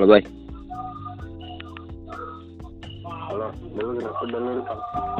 Halo 0.00 0.16
boy. 0.16 0.24
Halo, 3.04 3.52
udah 3.52 3.84
lu 3.84 3.92
rekam? 4.00 4.16
Udah 4.24 4.40
lu? 4.40 4.50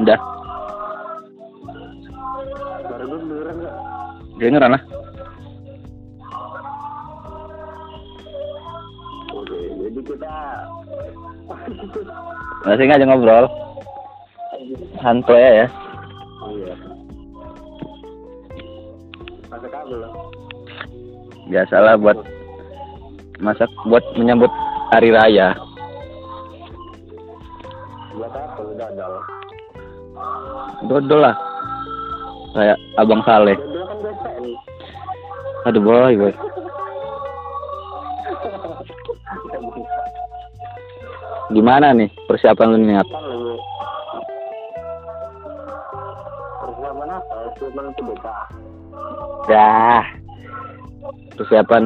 Udah. 0.01 0.19
Suara 2.89 3.03
gue 3.05 3.19
beneran 3.21 3.55
nggak? 3.61 3.75
Dengeran 4.41 4.73
lah. 4.73 4.83
Oke, 9.37 9.59
jadi 9.69 9.99
kita 10.01 10.33
Masih 12.65 12.89
aja 12.89 13.05
ngobrol. 13.05 13.45
Santai 14.97 15.61
ya. 15.61 15.67
Iya. 16.57 16.73
Masa 19.45 19.67
kabel 19.69 19.97
lah. 20.01 20.13
Biasalah 21.53 22.01
buat 22.01 22.17
masak 23.41 23.69
buat 23.85 24.01
menyambut 24.17 24.49
hari 24.91 25.09
raya. 25.15 25.55
Buat 28.11 28.35
apa 28.35 28.59
lu 28.59 28.75
dadal? 28.75 29.23
Dodol 30.91 31.23
lah. 31.23 31.35
Kayak 32.51 32.77
Abang 32.99 33.23
Saleh. 33.23 33.55
Kan. 33.55 35.71
Aduh 35.71 35.79
boy 35.79 36.19
boy. 36.19 36.33
Gimana 41.55 41.95
nih 41.95 42.11
persiapan 42.27 42.75
lu 42.75 42.79
niat? 42.83 43.07
Persiapan 46.59 47.07
apa? 47.15 47.35
Persiapan 47.55 47.83
itu 47.95 48.01
BK. 48.11 48.27
Dah. 49.47 50.03
Persiapan 51.39 51.83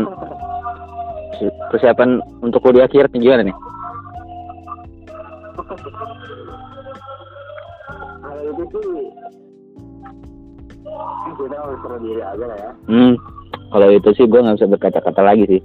persiapan 1.72 2.19
untuk 2.41 2.61
kuliah 2.64 2.88
akhir 2.88 3.11
nih 3.11 3.22
gimana 3.22 3.41
nih? 3.50 3.58
Kalau 8.25 8.42
itu 8.52 8.80
sih 8.80 9.08
kita 11.36 11.55
harus 11.59 11.80
diri 12.02 12.22
aja 12.22 12.45
lah 12.45 12.58
ya. 12.58 12.72
Hmm. 12.88 13.14
Kalau 13.73 13.88
itu 13.92 14.09
sih 14.16 14.25
gue 14.30 14.39
nggak 14.39 14.58
bisa 14.61 14.72
berkata-kata 14.72 15.22
lagi 15.23 15.44
sih. 15.50 15.61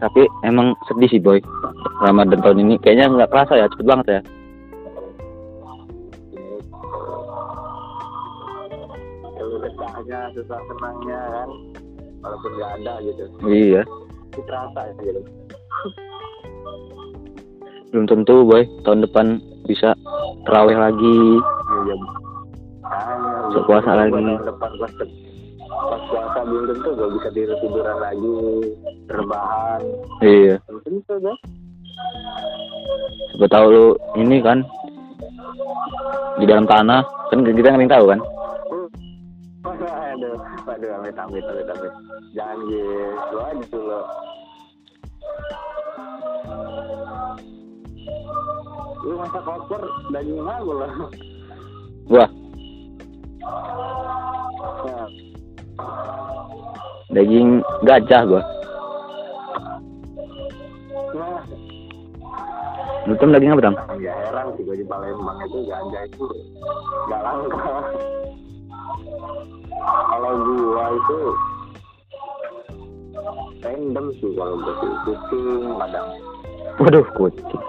Tapi 0.00 0.22
emang 0.48 0.72
sedih 0.88 1.10
sih 1.12 1.20
boy. 1.20 1.44
Ramadan 2.00 2.40
tahun 2.40 2.64
ini 2.64 2.74
kayaknya 2.80 3.12
nggak 3.12 3.30
kerasa 3.32 3.60
ya, 3.60 3.68
cepet 3.68 3.84
banget 3.84 4.06
ya. 4.08 4.20
Susah 10.34 10.60
senangnya 10.68 11.20
kan, 11.32 11.48
walaupun 12.20 12.50
nggak 12.56 12.72
ada 12.82 12.94
gitu, 13.02 13.22
Iya. 13.46 13.82
itu 14.30 14.40
terasa 14.44 14.80
gitu. 15.00 15.20
Belum 17.90 18.06
tentu 18.06 18.34
boy, 18.46 18.62
tahun 18.86 19.02
depan 19.02 19.26
bisa 19.66 19.98
terawih 20.46 20.78
lagi. 20.78 21.18
Iya. 21.86 21.94
Nah, 22.86 23.48
Bisa 23.50 23.60
puasa 23.66 23.90
lagi. 23.98 24.14
Tahun 24.14 24.46
depan 24.46 24.70
pas 24.78 24.92
pas 25.70 26.02
puasa 26.10 26.38
belum 26.46 26.64
tentu 26.70 26.88
gak 26.94 27.10
bisa 27.18 27.28
tidur 27.34 27.56
tiduran 27.62 27.96
lagi, 27.98 28.38
rebahan, 29.10 29.80
Iya. 30.22 30.56
belum 30.66 30.80
tentu 30.86 31.14
kan? 31.18 31.36
Siapa 33.30 33.46
tahu 33.48 33.66
lu 33.72 33.86
ini 34.18 34.38
kan 34.42 34.60
di 36.38 36.44
dalam 36.48 36.66
tanah 36.66 37.02
kan 37.30 37.38
kita 37.44 37.72
nggak 37.72 37.90
tahu 37.90 38.04
kan. 38.10 38.20
Aduh, 40.60 40.76
aduh, 40.76 40.90
amit 41.00 41.16
amit 41.16 41.40
amit 41.42 41.66
amit. 41.66 41.92
Jangan 42.36 42.58
gitu, 42.68 43.32
lo 43.32 43.40
aja 43.42 43.64
dulu. 43.66 44.00
Lu 49.00 49.14
masak 49.16 49.48
opor 49.48 49.82
daging 50.12 50.44
apa 50.44 50.60
lo? 50.62 50.86
Wah, 52.10 52.28
Nah, 54.80 55.06
daging 57.10 57.48
gajah 57.82 58.22
gua. 58.24 58.42
nah, 61.10 61.40
Lu 63.08 63.12
tuh 63.16 63.28
daging 63.28 63.50
apa, 63.50 63.62
Tam? 63.62 63.74
ya 63.98 64.12
heran 64.14 64.46
sih 64.54 64.62
gue 64.62 64.76
di 64.76 64.84
Palembang 64.84 65.40
itu 65.42 65.58
ganja 65.64 66.00
itu 66.04 66.24
gak 67.08 67.20
langka. 67.22 67.72
Kalau 70.10 70.32
gua 70.44 70.84
itu 70.92 71.20
random 73.60 74.06
sih 74.18 74.30
kalau 74.36 74.56
sih 74.60 74.92
kucing, 75.04 75.64
kadang 75.78 76.08
Waduh, 76.80 77.06
kucing. 77.12 77.64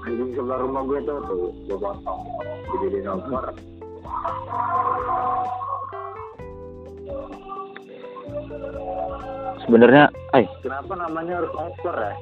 Anjing 0.00 0.30
sebelah 0.34 0.58
rumah 0.58 0.82
gue 0.88 0.98
tuh 1.06 1.18
tuh 1.28 1.54
gue 1.70 1.78
potong 1.78 2.20
dijadiin 2.74 3.06
opor. 3.06 3.44
Sebenarnya, 9.62 10.10
ay, 10.34 10.50
Kenapa 10.66 10.92
namanya 10.98 11.44
harus 11.44 11.52
opor 11.54 11.94
ya? 11.94 12.14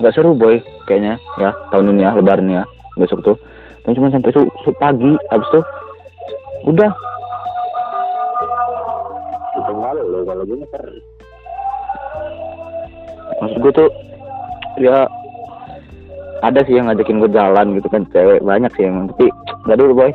nggak 0.00 0.14
seru 0.16 0.32
boy, 0.32 0.64
kayaknya 0.88 1.20
ya 1.36 1.52
tahun 1.68 1.92
ini 1.92 2.08
ya, 2.08 2.16
lebaran 2.16 2.48
ya, 2.48 2.62
besok 2.96 3.20
tuh. 3.20 3.36
Dan 3.90 3.98
cuma 3.98 4.14
sampai 4.14 4.30
su, 4.30 4.46
su- 4.62 4.78
pagi, 4.78 5.18
habis 5.34 5.50
tuh 5.50 5.66
udah. 6.62 6.94
Itu 9.58 9.72
malu 9.74 10.06
loh 10.06 10.22
kalau 10.22 10.46
gue 10.46 10.62
nyeter. 10.62 10.78
Maksud 13.42 13.58
gue 13.58 13.72
tuh 13.74 13.90
ya 14.78 15.10
ada 16.46 16.62
sih 16.70 16.78
yang 16.78 16.86
ngajakin 16.86 17.18
gue 17.18 17.34
jalan 17.34 17.74
gitu 17.82 17.90
kan 17.90 18.06
cewek 18.14 18.38
banyak 18.46 18.70
sih 18.78 18.86
emang 18.86 19.10
tapi 19.10 19.26
nggak 19.66 19.76
dulu 19.82 19.92
boy 19.92 20.08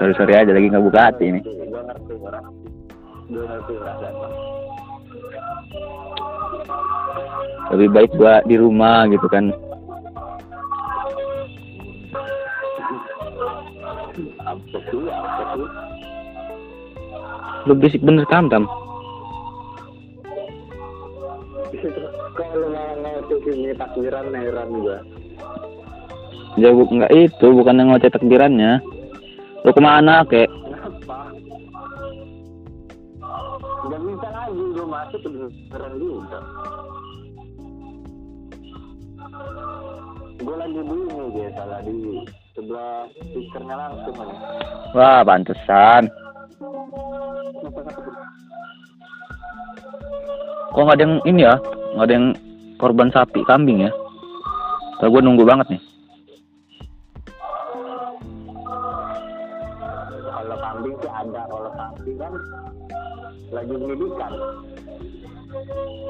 sorry 0.00 0.16
sorry 0.16 0.32
aja 0.34 0.50
lagi 0.50 0.72
nggak 0.72 0.82
buka 0.82 1.12
hati 1.12 1.30
ini 1.30 1.40
Gue 1.44 1.78
ngerti, 1.84 2.14
gue 2.16 2.32
ngerti. 3.86 4.41
Lebih 7.72 7.88
baik 7.90 8.10
gua 8.20 8.44
di 8.44 8.60
rumah 8.60 9.08
gitu 9.08 9.26
kan 9.32 9.48
lu 17.66 17.72
berisik 17.78 18.04
bener 18.04 18.28
tam 18.28 18.46
tam 18.52 18.64
Kalau 22.32 22.70
sini 23.44 23.74
takbiran 23.76 24.32
heran 24.32 24.68
juga. 24.72 24.96
ya 26.56 26.68
bu, 26.72 26.84
nggak 26.84 27.12
itu 27.12 27.46
bukan 27.48 27.80
yang 27.80 27.88
ngoceh 27.92 28.12
takbirannya 28.12 28.80
lu 29.62 29.70
ke 29.72 29.80
mana 29.82 30.24
kek? 30.26 30.48
Gak 33.82 34.00
bisa 34.00 34.28
lagi 34.30 34.62
gue 34.72 34.86
masuk 34.86 35.20
kedengeran 35.26 35.92
juga. 35.98 36.38
Gue 40.42 40.56
lagi 40.60 40.76
di 40.76 40.92
ini 40.92 41.24
dia 41.32 41.48
salah 41.56 41.80
di 41.80 42.20
sebelah 42.52 43.08
speakernya 43.16 43.74
langsung 43.80 44.12
kan. 44.12 44.28
wah 44.92 45.20
pantesan. 45.24 46.02
Kok 50.72 50.82
nggak 50.84 50.96
ada 51.00 51.04
yang 51.04 51.14
ini 51.24 51.40
ya? 51.48 51.54
Nggak 51.96 52.06
ada 52.08 52.14
yang 52.16 52.26
korban 52.76 53.08
sapi 53.08 53.40
kambing 53.48 53.88
ya? 53.88 53.90
Kalau 55.00 55.16
gue 55.16 55.22
nunggu 55.24 55.44
banget 55.48 55.66
nih. 55.72 55.82
Kalau 60.28 60.56
kambing 60.60 60.94
sih 61.00 61.08
ada, 61.12 61.40
kalau 61.48 61.70
sapi 61.72 62.10
kan 62.20 62.32
lagi 63.48 63.72
pendidikan. 63.80 64.32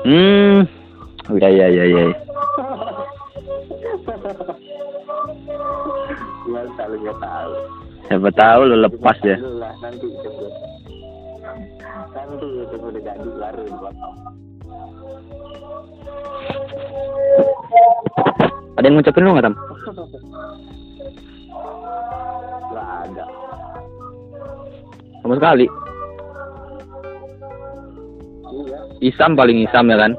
hmm. 0.07 0.59
Iya 1.39 1.49
iya 1.55 1.67
iya 1.71 1.85
iya 1.87 2.22
Gue 6.43 6.63
selalu 6.77 6.97
nggak 7.03 7.19
tahu. 7.19 7.53
siapa 8.07 8.31
tahu 8.35 8.61
lu 8.67 8.77
lepas 8.83 9.17
ya 9.25 9.37
nanti 9.81 10.07
tunggu. 10.21 10.47
Nanti 12.13 12.47
tunggu 12.71 12.87
udah 12.93 13.03
jadi 13.03 13.29
baru 13.41 13.63
ada 18.73 18.85
yang 18.89 18.95
ngucapin 18.99 19.23
lu 19.23 19.31
nggak 19.33 19.47
tam 19.47 19.55
Gak 22.73 22.89
ada. 23.07 23.25
sama 25.23 25.35
sekali 25.39 25.67
Iya, 28.53 28.79
Isam 29.01 29.33
paling 29.33 29.65
Isam 29.65 29.89
ya 29.89 29.97
kan 29.97 30.13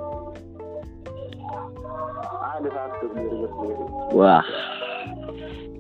gue. 4.14 4.22
Wah. 4.22 4.46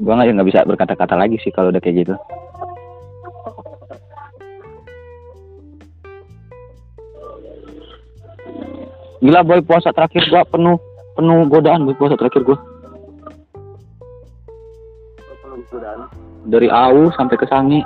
Gua 0.01 0.17
nggak 0.17 0.35
nggak 0.35 0.49
bisa 0.49 0.65
berkata-kata 0.65 1.13
lagi 1.13 1.37
sih 1.39 1.53
kalau 1.53 1.69
udah 1.69 1.77
kayak 1.77 2.03
gitu. 2.03 2.15
Gila 9.23 9.39
boy 9.47 9.63
puasa 9.63 9.95
terakhir 9.95 10.27
gua 10.27 10.43
penuh 10.49 10.75
penuh 11.15 11.47
godaan 11.47 11.85
boy 11.85 11.95
puasa 11.95 12.17
terakhir 12.17 12.41
gua. 12.43 12.57
Dari 16.43 16.67
Au 16.67 17.07
sampai 17.15 17.37
ke 17.37 17.47
Sangi. 17.47 17.79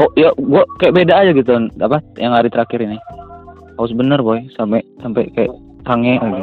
Oh 0.00 0.10
iya 0.16 0.30
gua 0.40 0.62
kayak 0.80 0.94
beda 0.94 1.14
aja 1.20 1.30
gitu 1.36 1.50
apa 1.82 1.98
yang 2.16 2.32
hari 2.32 2.48
terakhir 2.48 2.80
ini. 2.80 2.96
Haus 3.76 3.92
bener 3.92 4.24
boy 4.24 4.40
sampai 4.56 4.80
sampai 5.04 5.28
kayak 5.36 5.52
sange 5.84 6.16
lagi. 6.16 6.42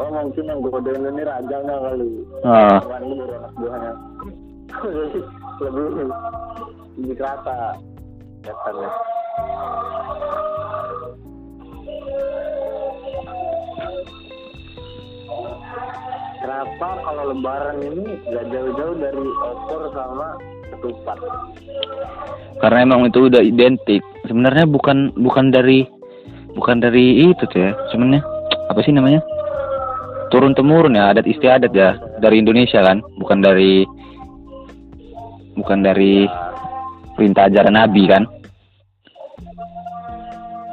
Oh, 0.00 0.08
mungkin 0.08 0.44
yang 0.48 0.64
godain 0.64 1.04
ini 1.04 1.22
rajanya 1.22 1.74
kali. 1.76 2.10
Ah. 2.48 2.80
Lebih 5.62 6.10
lebih 6.98 7.14
kerasa 7.14 7.78
kegiatannya. 8.42 8.90
Kenapa 16.44 16.88
kalau 17.00 17.24
lebaran 17.32 17.78
ini 17.80 18.20
gak 18.28 18.46
jauh-jauh 18.52 18.96
dari 19.00 19.26
opor 19.48 19.82
sama 19.96 20.36
ketupat? 20.78 21.18
Karena 22.62 22.78
emang 22.86 23.06
itu 23.08 23.28
udah 23.28 23.42
identik. 23.42 24.00
Sebenarnya 24.24 24.64
bukan 24.64 25.12
bukan 25.18 25.52
dari 25.52 25.84
bukan 26.54 26.80
dari 26.80 27.28
itu 27.28 27.44
tuh 27.50 27.60
ya. 27.60 27.70
Sebenarnya 27.92 28.22
apa 28.70 28.80
sih 28.82 28.94
namanya? 28.94 29.20
Turun 30.32 30.56
temurun 30.56 30.98
ya 30.98 31.14
adat 31.14 31.28
istiadat 31.28 31.70
ya 31.70 31.94
dari 32.18 32.42
Indonesia 32.42 32.82
kan, 32.82 32.98
bukan 33.20 33.38
dari 33.44 33.86
bukan 35.54 35.78
dari 35.86 36.26
perintah 37.14 37.46
ajaran 37.46 37.78
Nabi 37.78 38.02
kan. 38.10 38.22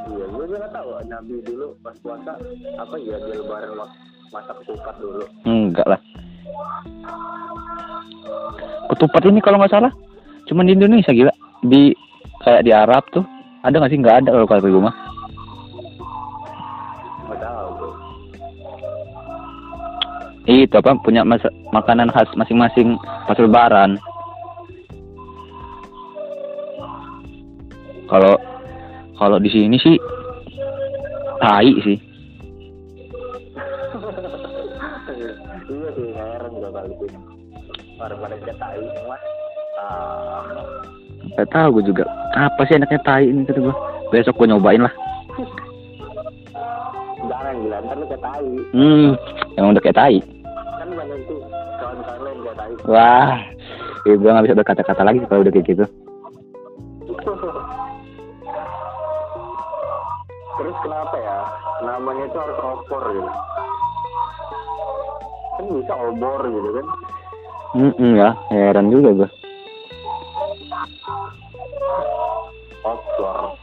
Iya, 0.10 0.26
gue 0.26 0.46
nggak 0.50 0.72
tahu. 0.74 0.90
Nabi 1.06 1.36
dulu 1.46 1.78
pas 1.86 1.98
puasa 2.02 2.34
apa 2.80 2.96
ya 2.98 3.18
dia 3.22 3.36
lebaran 3.38 3.78
mas 3.78 3.92
masak 4.32 4.56
ketupat 4.64 4.96
dulu. 4.98 5.24
Enggak 5.46 5.86
lah. 5.86 6.02
Ketupat 8.92 9.24
ini 9.24 9.40
kalau 9.40 9.58
nggak 9.58 9.72
salah 9.72 9.92
cuma 10.46 10.68
di 10.68 10.76
Indonesia 10.76 11.16
gila. 11.16 11.32
Di 11.64 11.96
kayak 12.44 12.66
di 12.68 12.72
Arab 12.76 13.04
tuh 13.14 13.24
ada 13.64 13.78
nggak 13.78 13.92
sih? 13.94 14.00
Nggak 14.02 14.18
ada 14.26 14.30
kalau 14.36 14.48
kalau 14.50 14.66
di 14.68 14.76
rumah. 14.76 14.96
Itu 20.50 20.74
apa 20.74 20.98
punya 21.06 21.22
mas- 21.22 21.54
makanan 21.72 22.10
khas 22.12 22.28
masing-masing 22.36 22.98
pas 23.30 23.38
lebaran. 23.38 23.96
Kalau 28.10 28.36
kalau 29.16 29.38
di 29.40 29.48
sini 29.48 29.78
sih 29.80 29.96
tai 31.40 31.72
sih. 31.86 32.11
Iya 35.72 35.90
sih, 35.96 36.06
nggak 36.12 36.28
heran 36.36 36.52
juga 36.60 36.70
kali 36.76 36.90
itu. 36.92 37.06
Pada 37.96 38.16
pada 38.20 38.36
cetai 38.44 38.80
semua. 38.82 39.18
Ah, 39.80 40.44
Gak 41.38 41.48
tahu 41.54 41.80
gue 41.80 41.94
juga 41.94 42.04
apa 42.36 42.66
sih 42.68 42.76
enaknya 42.76 43.00
tai 43.06 43.30
ini 43.30 43.46
kata 43.48 43.62
gue. 43.62 43.76
Besok 44.12 44.36
gue 44.42 44.48
nyobain 44.52 44.84
lah. 44.84 44.94
jangan 47.22 47.56
gila, 47.64 47.78
ntar 47.86 47.96
lu 47.96 48.06
cetai. 48.10 48.48
Hmm, 48.76 49.10
emang 49.56 49.72
udah 49.78 49.84
kayak 49.86 49.98
tai. 49.98 50.18
Kan 50.82 50.90
banyak 50.92 51.20
tuh 51.30 51.40
kawan-kawan 51.80 52.22
lain 52.26 52.38
cetai. 52.44 52.72
Wah, 52.90 53.32
ya 54.04 54.14
gue 54.18 54.30
gak 54.34 54.46
bisa 54.50 54.58
berkata-kata 54.60 55.02
lagi 55.06 55.18
kalau 55.30 55.46
udah 55.46 55.54
kayak 55.54 55.68
gitu. 55.70 55.86
Terus 60.58 60.76
kenapa 60.84 61.16
ya? 61.18 61.38
Namanya 61.86 62.24
itu 62.28 62.38
harus 62.38 62.58
opor 62.60 63.04
gitu. 63.14 63.32
Kan 65.62 65.78
bisa 65.78 65.94
obor 65.94 66.42
gitu 66.42 66.70
kan. 66.74 66.86
Hmm, 67.78 68.18
ya, 68.18 68.34
heran 68.50 68.90
juga 68.90 69.14
gue. 69.14 69.30
Opor. 72.82 73.54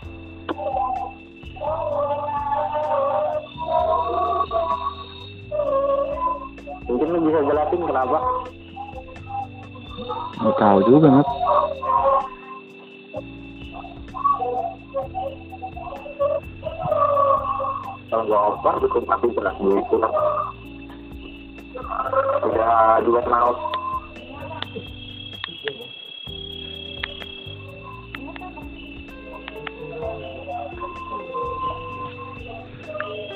Mungkin 6.86 7.08
lu 7.10 7.18
bisa 7.26 7.38
jelasin 7.50 7.82
kenapa? 7.82 8.18
Gak 10.38 10.54
tahu 10.54 10.78
juga, 10.86 11.06
Mat. 11.18 11.28
Kalau 18.06 18.22
nggak 18.22 18.42
opor, 18.54 18.74
bikin 18.86 19.02
mati 19.10 19.26
berat 19.34 19.56
gitu. 19.58 19.98
Udah 21.78 22.98
juga 23.06 23.20
kenal. 23.22 23.48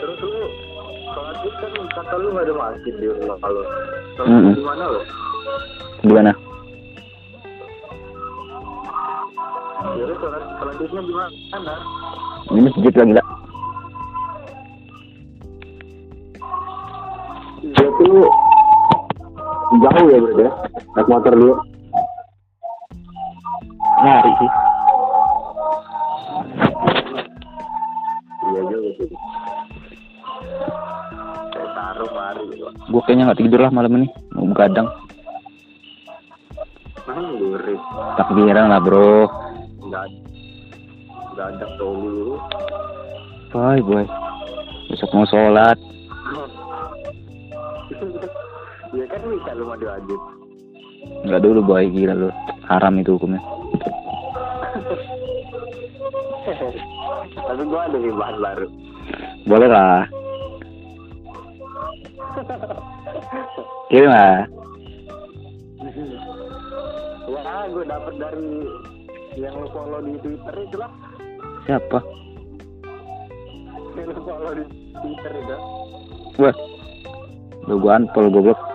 Terus 0.02 0.18
lu 0.18 0.40
sholat 1.14 1.36
id 1.46 1.54
kan 1.62 1.72
kata 1.94 2.14
lu 2.18 2.28
nggak 2.34 2.44
ada 2.50 2.54
masjid 2.58 2.94
di 2.98 3.06
rumah 3.06 3.36
kalau 3.38 3.62
sholat 4.18 4.26
id 4.26 4.34
Mm-mm. 4.34 4.54
di 4.58 4.64
mana 4.66 4.84
lo? 4.90 5.00
Di 6.02 6.12
mana? 6.12 6.32
Jadi 9.94 10.14
sholat 10.18 10.42
sholat 10.58 10.76
idnya 10.82 11.00
di 11.06 11.14
mana? 11.14 11.74
Ini 12.50 12.60
masjid 12.66 12.92
lagi 12.98 13.10
gila. 13.14 13.41
Dia 18.02 18.10
tuh 18.10 19.78
jauh 19.78 20.06
ya 20.10 20.18
berarti 20.18 20.42
ya, 20.42 20.50
naik 20.98 21.06
motor 21.06 21.32
dulu. 21.38 21.54
Nyari 24.02 24.32
sih. 24.42 24.50
Iya 28.42 28.60
juga 28.66 28.90
sih. 28.98 29.06
Taruh 31.54 32.10
mari. 32.10 32.42
Gue 32.90 33.02
kayaknya 33.06 33.30
nggak 33.30 33.38
tidur 33.38 33.60
lah 33.62 33.70
malam 33.70 33.94
ini. 34.02 34.10
Mau 34.34 34.50
begadang. 34.50 34.90
Gurih? 37.06 37.78
Takbiran 38.18 38.66
lah 38.66 38.82
bro. 38.82 39.30
Enggak 39.86 40.10
enggak 41.30 41.48
ada 41.54 41.66
dulu. 41.78 42.34
Boy, 43.54 43.78
boy. 43.78 44.04
Besok 44.90 45.14
mau 45.14 45.26
sholat. 45.30 45.78
Kan 49.12 49.20
bisa 49.28 49.52
lu 49.52 49.68
mau 49.68 49.76
wajib. 49.76 50.20
Nggak 51.28 51.42
dulu 51.44 51.60
boy, 51.60 51.84
gila 51.92 52.16
lu. 52.16 52.32
Haram 52.64 52.96
itu 52.96 53.20
hukumnya. 53.20 53.42
Tapi 57.52 57.62
gua 57.68 57.84
ada 57.84 57.96
nih 58.00 58.16
bahan 58.16 58.36
baru. 58.40 58.66
Boleh 59.44 59.68
lah. 59.68 60.08
Kirim 63.92 64.08
lah. 64.08 64.48
Ya, 67.28 67.68
gue 67.68 67.84
dapet 67.84 68.14
dari 68.16 68.64
yang 69.36 69.54
lu 69.60 69.68
follow 69.70 70.00
di 70.00 70.16
Twitter 70.24 70.54
itu 70.64 70.76
lah. 70.80 70.88
Siapa? 71.68 72.00
Yang 74.00 74.16
lu 74.16 74.20
follow 74.24 74.52
di 74.56 74.64
Twitter 74.96 75.32
itu. 75.36 75.56
Wah. 76.40 76.56
Lu 77.68 77.76
gua 77.78 78.00
unfollow 78.00 78.32
goblok. 78.32 78.71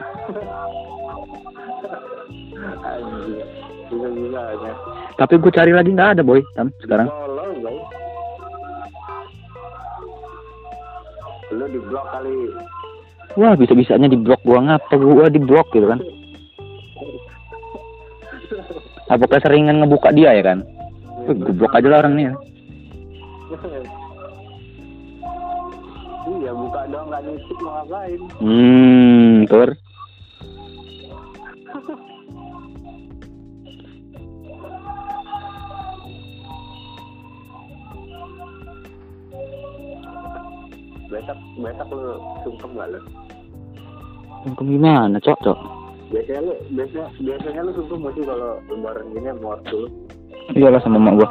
Anjir. 2.84 3.46
Bisa-bisa 3.88 4.41
aja. 4.51 4.72
Tapi 5.15 5.34
gue 5.39 5.51
cari 5.55 5.72
lagi 5.72 5.89
nggak 5.96 6.19
ada 6.19 6.24
boy. 6.24 6.43
Tam, 6.55 6.67
sekarang. 6.84 7.07
Guys. 7.07 7.84
Lu 11.55 11.65
di 11.72 11.79
blok 11.79 12.05
kali. 12.12 12.51
Wah 13.38 13.53
bisa-bisanya 13.55 14.10
di 14.10 14.17
blok 14.17 14.41
gua 14.43 14.60
ngapa 14.65 14.98
gua 14.98 15.29
di 15.31 15.39
blok 15.39 15.69
gitu 15.72 15.88
kan. 15.88 16.01
Apakah 19.07 19.39
seringan 19.39 19.79
ngebuka 19.79 20.12
dia 20.12 20.36
ya 20.36 20.43
kan? 20.43 20.67
Wih, 21.27 21.36
gue 21.36 21.55
blok 21.55 21.72
aja 21.75 21.88
lah 21.88 22.00
orang 22.03 22.13
nih. 22.19 22.25
iya, 26.27 26.51
buka 26.51 26.81
dong 26.91 27.07
nggak 27.07 27.22
nisip 27.24 27.57
mau 27.63 27.72
ngapain? 27.79 28.19
Hmm, 28.43 29.48
tur. 29.48 29.69
Besok 41.07 41.37
besok 41.57 41.87
lu 41.91 42.11
sungkem 42.43 42.71
gak 42.75 42.89
lu 42.91 42.99
Sungkem 44.45 44.67
gimana, 44.69 45.17
Cok, 45.19 45.39
Cok? 45.41 45.59
biasanya 46.07 46.39
lu 46.39 46.53
biasanya 46.71 47.07
biasanya 47.19 47.61
lu 47.63 47.71
sungkem 47.75 47.99
gak 48.03 48.13
sih 48.15 48.23
kalau 48.23 48.49
lebaran 48.67 49.05
gini 49.11 49.27
sama 49.27 49.47
waktu 49.55 49.75
lu 49.75 49.89
Iyalah 50.55 50.79
sama 50.79 50.95
mak 50.97 51.13
gua. 51.19 51.29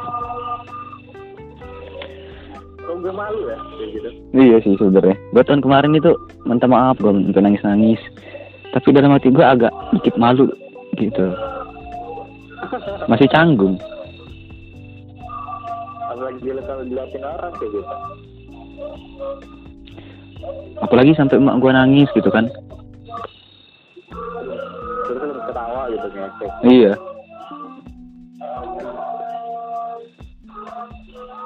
lu 2.85 2.93
gak 3.01 3.15
malu 3.15 3.41
ya 3.45 3.57
kayak 3.57 3.89
gitu 3.91 4.09
Iya 4.31 4.57
sih 4.61 4.73
sebenarnya. 4.77 5.17
Gua 5.33 5.43
tahun 5.43 5.61
kemarin 5.61 5.97
itu 5.97 6.11
minta 6.45 6.69
maaf 6.69 6.95
gua 6.97 7.11
minta 7.11 7.41
nangis-nangis. 7.41 7.97
Tapi 8.71 8.93
dalam 8.93 9.11
hati 9.11 9.33
gua 9.33 9.57
agak 9.57 9.73
dikit 9.91 10.13
malu 10.15 10.45
gitu. 10.95 11.25
Masih 13.07 13.27
canggung. 13.29 13.77
apalagi 16.07 16.49
kalau 16.65 16.81
diliatin 16.83 17.23
orang 17.23 17.53
kayak 17.55 17.71
gitu 17.71 17.95
Apalagi 20.77 21.13
sampai 21.13 21.37
emak 21.37 21.57
gua 21.57 21.73
nangis 21.73 22.09
gitu 22.11 22.29
kan. 22.29 22.45
terus 25.07 25.23
lu 25.23 25.41
ketawa 25.41 25.81
gitu 25.87 26.07
ngecek 26.11 26.51
Iya. 26.63 26.93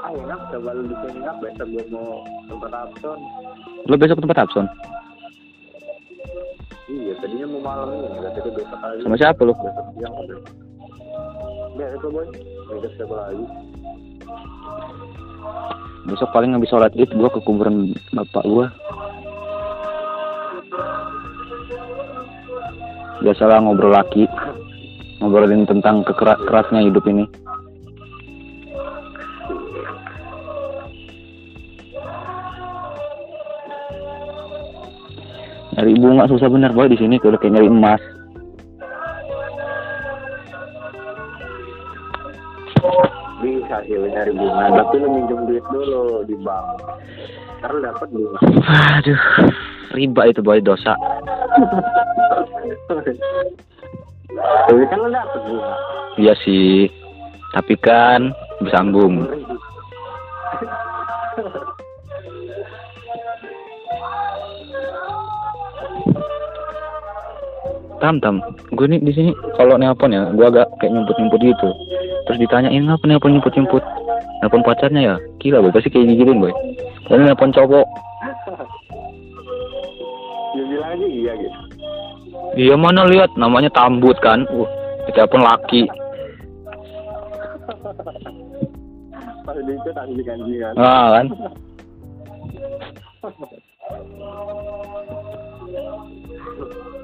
ah 0.01 0.11
enak 0.11 0.39
coba 0.49 0.69
lu 0.73 0.81
di 0.83 0.95
sini 0.97 1.19
enak 1.21 1.37
besok 1.37 1.67
gue 1.69 1.83
mau 1.87 2.25
tempat 2.49 2.71
absen 2.73 3.19
Lo 3.85 3.95
besok 3.95 4.17
ke 4.17 4.23
tempat 4.25 4.39
Abson? 4.41 4.65
iya 6.89 7.13
tadinya 7.21 7.47
mau 7.47 7.61
malam 7.61 7.87
ini 7.95 8.17
jadi 8.33 8.49
besok 8.49 8.77
kali 8.81 8.97
Sama 9.05 9.15
siapa 9.15 9.41
lu? 9.45 9.53
besok 9.53 9.85
siang 9.93 10.13
itu 11.77 12.07
boy 12.09 12.25
besok 12.73 12.91
siapa 12.97 13.13
lagi 13.15 13.45
Besok 16.01 16.33
paling 16.33 16.57
habis 16.57 16.67
sholat 16.73 16.91
id 16.97 17.13
gua 17.13 17.29
ke 17.29 17.39
kuburan 17.45 17.93
bapak 18.11 18.41
gua. 18.43 18.67
Biasalah 23.21 23.61
ngobrol 23.61 23.93
laki. 23.93 24.25
Ngobrolin 25.21 25.69
tentang 25.69 26.01
kekera- 26.01 26.41
kerasnya 26.49 26.81
hidup 26.81 27.05
ini. 27.05 27.29
Nyari 35.77 35.97
bunga 36.01 36.25
susah 36.25 36.49
bener 36.49 36.73
boy 36.73 36.89
di 36.89 36.97
sini 36.97 37.21
udah 37.21 37.37
kayak 37.37 37.61
nyari 37.61 37.69
emas. 37.69 38.01
Bisa 43.71 43.87
sih 43.87 43.95
lu 43.95 44.03
nyari 44.11 44.35
bunga 44.35 44.83
tapi 44.83 44.99
lu 44.99 45.07
minjem 45.15 45.47
duit 45.47 45.63
dulu 45.71 46.27
di 46.27 46.35
bank 46.43 46.75
ntar 47.63 47.71
lu 47.71 47.79
dapet 47.79 48.07
bunga 48.11 48.39
Aduh, 48.99 49.21
riba 49.95 50.21
itu 50.27 50.43
boy 50.43 50.59
dosa. 50.59 50.91
tapi 54.67 54.83
kan 54.91 54.97
lu 54.99 55.07
dapet 55.07 55.39
bunga 55.47 55.71
Iya 56.19 56.35
sih. 56.43 56.91
Tapi 57.55 57.79
kan 57.79 58.35
bersambung. 58.59 59.23
Tam 68.01 68.17
tam, 68.17 68.41
gue 68.73 68.89
nih 68.89 68.97
di 68.97 69.13
sini 69.13 69.29
kalau 69.53 69.77
nelpon 69.77 70.09
ya, 70.09 70.25
gue 70.33 70.41
agak 70.41 70.65
kayak 70.81 70.89
nyumput 70.89 71.21
nyumput 71.21 71.37
gitu. 71.45 71.69
Terus 72.25 72.41
ditanyain 72.41 72.89
apa 72.89 73.05
nelpon 73.05 73.37
nyumput 73.37 73.53
nyumput, 73.53 73.85
nelpon 74.41 74.65
pacarnya 74.65 75.01
ya, 75.05 75.21
gila 75.37 75.61
boy, 75.61 75.69
pasti 75.69 75.93
kayak 75.93 76.09
gituin 76.09 76.41
boy. 76.41 76.49
Kalau 77.05 77.21
nelpon 77.21 77.53
cowok, 77.53 77.85
dia 80.57 80.65
bilang 80.65 80.97
aja 80.97 81.05
iya 81.05 81.37
gitu. 81.37 81.59
Iya 82.57 82.73
mana 82.73 83.05
lihat? 83.05 83.29
Namanya 83.37 83.69
tambut 83.69 84.17
kan, 84.17 84.49
uh, 84.49 84.65
ditelepon 85.05 85.45
laki, 85.45 85.85
pas 89.45 89.57
di 89.61 89.77
itu 89.77 89.89
anjing 89.93 90.25
anjingan 90.25 90.73
ah 90.81 91.21
kan. 91.21 91.29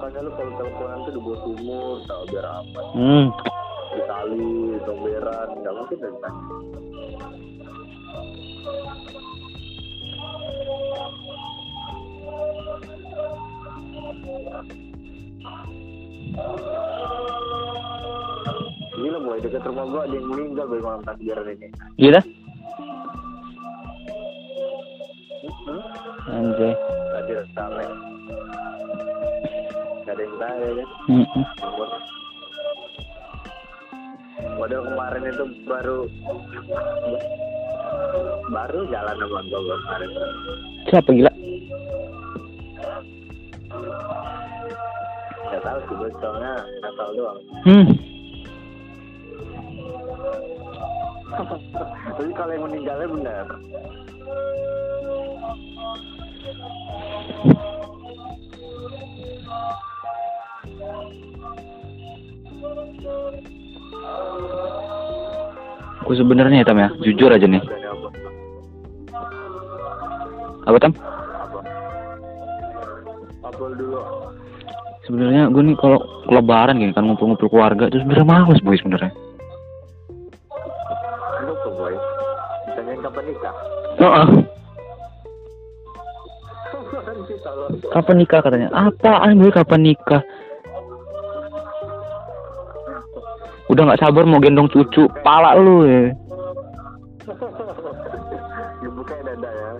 makanya 0.00 0.24
lu 0.24 0.30
kalau 0.32 0.52
teleponan 0.56 0.98
tuh 1.04 1.12
dibuat 1.12 1.40
sumur 1.44 2.00
tau 2.08 2.24
biar 2.32 2.46
aman 2.48 2.84
Hmm, 2.96 3.26
di 3.92 4.00
tali 4.08 4.48
di 4.72 4.80
tomberan 4.88 5.48
nggak 5.60 5.74
mungkin 5.76 5.96
dari 6.00 6.16
tadi 6.24 6.40
Gila 18.90 19.18
boy, 19.22 19.38
dekat 19.40 19.64
rumah 19.64 19.84
gua 19.88 20.02
ada 20.04 20.14
yang 20.14 20.26
meninggal 20.28 20.66
boy 20.68 20.80
malam 20.82 21.02
takbiran 21.02 21.46
ini. 21.48 21.68
gila. 21.96 22.20
Hmm? 25.40 25.80
Anjay. 26.28 26.74
Tadi 27.10 27.32
rame. 27.56 27.84
Gak 30.40 30.56
ya 30.56 30.72
kan. 30.72 30.88
Padahal 34.56 34.84
kemarin 34.88 35.22
itu 35.28 35.44
baru 35.68 35.98
baru 38.48 38.80
jalan 38.88 39.16
sama 39.20 39.40
gua 39.52 39.76
kemarin. 39.84 40.10
Siapa 40.88 41.10
gila? 41.12 41.32
Gak 45.50 45.60
tahu 45.60 45.78
sih 45.84 45.94
gue 46.00 46.08
soalnya 46.24 46.52
nggak 46.80 46.94
tahu 46.96 47.10
doang. 47.20 47.40
Hmm. 47.68 47.86
Tapi 52.16 52.32
kalau 52.32 52.52
yang 52.56 52.64
meninggalnya 52.64 53.06
benar. 53.12 53.46
Gue 66.00 66.18
sebenarnya 66.18 66.62
ya 66.62 66.66
Tam 66.66 66.82
ya, 66.82 66.90
jujur 67.06 67.30
aja 67.30 67.46
nih. 67.46 67.62
Apa? 70.66 70.78
Tam? 70.82 70.92
Dulu? 73.60 74.02
Sebenarnya 75.06 75.46
gue 75.52 75.62
nih 75.62 75.76
kalau 75.78 76.02
lebaran 76.26 76.82
gini 76.82 76.90
kan 76.96 77.06
ngumpul-ngumpul 77.06 77.46
keluarga 77.46 77.86
itu 77.86 78.02
sebenarnya 78.02 78.26
males 78.26 78.58
boy 78.64 78.74
sebenarnya. 78.74 79.14
Boy. 81.70 81.94
Kapan 82.98 83.24
nikah? 83.30 83.54
Nanti 87.06 87.34
kalau 87.42 87.66
Kapan 87.94 88.16
nikah 88.18 88.40
katanya? 88.42 88.68
Apaan 88.74 89.38
boy 89.38 89.52
kapan 89.54 89.80
nikah? 89.86 90.22
Udah 93.70 93.86
nggak 93.86 94.02
sabar 94.02 94.26
mau 94.26 94.42
gendong 94.42 94.66
cucu, 94.66 95.06
pala 95.22 95.54
lu 95.54 95.86
ya. 95.86 96.10
dibuka 98.82 99.14
dada 99.22 99.46
ya. 99.46 99.70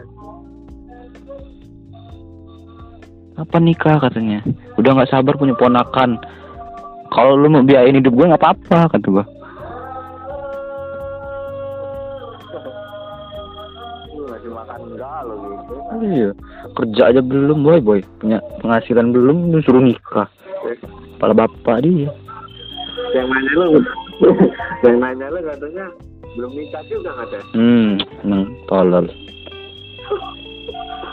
Kapan 3.34 3.62
nikah 3.66 3.98
katanya? 3.98 4.46
Udah 4.78 4.94
nggak 4.94 5.10
sabar 5.10 5.34
punya 5.34 5.58
ponakan. 5.58 6.22
Kalau 7.10 7.34
lu 7.34 7.50
mau 7.50 7.66
biayain 7.66 7.98
hidup 7.98 8.14
gue 8.14 8.30
nggak 8.30 8.38
apa-apa 8.38 8.94
kata 8.94 9.08
gue. 9.10 9.26
Gitu. 9.26 9.38
Iya, 16.00 16.30
kerja 16.78 17.02
aja 17.10 17.20
belum 17.24 17.66
boy 17.66 17.82
boy, 17.82 18.00
punya 18.22 18.38
penghasilan 18.62 19.10
belum, 19.10 19.50
lu 19.50 19.58
suruh 19.66 19.82
nikah. 19.82 20.30
Kepala 21.18 21.34
bapak 21.34 21.82
dia. 21.82 22.14
Yang 23.10 23.26
nanya 23.26 23.52
lu, 23.58 23.82
yang 24.86 24.96
nanya 25.02 25.26
lu 25.34 25.42
katanya 25.42 25.84
belum 26.38 26.52
nikah 26.54 26.82
juga 26.86 27.10
katanya. 27.18 27.46
Hmm, 27.58 27.98
emang 28.22 28.54
tolol. 28.70 29.06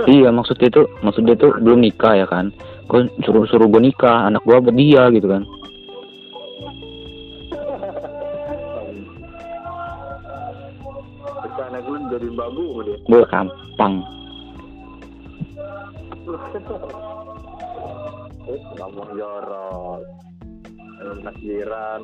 iya, 0.06 0.30
maksudnya 0.30 0.70
itu, 0.70 0.86
maksudnya 1.02 1.34
itu 1.34 1.50
belum 1.58 1.82
nikah 1.82 2.22
ya 2.22 2.30
kan? 2.30 2.54
Kok 2.86 3.18
suruh 3.26 3.50
suruh 3.50 3.66
gue 3.66 3.82
nikah, 3.82 4.30
anak 4.30 4.46
gua 4.46 4.62
buat 4.62 4.78
dia 4.78 5.10
gitu 5.10 5.26
kan? 5.26 5.42
Anak 11.68 11.84
lu 11.84 12.00
jadi 12.08 12.32
babu 12.32 12.80
dia. 12.86 12.96
Gue 13.12 13.24
gampang. 13.28 14.00
Terus 16.24 16.64
ngomong 18.80 19.10
jorok. 19.20 20.00
Takbiran. 20.98 22.02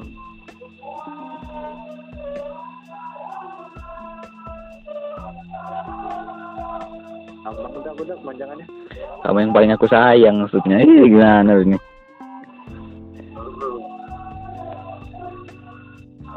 Abang 7.43 7.73
udah 7.75 7.93
udah 7.97 8.15
kemanjangannya. 8.23 8.67
kamu 9.23 9.37
yang 9.39 9.53
paling 9.55 9.71
aku 9.71 9.87
sayang 9.87 10.35
maksudnya 10.43 10.83
eh 10.83 11.07
gimana 11.07 11.55
ini 11.63 11.79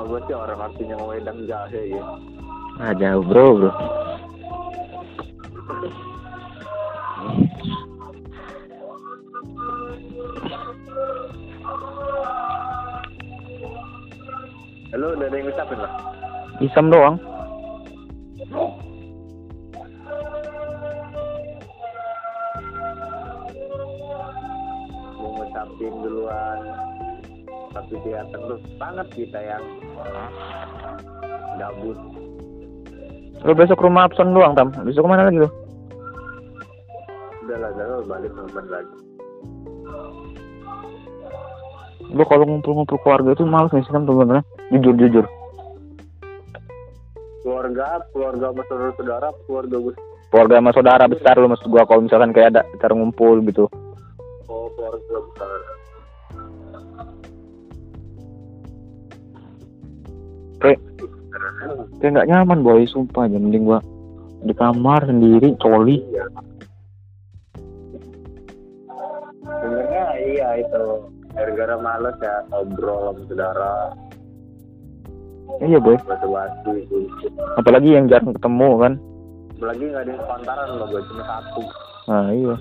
gue 0.06 0.22
sih 0.30 0.38
orang 0.38 0.70
artinya 0.70 0.94
ngewedang 1.02 1.50
jahe 1.50 1.98
ya. 1.98 2.04
ah 2.78 2.94
jauh 2.94 3.26
bro 3.26 3.46
bro 3.58 3.70
Halo, 14.96 15.12
udah 15.12 15.28
ada 15.28 15.36
yang 15.36 15.44
ngucapin 15.52 15.76
lah. 15.76 15.92
isam 16.64 16.88
doang 16.88 17.20
Mau 25.20 25.28
ngucapin 25.36 25.92
duluan. 26.00 26.58
Tapi 27.76 27.92
kelihatan 28.00 28.40
tuh 28.40 28.56
banget 28.80 29.06
kita 29.12 29.36
yang 29.36 29.60
gabut. 31.60 32.00
lo 33.44 33.52
besok 33.52 33.84
rumah 33.84 34.08
Abson 34.08 34.32
doang 34.32 34.56
tam 34.56 34.72
besok 34.80 35.04
ke 35.04 35.10
mana 35.12 35.28
lagi 35.28 35.44
lo 35.44 35.52
Udah 37.44 37.56
lah, 37.60 37.68
udah 37.76 38.00
balik 38.08 38.32
nonton 38.32 38.64
lagi. 38.72 38.96
lo 42.16 42.22
kalau 42.24 42.48
ngumpul-ngumpul 42.48 42.96
keluarga 43.04 43.36
itu 43.36 43.44
males 43.44 43.68
nih 43.76 43.84
sih 43.84 43.92
tam 43.92 44.08
sebenarnya 44.08 44.55
jujur 44.68 44.94
jujur 44.96 45.26
Keluarga, 47.40 48.02
keluarga 48.10 48.50
sama 48.50 48.62
saudara-saudara, 48.66 49.28
keluarga 49.46 49.76
gue. 49.80 49.94
keluarga 50.26 50.54
sama 50.58 50.70
saudara 50.74 51.04
besar 51.06 51.34
lo 51.36 51.46
maksud 51.46 51.68
gua 51.68 51.86
kalau 51.86 52.02
misalkan 52.02 52.30
kayak 52.30 52.50
ada 52.50 52.62
cara 52.76 52.92
ngumpul 52.92 53.38
gitu 53.42 53.70
Oh, 54.46 54.66
keluarga 54.72 54.98
besar. 55.22 55.50
kayak 60.56 60.80
kayak 62.00 62.10
nggak 62.12 62.28
nyaman 62.28 62.60
boy 62.60 62.82
sumpah 62.84 63.28
aja 63.28 63.36
mending 63.36 63.64
gua 63.64 63.80
di 64.42 64.52
kamar 64.52 65.04
sendiri 65.04 65.54
coli 65.56 66.02
Iya. 66.02 66.24
Sebenarnya 69.46 70.04
iya 70.20 70.48
itu 70.58 70.84
gara-gara 71.30 71.76
males 71.78 72.16
ya 72.18 72.34
ngobrol 72.48 72.98
sama 73.06 73.22
saudara 73.24 73.72
iya 75.64 75.78
boy. 75.80 75.96
Batu-batu 76.04 76.70
itu. 76.76 76.96
Apalagi 77.56 77.88
yang 77.96 78.06
jarang 78.10 78.36
ketemu 78.36 78.68
kan? 78.78 78.92
Apalagi 79.56 79.84
nggak 79.88 80.02
ada 80.04 80.10
yang 80.10 80.20
sepantaran 80.20 80.66
loh 80.76 80.86
gue 80.92 81.02
cuma 81.08 81.24
satu. 81.24 81.62
Nah 82.06 82.26
iya. 82.32 82.56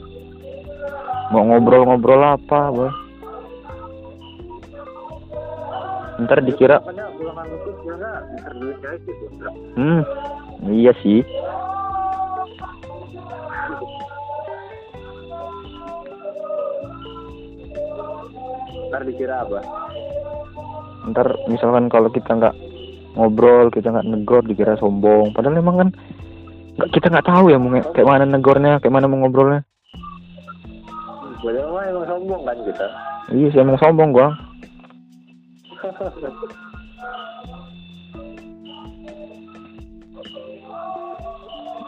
Mau 1.33 1.43
ngobrol-ngobrol 1.43 2.21
apa 2.21 2.61
boy? 2.71 2.91
Ntar 6.15 6.39
dikira 6.47 6.79
makanya 6.79 7.11
pulang 7.19 7.49
itu 7.51 7.69
sebenarnya 7.75 8.11
bisa 8.31 8.49
duit 8.55 8.77
cewek 8.79 8.99
sih 9.03 9.13
tuh 9.19 9.29
Bro. 9.35 9.51
hmm 9.75 10.01
iya 10.71 10.91
sih. 11.03 11.19
Ntar 18.87 19.01
dikira 19.03 19.43
apa? 19.43 19.59
Ntar 21.11 21.27
misalkan 21.51 21.91
kalau 21.91 22.07
kita 22.07 22.31
nggak 22.31 22.55
ngobrol 23.15 23.71
kita 23.71 23.89
nggak 23.89 24.07
negor 24.07 24.43
dikira 24.43 24.75
sombong. 24.75 25.31
Padahal 25.31 25.59
emang 25.59 25.75
kan 25.79 25.89
nggak 26.75 26.91
kita 26.91 27.07
nggak 27.07 27.27
tahu 27.27 27.47
ya 27.49 27.57
mau 27.57 27.71
kayak 27.71 28.07
mana 28.07 28.27
negornya 28.27 28.83
kayak 28.83 28.93
mana 28.93 29.07
mau 29.07 29.23
ngobrolnya. 29.23 29.63
Padahal 31.39 31.83
emang 31.87 32.05
sombong 32.05 32.41
kan 32.43 32.57
kita. 32.67 32.87
Iya 33.31 33.47
sih 33.49 33.59
emang 33.63 33.79
sombong 33.79 34.11
gua 34.11 34.29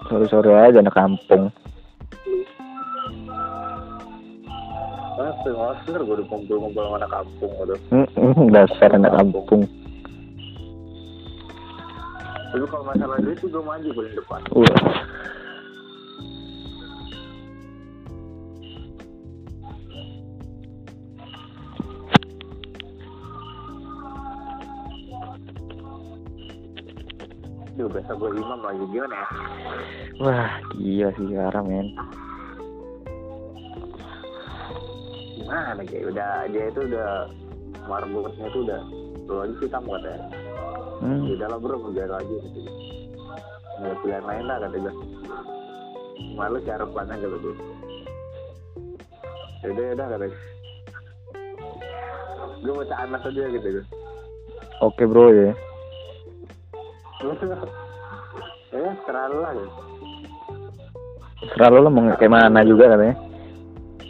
sorry 0.08 0.26
sorry 0.32 0.52
aja 0.56 0.80
anak 0.80 0.96
kampung. 0.96 1.52
Masih 5.18 5.54
master 5.58 6.00
gue 6.06 6.14
udah 6.14 6.28
kumpul-kumpul 6.30 6.82
sama 6.86 6.96
anak 7.02 7.12
kampung 7.12 7.52
udah 7.58 7.78
dasar 8.54 8.94
anak 8.94 9.12
kampung 9.18 9.66
Tapi 12.48 12.64
kalau 12.72 12.86
masalah 12.88 13.20
duit 13.20 13.36
tuh 13.44 13.52
gue 13.52 13.60
maju 13.60 13.90
paling 13.92 14.16
depan 14.16 14.42
Wah. 14.56 14.84
Duh 27.78 27.86
besok 27.92 28.16
gue 28.18 28.30
imam 28.42 28.62
lagi 28.64 28.86
gimana 28.90 29.16
ya 29.22 29.28
Wah, 30.18 30.50
gila 30.74 31.10
sih 31.14 31.30
sekarang 31.30 31.66
men. 31.70 31.88
Gimana 35.38 35.82
kayak 35.86 36.10
udah 36.10 36.50
dia 36.50 36.64
itu 36.74 36.82
udah 36.90 37.30
marbotnya 37.86 38.50
tuh 38.50 38.62
udah 38.66 38.82
Lu 39.28 39.34
lagi 39.44 39.54
hitam 39.62 39.84
katanya 39.86 40.47
Hmm. 41.02 41.22
Ya 41.30 41.34
udah 41.38 41.48
lah 41.54 41.60
bro 41.62 41.78
biar 41.94 42.10
lagi 42.10 42.36
gitu 42.42 42.60
Nggak 43.78 43.96
pilihan 44.02 44.24
lain 44.26 44.46
lah 44.50 44.58
kata 44.62 44.76
gue 44.78 44.94
Malu 46.34 46.58
cara 46.66 46.84
pelannya 46.86 47.16
kata 47.22 47.38
gue 47.38 47.56
Yaudah 49.66 49.84
yaudah 49.94 50.08
kata 50.10 50.26
gue 50.26 50.42
Gue 52.66 52.74
mau 52.74 52.86
anak 52.86 53.22
aja 53.26 53.42
gitu 53.54 53.68
gue 53.82 53.86
Oke 54.78 55.04
bro 55.10 55.34
ya. 55.34 55.54
Ya 58.70 58.92
terlalu 59.10 59.38
lah 59.42 59.54
gitu 59.58 59.88
lo 61.58 61.80
lah 61.86 61.92
mau 61.92 62.14
kayak 62.18 62.34
mana 62.34 62.66
juga 62.66 62.94
katanya. 62.94 63.16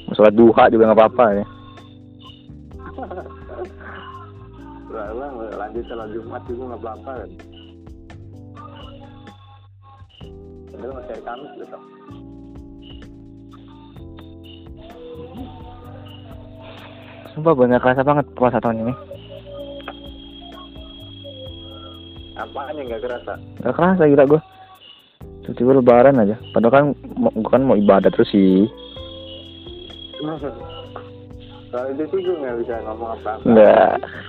Mau 0.08 0.16
sholat 0.16 0.34
duha 0.36 0.64
juga 0.72 0.84
nggak 0.88 1.00
apa-apa 1.00 1.26
ya. 1.36 1.46
Terlalu 4.88 5.20
lah 5.20 5.30
lanjut 5.68 5.84
sholat 5.92 6.08
Jumat 6.16 6.42
juga 6.48 6.64
nggak 6.72 6.80
apa-apa 6.80 7.12
kan 7.12 7.32
Padahal 10.72 10.94
masih 10.96 11.12
hari 11.12 11.24
Kamis 11.28 11.52
besok 11.60 11.82
Sumpah 17.36 17.54
banyak 17.54 17.78
kerasa 17.78 18.02
banget 18.02 18.26
puasa 18.34 18.58
tahun 18.58 18.82
ini. 18.82 18.94
Apaan 22.34 22.82
yang 22.82 22.90
gak 22.98 23.06
kerasa? 23.06 23.38
Gak 23.62 23.78
kerasa 23.78 24.10
gila 24.10 24.26
gue. 24.26 24.42
Tiba-tiba 25.46 25.78
lebaran 25.78 26.18
aja. 26.18 26.34
Padahal 26.50 26.74
kan 26.74 26.86
gua 27.38 27.50
kan 27.54 27.62
mau 27.62 27.78
ibadah 27.78 28.10
terus 28.10 28.34
sih. 28.34 28.66
Kalau 31.68 31.94
itu 31.94 32.04
sih 32.10 32.20
gue 32.26 32.42
nggak 32.42 32.58
bisa 32.64 32.74
ngomong 32.90 33.22
apa-apa 33.22 33.46
Enggak. 33.46 34.02
Kalau 34.02 34.27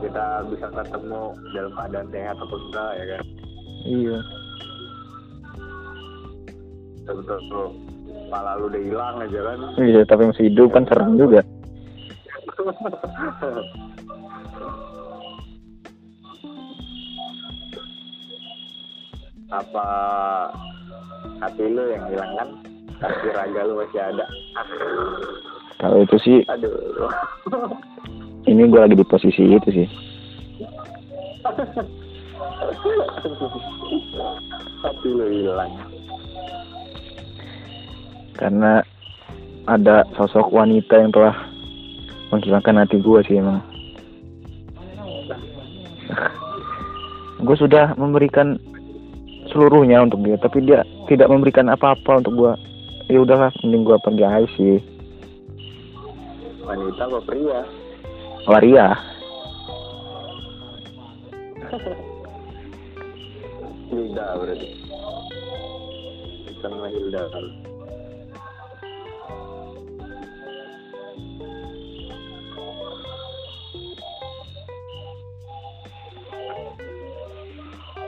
kita 0.00 0.48
bisa 0.48 0.66
ketemu 0.72 1.36
dalam 1.52 1.72
keadaan 1.76 2.08
sehat 2.08 2.36
atau 2.40 2.56
enggak 2.56 2.90
ya 2.96 3.04
kan 3.16 3.22
Iya. 3.80 4.18
Betul 7.08 7.40
tuh 7.48 7.72
Kepala 8.28 8.60
lu 8.60 8.68
udah 8.70 8.82
hilang 8.82 9.16
aja 9.24 9.40
kan 9.42 9.58
Iya, 9.80 10.04
tapi 10.06 10.22
masih 10.30 10.46
hidup 10.52 10.68
kan 10.70 10.84
serem 10.86 11.18
juga. 11.18 11.40
Apa 19.50 19.86
hati 21.42 21.64
lu 21.66 21.90
yang 21.90 22.06
hilang 22.06 22.32
kan? 22.38 22.48
Tapi 23.00 23.32
raga 23.34 23.66
lu 23.66 23.80
masih 23.82 23.98
ada 23.98 24.28
Kalau 25.80 26.04
itu 26.04 26.16
sih, 26.22 26.38
Aduh 26.46 26.70
ini 28.46 28.62
gue 28.68 28.80
lagi 28.80 28.96
di 28.96 29.04
posisi 29.04 29.42
itu 29.44 29.68
sih. 29.72 29.88
Lu 35.00 35.26
hilang 35.26 35.72
Karena 38.36 38.80
ada 39.68 40.04
sosok 40.16 40.52
wanita 40.52 40.96
yang 40.96 41.12
telah 41.12 41.36
menghilangkan 42.32 42.80
hati 42.84 42.96
gue 43.00 43.20
sih 43.26 43.36
emang. 43.40 43.60
gue 47.46 47.56
sudah 47.56 47.96
memberikan 47.96 48.60
seluruhnya 49.48 50.04
untuk 50.04 50.22
dia, 50.22 50.36
tapi 50.38 50.62
dia 50.62 50.84
tidak 51.08 51.28
memberikan 51.32 51.68
apa-apa 51.72 52.22
untuk 52.22 52.36
gue 52.36 52.52
ya 53.10 53.18
udahlah 53.18 53.50
mending 53.66 53.82
gua 53.82 53.98
pergi 53.98 54.22
aja 54.22 54.46
sih 54.54 54.78
wanita 56.62 57.10
apa 57.10 57.18
pria 57.26 57.60
waria 58.48 58.96
Hilda 63.90 64.26
berarti. 64.38 64.68
Bukan 66.46 66.72
Hilda. 66.90 67.22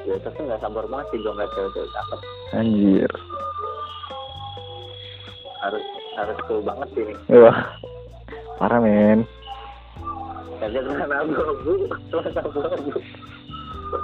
Ya 0.02 0.16
tapi 0.22 0.38
nggak 0.42 0.62
sabar 0.62 0.84
banget 0.90 1.06
sih 1.14 1.18
dong 1.22 1.34
nggak 1.38 1.50
cewek-cewek 1.54 1.90
cakep. 1.90 2.20
Anjir. 2.58 3.12
Harus 5.62 5.84
harus 6.18 6.38
cool 6.50 6.62
banget 6.62 6.88
sih 6.94 7.02
nih 7.06 7.38
wah. 7.42 7.58
Parah 8.58 8.78
men 8.82 9.26
abu-abu. 10.62 11.74
Abu-abu. 12.12 13.00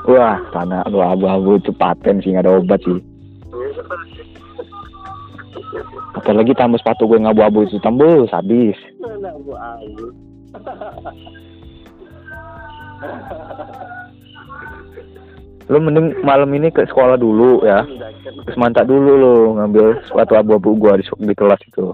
Wah 0.04 0.36
tanah 0.52 0.84
lu 0.92 1.00
abu-abu 1.00 1.56
itu 1.56 1.72
paten 1.72 2.20
sih 2.20 2.36
nggak 2.36 2.44
ada 2.44 2.60
obat 2.60 2.80
sih. 2.84 3.00
Apalagi 6.18 6.52
tambah 6.52 6.76
sepatu 6.80 7.08
gue 7.08 7.24
ngabu-abu 7.24 7.64
itu 7.64 7.80
tembus 7.80 8.28
habis. 8.34 8.76
Lu 15.68 15.78
mending 15.84 16.16
malam 16.24 16.48
ini 16.56 16.72
ke 16.72 16.84
sekolah 16.88 17.20
dulu 17.20 17.64
ya. 17.64 17.84
Jaket. 17.84 18.44
terus 18.44 18.56
mantap 18.60 18.84
dulu 18.88 19.12
lu 19.16 19.34
ngambil 19.60 19.86
sepatu 20.04 20.32
abu-abu 20.36 20.76
gua 20.76 20.96
di, 20.96 21.04
di 21.04 21.34
kelas 21.36 21.60
itu 21.64 21.92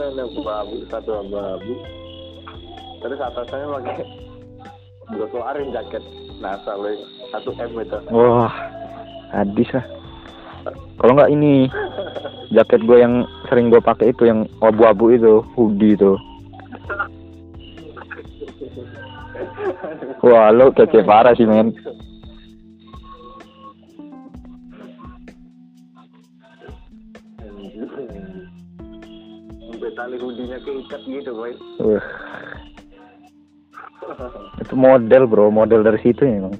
Kena 0.00 0.24
abu-abu 0.24 0.80
satu 0.88 1.12
abu-abu 1.12 1.76
terus 3.04 3.20
atasnya 3.20 3.68
pakai 3.68 4.08
gue 5.12 5.26
keluarin 5.28 5.76
jaket 5.76 6.00
NASA 6.40 6.72
lo 6.72 6.88
satu 7.28 7.52
M 7.60 7.76
itu. 7.84 8.00
Wah 8.08 8.48
habis 9.28 9.68
lah. 9.76 9.84
Kalau 10.96 11.12
nggak 11.12 11.32
ini 11.36 11.68
jaket 12.48 12.80
gue 12.88 12.96
yang 12.96 13.28
sering 13.52 13.68
gue 13.68 13.76
pakai 13.84 14.16
itu 14.16 14.24
yang 14.24 14.48
abu-abu 14.64 15.12
itu 15.12 15.44
hoodie 15.52 15.92
itu. 15.92 16.16
Wah 20.24 20.48
lo 20.48 20.72
kece 20.72 21.04
parah 21.04 21.36
sih 21.36 21.44
men 21.44 21.76
tali 30.10 30.18
hoodie-nya 30.26 30.58
keikat 30.66 31.06
gitu 31.06 31.30
boy. 31.38 31.54
Wah, 31.78 32.02
itu 34.58 34.74
model 34.74 35.22
bro. 35.30 35.54
Model 35.54 35.86
dari 35.86 36.02
situ 36.02 36.26
ya 36.26 36.42
emang. 36.42 36.58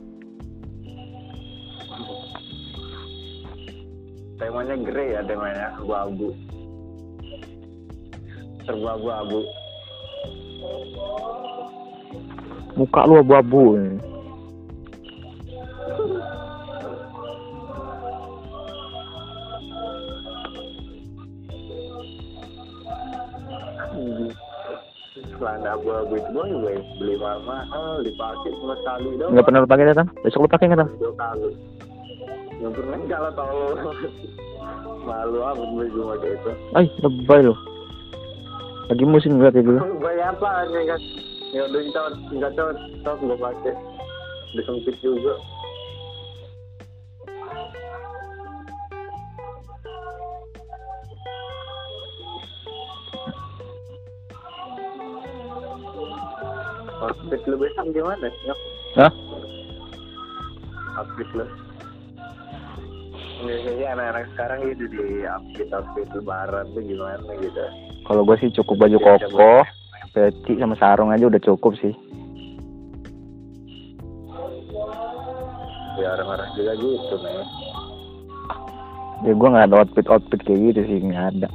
Temanya 4.38 4.78
grey 4.78 5.18
ya 5.18 5.26
temanya. 5.26 5.74
Abu-abu. 5.82 6.30
Serba 8.62 8.94
abu-abu. 8.94 9.42
Muka 12.78 13.02
lu 13.10 13.18
abu-abu 13.18 13.74
celana 25.36 25.74
abu-abu 25.74 26.14
itu 26.16 26.30
boy 26.30 26.50
boy 26.54 26.76
beli 27.02 27.14
mahal 27.18 28.00
dipakai 28.06 28.50
cuma 28.62 28.74
sekali 28.80 29.18
dong 29.18 29.30
nggak 29.34 29.46
pernah 29.46 29.60
lu 29.64 29.68
pakai 29.68 29.86
datang 29.90 30.08
besok 30.22 30.46
lu 30.46 30.48
pakai 30.48 30.66
nggak 30.70 30.80
Tam? 30.80 30.90
dua 30.96 31.12
kali 31.18 31.50
nggak 32.60 32.72
pernah 32.76 32.96
kalau 33.08 33.30
tau 33.34 33.60
malu 35.04 35.38
amat 35.42 35.68
gue 35.74 35.84
gue 35.90 36.04
pakai 36.14 36.30
itu 36.36 36.50
ay 36.78 36.86
lebay 37.02 37.40
lo 37.42 37.54
lagi 38.90 39.04
musim 39.06 39.38
juga 39.38 39.54
kayak 39.54 39.66
gitu 39.70 39.80
Bayar 40.02 40.34
apa 40.34 40.66
kan? 40.66 41.00
Ya 41.50 41.66
udah 41.66 41.80
kita 41.82 42.02
nggak 42.34 42.52
cocok 42.54 43.16
gue 43.22 43.38
pakai. 43.38 43.74
Disempit 44.54 44.96
juga. 45.02 45.34
Outfit 57.00 57.40
lu 57.46 57.56
besok 57.56 57.86
gimana? 57.90 58.28
Ya, 58.44 58.54
Hah? 58.96 59.12
outfit 60.96 61.28
lu. 61.32 61.46
Biasanya 63.40 63.86
anak-anak 63.94 64.24
sekarang 64.30 64.58
gitu 64.68 64.84
di 64.86 65.00
outfit-outfit 65.24 66.08
lebaran 66.12 66.66
tuh 66.70 66.82
gimana 66.82 67.30
gitu. 67.36 67.64
kalau 68.02 68.20
gue 68.22 68.36
sih 68.36 68.50
cukup 68.52 68.76
baju 68.80 68.98
koko 68.98 69.62
peci 70.10 70.58
sama 70.58 70.74
sarung 70.74 71.08
aja 71.08 71.24
udah 71.24 71.38
cukup 71.38 71.72
sih 71.78 71.94
Ya 75.94 76.08
orang-orang 76.10 76.50
juga 76.52 76.72
gitu 76.74 77.14
nih. 77.16 77.44
ya 79.20 79.32
gue 79.32 79.48
nggak 79.48 79.66
ada 79.68 79.76
outfit 79.78 80.06
outfit 80.06 80.40
kayak 80.42 80.60
gitu 80.68 80.80
sih 80.82 80.98
nggak 81.02 81.26
ada 81.34 81.48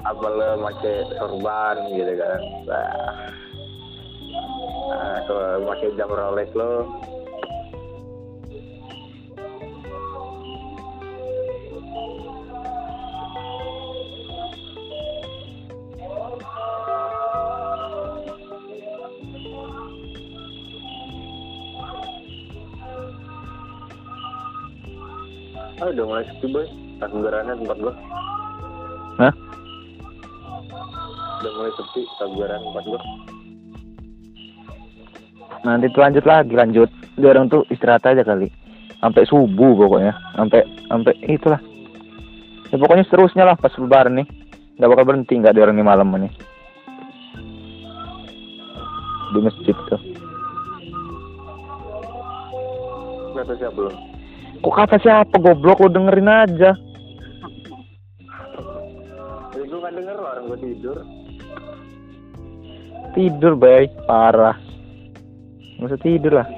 apa 0.00 0.26
lo 0.26 0.48
pakai 0.64 0.94
sorban 1.12 1.76
gitu 1.90 2.12
kan 2.16 2.40
nah, 2.64 3.28
nah 5.10 5.26
kalau 5.26 5.66
pakai 5.74 5.90
jam 5.98 6.06
Rolex 6.06 6.54
lo 6.54 6.86
Ah, 25.80 25.88
udah 25.88 26.04
mulai 26.04 26.28
sepi 26.28 26.46
boy. 26.52 26.68
Takbirannya 27.00 27.56
tempat 27.56 27.78
gua. 27.80 27.94
Hah? 29.16 29.32
Udah 31.40 31.52
mulai 31.56 31.72
sepi 31.72 32.04
takbiran 32.20 32.60
tempat 32.60 32.84
gua. 32.84 33.00
Nanti 35.66 35.86
tuh 35.92 36.00
lanjut 36.00 36.24
lagi 36.24 36.54
lanjut. 36.54 36.88
Dia 37.16 37.32
orang 37.32 37.52
tuh 37.52 37.66
istirahat 37.68 38.04
aja 38.08 38.24
kali. 38.24 38.48
Sampai 39.00 39.24
subuh 39.28 39.72
pokoknya. 39.76 40.12
Sampai 40.36 40.60
sampai 40.88 41.14
itulah. 41.26 41.60
Ya 42.70 42.76
pokoknya 42.78 43.04
seterusnya 43.08 43.44
lah 43.48 43.56
pas 43.56 43.74
lebaran 43.76 44.20
nih. 44.20 44.28
Nggak 44.80 44.90
bakal 44.92 45.04
berhenti 45.04 45.34
nggak 45.36 45.52
ada 45.56 45.64
orang 45.68 45.76
di 45.76 45.84
malam 45.84 46.08
nih 46.16 46.32
di 49.30 49.40
masjid 49.40 49.76
tuh. 49.86 50.02
Kata 53.30 53.54
siapa 53.56 53.78
lo? 53.78 53.90
kok 54.60 54.74
kata 54.76 54.96
siapa? 55.00 55.34
Goblok 55.40 55.86
lu 55.86 55.88
dengerin 55.88 56.28
aja. 56.28 56.70
Nggak 59.56 59.92
denger 59.96 60.16
orang 60.20 60.44
gua 60.50 60.58
tidur. 60.60 60.96
tidur 63.16 63.54
bay. 63.56 63.88
Parah 64.04 64.69
nggak 65.80 65.96
usah 65.96 66.02
tidur 66.04 66.32
lah 66.36 66.48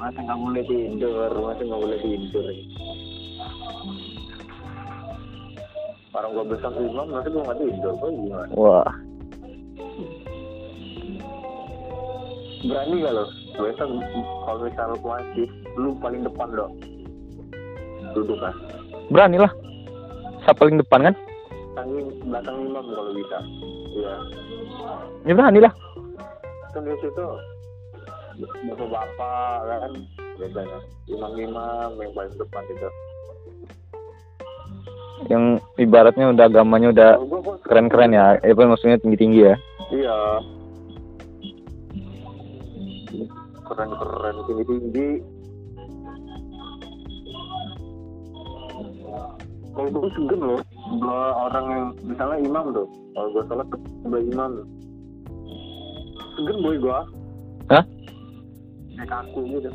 Masa 0.00 0.18
nggak 0.18 0.38
boleh 0.40 0.64
tidur? 0.64 1.30
Masa 1.36 1.62
nggak 1.62 1.80
boleh 1.84 1.98
tidur? 2.00 2.46
Orang 6.12 6.30
gua 6.32 6.44
besar 6.48 6.72
imam, 6.74 7.06
masa 7.12 7.28
gua 7.28 7.42
nggak 7.52 7.58
tidur? 7.60 7.92
Gua 8.00 8.10
gimana? 8.10 8.52
wah 8.56 8.92
Berani 12.62 12.94
gak 13.02 13.12
lo? 13.12 13.24
Besok 13.58 13.88
kalau 14.46 14.58
misal 14.64 14.90
masih 15.02 15.46
lu 15.74 15.90
paling 15.98 16.22
depan 16.22 16.48
dong. 16.54 16.72
Duduk 18.14 18.38
kan? 18.38 18.54
berani 19.12 19.36
lah 19.36 19.52
siapa 20.46 20.64
paling 20.64 20.80
depan 20.80 21.12
kan 21.12 21.14
Belakang, 21.72 21.88
belakang 22.28 22.56
imam 22.68 22.84
kalau 22.84 23.12
bisa. 23.16 23.38
Iya. 23.92 24.14
ya 25.28 25.32
berani 25.36 25.60
lah 25.60 25.72
Kan 26.72 26.88
di 26.88 26.96
situ 27.04 27.26
bapak-bapak 28.40 29.56
kan? 29.66 29.92
Biasanya 30.40 30.78
imam-imam 31.08 31.90
yang 32.00 32.12
paling 32.16 32.34
depan 32.36 32.64
itu. 32.72 32.88
yang 35.30 35.62
ibaratnya 35.78 36.34
udah 36.34 36.44
agamanya 36.50 36.88
udah 36.90 37.10
keren-keren 37.62 38.10
ya. 38.10 38.42
Apa 38.42 38.66
maksudnya 38.66 38.98
tinggi-tinggi 38.98 39.40
ya. 39.46 39.54
Iya. 39.92 40.18
keren-keren 43.62 44.36
tinggi-tinggi. 44.50 45.08
Kalau 49.72 49.88
gue 49.88 50.10
segen 50.12 50.40
loh. 50.42 50.60
Dua 51.00 51.48
orang 51.48 51.66
yang 51.72 51.84
misalnya 52.04 52.38
imam 52.44 52.64
tuh. 52.76 52.88
Kalau 53.16 53.28
gue 53.32 53.42
sholat 53.48 53.66
dua 54.04 54.20
imam. 54.20 54.50
Tuh 54.60 54.66
segen 56.36 56.58
boy 56.60 56.76
gue? 56.76 56.98
Kayak 59.02 59.10
kaku 59.10 59.40
gitu. 59.50 59.70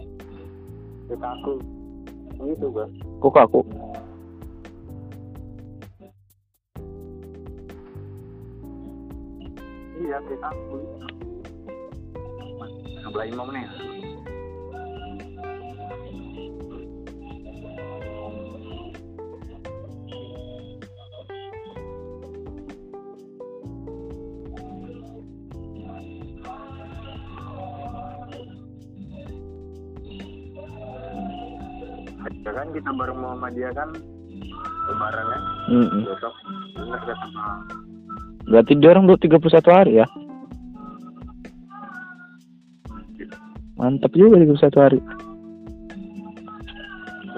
Kayak 1.12 1.20
kaku. 1.20 1.54
Gitu 2.38 2.66
gue 2.72 2.88
Kok 3.20 3.34
kaku? 3.36 3.62
iya 9.98 10.18
kayak 10.24 10.40
kaku. 10.40 10.76
Gitu 10.80 11.08
sebelah 13.08 13.34
imam 13.34 13.50
nih 13.56 13.66
kita 32.78 32.90
bareng 32.94 33.18
Muhammadiyah 33.18 33.74
kan 33.74 33.90
lebarannya 34.88 35.40
Mm-mm. 35.74 36.02
besok 36.06 36.34
bener 36.78 37.00
kata 37.02 37.26
Bang. 37.34 37.60
Berarti 38.48 38.74
dia 38.80 38.90
orang 38.94 39.06
dua 39.10 39.18
tiga 39.20 39.42
puluh 39.42 39.54
satu 39.58 39.70
hari 39.74 40.00
ya? 40.00 40.08
Mantap 43.76 44.14
juga 44.14 44.40
tiga 44.40 44.54
puluh 44.54 44.64
satu 44.64 44.78
hari. 44.80 45.00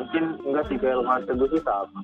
mungkin 0.10 0.41
enggak 0.41 0.65
sih 0.65 0.78
kayak 0.82 1.06
Mas 1.06 1.21
Teguh 1.30 1.47
sih 1.54 1.62
sama 1.62 2.02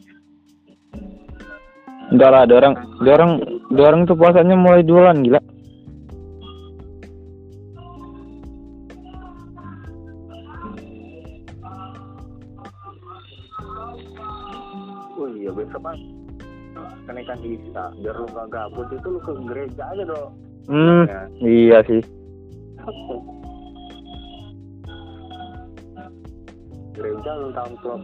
Enggak 2.13 2.29
lah, 2.29 2.41
ada 2.45 2.53
orang, 2.61 2.73
ada 3.01 3.11
orang, 3.17 3.31
ada 3.73 3.81
orang 3.81 4.01
tuh 4.05 4.13
puasanya 4.13 4.53
mulai 4.53 4.85
jualan 4.85 5.25
gila. 5.25 5.41
Kenaikan 17.75 17.91
Isa 17.91 18.01
biar 18.01 18.15
lu 18.15 18.27
gak 18.31 18.47
gabut 18.49 18.87
itu 18.89 19.07
lu 19.09 19.19
ke 19.19 19.31
gereja 19.45 19.83
aja 19.91 20.03
dong 20.07 20.31
Hmm, 20.65 21.05
ya. 21.05 21.21
iya 21.45 21.79
sih. 21.85 22.01
gereja 26.95 27.31
lu 27.35 27.47
amplop 27.53 28.01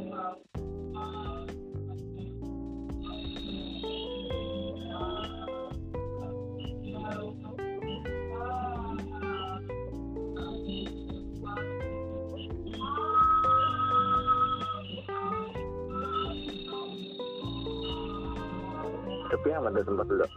tapi 19.42 19.58
yang 19.58 19.66
ada 19.66 19.82
tempat 19.82 20.06
dulu 20.06 20.28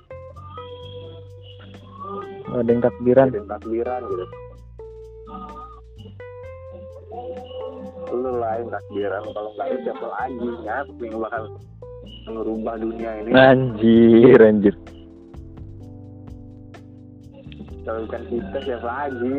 Ada 2.55 2.71
yang 2.73 2.81
takbiran. 2.81 3.27
ada 3.29 3.45
takbiran 3.51 4.01
gitu 4.09 4.25
lu 8.15 8.31
lain 8.41 8.65
takbiran 8.71 9.23
kalau 9.29 9.51
nggak 9.53 9.67
ada 9.67 9.77
siapa 9.83 10.07
lagi 10.09 10.49
ya 10.65 10.77
yang 10.97 11.19
bakal 11.21 11.43
merubah 12.25 12.75
dunia 12.81 13.11
ini 13.21 13.31
Anjir, 13.35 14.39
anjir. 14.41 14.75
kalau 17.85 18.09
bukan 18.09 18.23
kita 18.25 18.59
siapa 18.65 18.89
lagi 18.89 19.35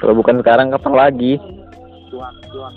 Kalau 0.00 0.14
bukan 0.16 0.40
sekarang 0.40 0.72
kapan 0.72 0.94
lagi? 0.96 1.32
cuak 2.08 2.32
cuak 2.48 2.72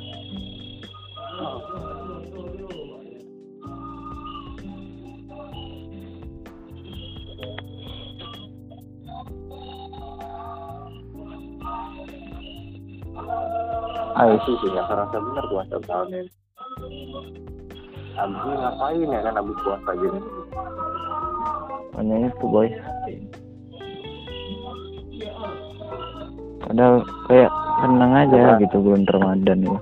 Ah 14.24 14.32
itu 14.32 14.56
sih 14.64 14.72
nggak 14.72 14.88
kerasa 14.88 15.18
bener 15.20 15.46
puasa 15.52 15.76
tahun 15.84 16.08
ini. 16.16 16.32
Abis 18.16 18.40
ini 18.40 18.56
ngapain 18.56 19.10
ya 19.12 19.20
kan 19.20 19.36
abis 19.36 19.58
puasa 19.68 19.92
gini? 20.00 20.20
Hanya 22.00 22.16
itu 22.32 22.46
boy. 22.48 22.72
Padahal 26.64 27.04
kayak 27.28 27.52
tenang 27.84 28.14
aja 28.16 28.40
Apa? 28.56 28.64
gitu 28.64 28.78
bulan 28.80 29.04
Ramadan 29.12 29.60
ya. 29.60 29.78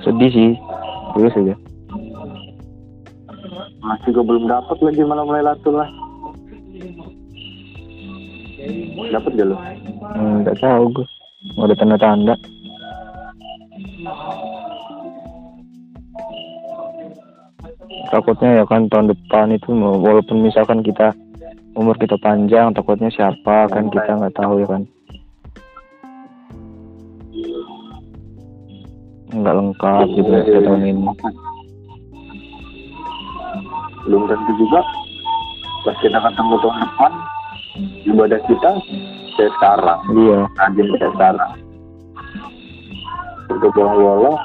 Sedih 0.00 0.30
sih, 0.32 0.50
terus 1.12 1.36
aja. 1.36 1.54
Masih 3.84 4.08
gue 4.08 4.24
belum 4.24 4.48
dapat 4.48 4.78
lagi 4.80 5.04
malam 5.04 5.28
Lailatul 5.28 5.84
lah. 5.84 6.05
Dapat 8.96 9.30
gak 9.36 9.46
lu? 9.46 9.56
Hmm, 10.16 10.34
Nggak 10.42 10.56
tahu 10.60 10.84
gue. 10.96 11.06
Nggak 11.56 11.66
ada 11.68 11.76
tanda-tanda. 11.76 12.34
Takutnya 18.06 18.62
ya 18.62 18.64
kan 18.64 18.86
tahun 18.88 19.12
depan 19.12 19.52
itu 19.52 19.70
walaupun 19.76 20.40
misalkan 20.40 20.80
kita 20.80 21.12
umur 21.76 21.98
kita 22.00 22.16
panjang, 22.22 22.72
takutnya 22.72 23.12
siapa 23.12 23.68
kan 23.68 23.92
kita 23.92 24.16
nggak 24.16 24.36
tahu 24.38 24.62
ya 24.62 24.66
kan. 24.70 24.82
Nggak 29.36 29.54
lengkap 29.58 30.06
gitu 30.16 30.30
ya 30.32 30.60
tahun 30.64 30.82
ini. 30.86 31.02
Belum 34.06 34.22
tentu 34.30 34.52
juga. 34.56 34.80
Pas 35.82 35.94
kita 36.02 36.18
ketemu 36.18 36.54
tahun 36.62 36.76
depan, 36.82 37.12
ibadah 38.06 38.40
kita 38.48 38.70
kayak 39.36 39.52
sekarang. 39.60 40.00
Iya. 40.16 40.38
Rajin 40.56 40.86
kayak 40.96 41.12
sekarang. 41.14 41.52
Untuk 43.46 43.70
bolong-bolong, 43.72 44.38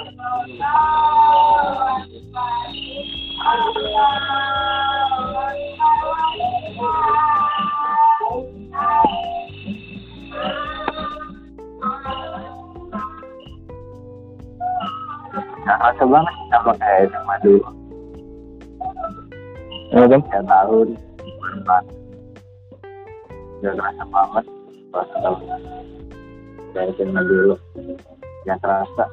Nggak 15.62 15.78
rasa 15.78 16.04
banget 16.10 16.36
sama 16.50 16.74
kayak 16.82 17.10
sama 17.14 17.36
dulu. 17.46 17.62
Ya 19.92 20.08
tahun 20.48 20.88
udah 23.62 23.74
kerasa 23.78 24.04
banget 24.10 24.46
puasa 24.90 25.16
tahun 25.22 25.40
dari 26.74 26.92
SMA 26.98 27.22
dulu 27.22 27.56
yang 28.50 28.58
terasa. 28.58 29.06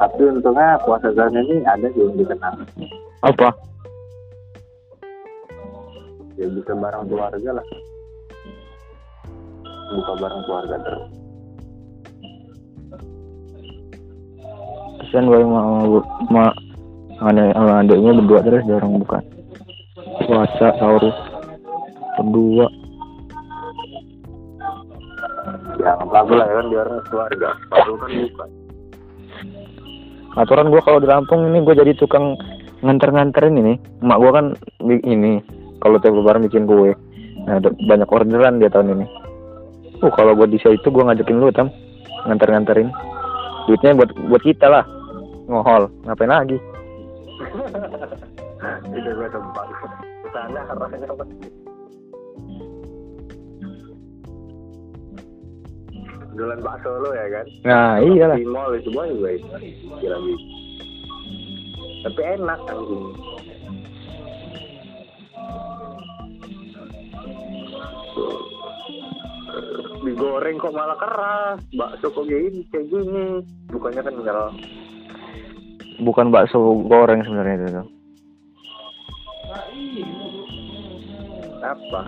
Tapi 0.00 0.20
untungnya 0.24 0.80
puasa 0.88 1.12
tahun 1.12 1.36
ini 1.44 1.68
ada 1.68 1.86
yang 1.92 2.16
dikenal. 2.16 2.54
Apa? 3.20 3.52
ya 6.40 6.48
bisa 6.48 6.72
bareng 6.72 7.04
keluarga 7.04 7.60
lah. 7.60 7.66
Buka 9.92 10.12
bareng 10.16 10.42
keluarga 10.48 10.76
terus. 10.80 11.04
Kasian 15.04 15.28
gue 15.28 15.44
sama 15.44 15.60
sama 15.60 16.44
sama 17.20 17.42
sama 17.52 17.72
adiknya 17.84 18.16
berdua 18.16 18.40
terus 18.40 18.64
dia 18.64 18.80
orang 18.80 18.96
buka 19.04 19.20
puasa 20.24 20.66
sahur. 20.76 21.04
Berdua 22.20 22.66
ya 25.80 25.96
bagus 26.04 26.36
lah 26.36 26.46
ya 26.46 26.54
kan 26.60 26.66
biar 26.68 26.88
keluarga. 27.08 27.48
Baru 27.72 27.94
kan 27.96 28.10
buka. 28.12 28.44
Aturan 30.38 30.70
gue 30.70 30.82
kalau 30.86 31.02
di 31.02 31.08
Lampung 31.10 31.42
ini 31.50 31.58
gue 31.64 31.74
jadi 31.74 31.92
tukang 31.96 32.38
nganter-nganterin 32.84 33.58
ini. 33.58 33.74
Emak 34.04 34.18
gue 34.20 34.30
kan 34.30 34.46
ini 34.86 35.42
kalau 35.80 35.96
tiap 35.98 36.14
lebaran 36.14 36.46
bikin 36.46 36.68
kue. 36.68 36.94
Nah 37.48 37.58
banyak 37.60 38.08
orderan 38.08 38.60
dia 38.60 38.70
tahun 38.70 39.00
ini. 39.00 39.06
Uh 40.00 40.12
kalau 40.12 40.36
buat 40.36 40.52
di 40.52 40.60
itu 40.60 40.88
gue 40.88 41.02
ngajakin 41.02 41.40
lu 41.40 41.50
tam. 41.50 41.72
Nganter-nganterin. 42.28 42.92
Duitnya 43.66 43.96
buat 43.96 44.10
buat 44.28 44.42
kita 44.44 44.68
lah. 44.68 44.84
Ngohol. 45.50 45.90
Ngapain 46.06 46.30
lagi? 46.30 46.58
Gue 48.60 49.28
tebak 49.32 49.64
sana 50.32 50.60
arahnya 50.72 51.06
apa 51.10 51.24
jualan 56.30 56.60
bakso 56.62 56.88
lo 56.88 57.10
ya 57.12 57.26
kan? 57.28 57.46
Nah, 57.68 57.94
iyalah. 58.00 58.38
di 58.38 58.48
mall 58.48 58.72
itu 58.72 58.88
boy 58.94 59.12
gue 59.12 59.42
gitu 59.42 60.16
tapi 62.00 62.20
enak 62.24 62.60
anjing 62.64 63.12
digoreng 70.00 70.56
kok 70.56 70.72
malah 70.72 70.96
keras. 70.96 71.60
Bakso 71.76 72.08
kok 72.08 72.24
gini 72.24 72.64
kayak 72.72 72.88
gini. 72.88 73.44
Bukannya 73.68 74.00
kan 74.00 74.14
kenal 74.16 74.48
Bukan 76.00 76.32
bakso 76.32 76.80
goreng 76.88 77.20
sebenarnya 77.20 77.68
itu 77.68 77.99
apa? 81.62 82.00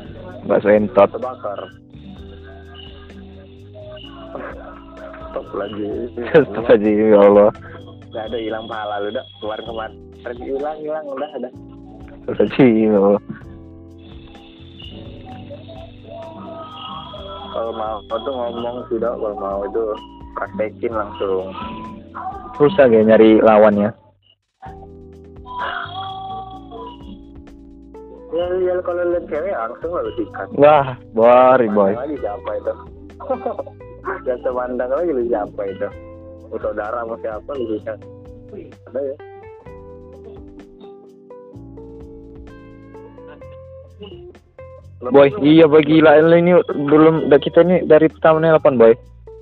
Bakso 0.48 0.68
entot. 0.72 1.08
terbakar 1.12 1.60
stop 5.32 5.48
lagi. 5.56 5.88
Stop 6.52 6.68
aja 6.68 6.88
ya 6.88 7.18
Allah. 7.20 7.50
Gak 8.12 8.28
ada 8.28 8.36
hilang 8.36 8.68
pahala 8.68 9.00
lu 9.00 9.08
dah 9.16 9.24
kemarin 9.40 9.64
kemarin 9.64 9.92
hilang 10.44 10.78
hilang. 10.84 11.06
Udah 11.08 11.30
ada 11.40 11.48
aja 12.28 12.64
ya 12.64 12.96
Allah. 13.00 13.22
kalau 17.52 17.68
mau 17.76 18.00
tuh 18.08 18.32
ngomong 18.32 18.76
sih 18.88 18.96
dok 18.96 19.12
kalau 19.20 19.36
mau 19.36 19.60
itu 19.68 19.84
praktekin 20.36 20.92
langsung. 20.92 21.52
Susah 22.56 22.88
kayak 22.88 23.12
nyari 23.12 23.44
lawannya. 23.44 23.92
Ya 28.33 28.45
ya 28.64 28.75
kalau 28.81 29.05
lihat 29.12 29.25
cewek 29.29 29.55
langsung 29.55 29.90
lah 29.92 30.03
lu 30.03 30.12
sikat 30.16 30.49
Wah, 30.57 30.88
boy. 31.12 31.92
Pandang 31.92 32.01
lagi 32.01 32.16
siapa 32.18 32.51
itu 32.57 32.73
Gak 34.25 34.38
semandang 34.45 34.90
lagi 34.90 35.11
lu 35.12 35.23
siapa 35.29 35.62
itu 35.68 35.88
Mau 36.49 36.59
saudara 36.61 36.99
mau 37.05 37.16
siapa 37.21 37.51
lu 37.53 37.64
sikat 37.77 37.99
ada 38.88 39.01
ya 39.01 39.16
Boy, 45.03 45.35
iya 45.42 45.66
boy 45.66 45.83
gila 45.83 46.14
ini 46.31 46.55
belum 46.62 47.27
kita 47.27 47.66
ini 47.66 47.83
dari 47.90 48.07
pertama 48.07 48.38
nelpon 48.38 48.79
boy. 48.79 48.95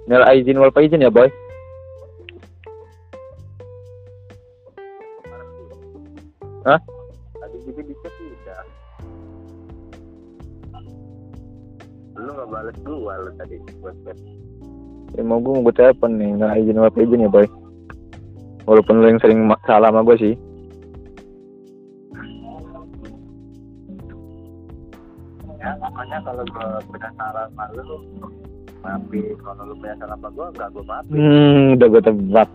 Nel 0.09 0.25
izin 0.33 0.57
wal 0.57 0.73
izin 0.73 1.05
ya 1.05 1.13
boy. 1.13 1.29
Hah? 6.65 6.81
Tadi 7.37 7.57
juga 7.69 7.81
di 7.85 7.93
Lu 12.31 12.39
gak 12.39 12.51
bales 12.55 12.77
gua 12.87 13.15
lu 13.27 13.31
tadi 13.43 13.59
buat 13.83 13.97
Ya 15.19 15.23
mau 15.27 15.43
gue 15.43 15.51
mau 15.51 15.67
gue 15.67 15.75
telepon 15.75 16.15
nih, 16.15 16.39
nel 16.39 16.55
izin 16.63 16.79
wal 16.79 16.95
izin 16.95 17.27
ya 17.27 17.31
boy. 17.35 17.43
Walaupun 18.71 19.03
lu 19.03 19.11
yang 19.11 19.19
sering 19.19 19.51
salah 19.67 19.91
sama 19.91 20.07
gue 20.07 20.15
sih. 20.15 20.35
Ya 25.59 25.75
makanya 25.83 26.23
kalau 26.23 26.47
gua 26.55 26.79
punya 26.87 27.11
saran 27.19 27.51
sama 27.51 27.65
lu 27.75 27.99
Maafin 28.87 29.35
kalau 29.43 29.63
lu 29.67 29.75
punya 29.83 29.95
saran 29.99 30.15
sama 30.15 30.29
gua 30.31 30.47
gak 30.55 30.71
gua 30.71 30.85
maafin 30.87 31.19
Hmm, 31.19 31.75
udah 31.75 31.89
gue 31.91 32.03
tebak. 32.07 32.49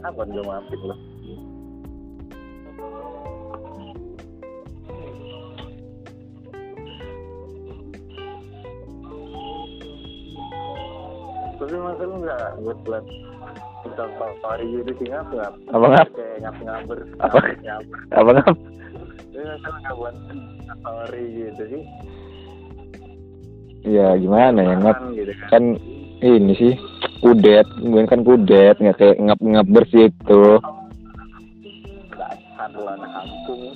Kapan 0.00 0.26
gua 0.32 0.44
maafin 0.48 0.80
lu 0.80 0.96
Tapi 11.56 11.74
masa 11.80 12.02
lu 12.04 12.16
gak 12.20 12.44
buat 12.60 12.78
buat 12.84 13.04
gitu 14.60 14.90
sih 14.98 15.06
ngap 15.08 15.28
ngap 15.32 15.54
Apa 15.72 15.86
ngap? 15.88 16.08
kayak 16.12 16.36
ngap 16.44 16.56
ngaber 16.60 16.98
Apa? 17.22 17.38
ngaber 17.64 17.98
Apa 18.12 18.30
ngap? 18.36 18.56
Tapi 19.32 19.44
masa 19.44 19.66
lu 19.72 19.78
gak 19.80 19.96
buat 19.96 20.16
story 20.82 21.24
gitu 21.32 21.62
sih 21.72 21.82
Ya 23.86 24.18
gimana 24.18 24.58
ya 24.60 24.74
ngap? 24.82 24.98
Gitu 25.14 25.32
kan 25.48 25.48
Kan 25.48 25.64
ini 26.24 26.52
sih 26.56 26.74
kudet, 27.20 27.66
gue 27.80 28.02
kan 28.08 28.24
kudet 28.24 28.76
nggak 28.80 28.96
kayak 28.96 29.16
ngap 29.20 29.40
ngap 29.40 29.66
bersih 29.68 30.08
itu. 30.08 30.44
Dasar 32.12 32.68
lu 32.72 32.88
anak 32.88 33.10
kampung 33.12 33.72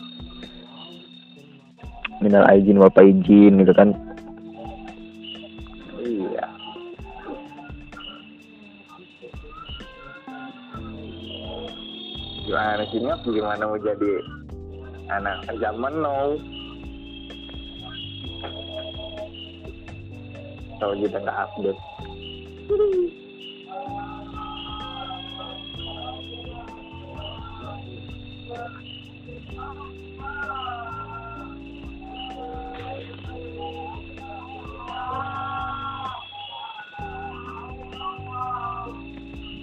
Minal 2.20 2.44
izin 2.52 2.76
wal 2.76 2.92
izin 3.00 3.64
gitu 3.64 3.72
kan. 3.72 3.96
Gimana 12.50 12.82
sih 12.90 12.98
ngap 12.98 13.22
gimana 13.22 13.62
mau 13.62 13.78
jadi 13.78 14.18
anak 15.06 15.54
zaman 15.62 16.02
now 16.02 16.34
kalau 20.82 20.98
kita 20.98 21.22
nggak 21.22 21.38
update. 21.46 21.80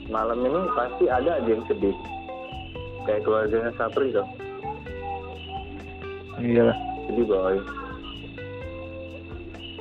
Malam 0.07 0.39
ini 0.39 0.59
pasti 0.71 1.11
ada 1.11 1.35
aja 1.35 1.51
yang 1.51 1.67
sedih 1.67 2.16
kayak 3.07 3.23
keluarganya 3.23 3.71
Sapri 3.79 4.11
tuh 4.11 4.27
Iyalah. 6.37 6.77
sedih 7.07 7.25
boy 7.25 7.55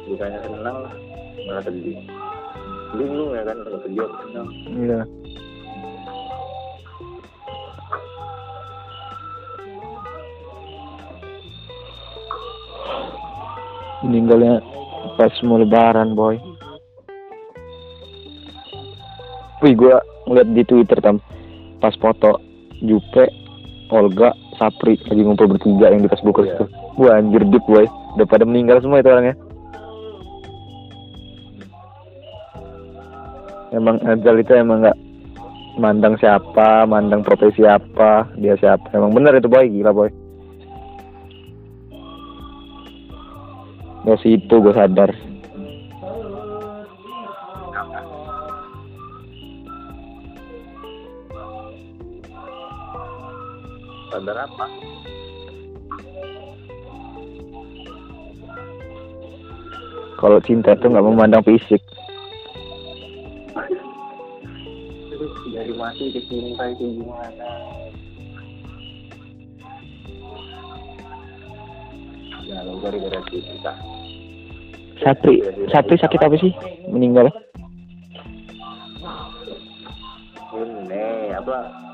bukannya 0.06 0.38
senang 0.46 0.78
malah 1.50 1.62
sedih 1.66 1.98
bingung 2.94 3.34
ya 3.34 3.42
kan 3.42 3.56
kalau 3.66 3.78
sedih 3.82 4.06
senang 4.30 4.48
Iya. 4.70 5.00
Meninggalnya 14.06 14.62
pas 15.18 15.32
mau 15.42 15.58
lebaran, 15.58 16.14
boy. 16.14 16.38
Wih, 19.64 19.74
gua 19.74 19.98
ngeliat 20.28 20.48
di 20.52 20.62
Twitter 20.62 21.00
tam 21.00 21.18
pas 21.82 21.96
foto 21.98 22.45
Jupe, 22.84 23.24
Olga, 23.88 24.34
Sapri 24.56 24.96
lagi 25.08 25.22
ngumpul 25.22 25.52
bertiga 25.52 25.92
yang 25.92 26.04
di 26.04 26.10
pas 26.10 26.20
bukers 26.24 26.48
Iya. 26.48 26.58
tuh. 26.64 26.68
Wah, 26.96 27.20
anjir 27.20 27.44
deep, 27.48 27.64
boy. 27.68 27.84
Udah 28.16 28.26
pada 28.28 28.48
meninggal 28.48 28.80
semua 28.80 29.04
itu 29.04 29.12
orangnya. 29.12 29.36
Emang 33.76 34.00
Azal 34.08 34.40
itu 34.40 34.52
emang 34.56 34.80
nggak 34.80 34.98
mandang 35.76 36.16
siapa, 36.16 36.88
mandang 36.88 37.20
profesi 37.20 37.68
apa, 37.68 38.24
dia 38.40 38.56
siapa. 38.56 38.88
Emang 38.96 39.12
bener 39.12 39.36
itu 39.36 39.48
boy, 39.52 39.68
gila 39.68 39.92
boy. 39.92 40.08
Dari 44.06 44.18
situ 44.22 44.54
gue 44.62 44.72
sadar. 44.72 45.10
Sadar 54.26 54.50
apa 54.50 54.66
Kalau 60.16 60.40
cinta 60.40 60.72
itu 60.72 60.88
nggak 60.88 61.04
memandang 61.04 61.44
fisik. 61.44 61.76
Dari 65.52 65.76
mati 65.76 66.08
ke 66.08 66.24
cinta 66.24 66.72
itu 66.72 67.04
gimana 67.04 67.48
ya 72.48 72.64
lo 72.64 72.80
gara-gara 72.80 73.20
cinta 73.28 73.76
Sapri, 75.04 75.44
Sapri 75.68 75.96
sakit 76.00 76.20
apa 76.24 76.36
sih? 76.40 76.52
Meninggal. 76.88 77.28
ini 80.56 81.36
apa 81.36 81.85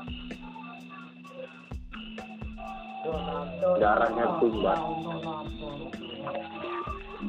darahnya 3.79 4.25
sumbat 4.39 4.79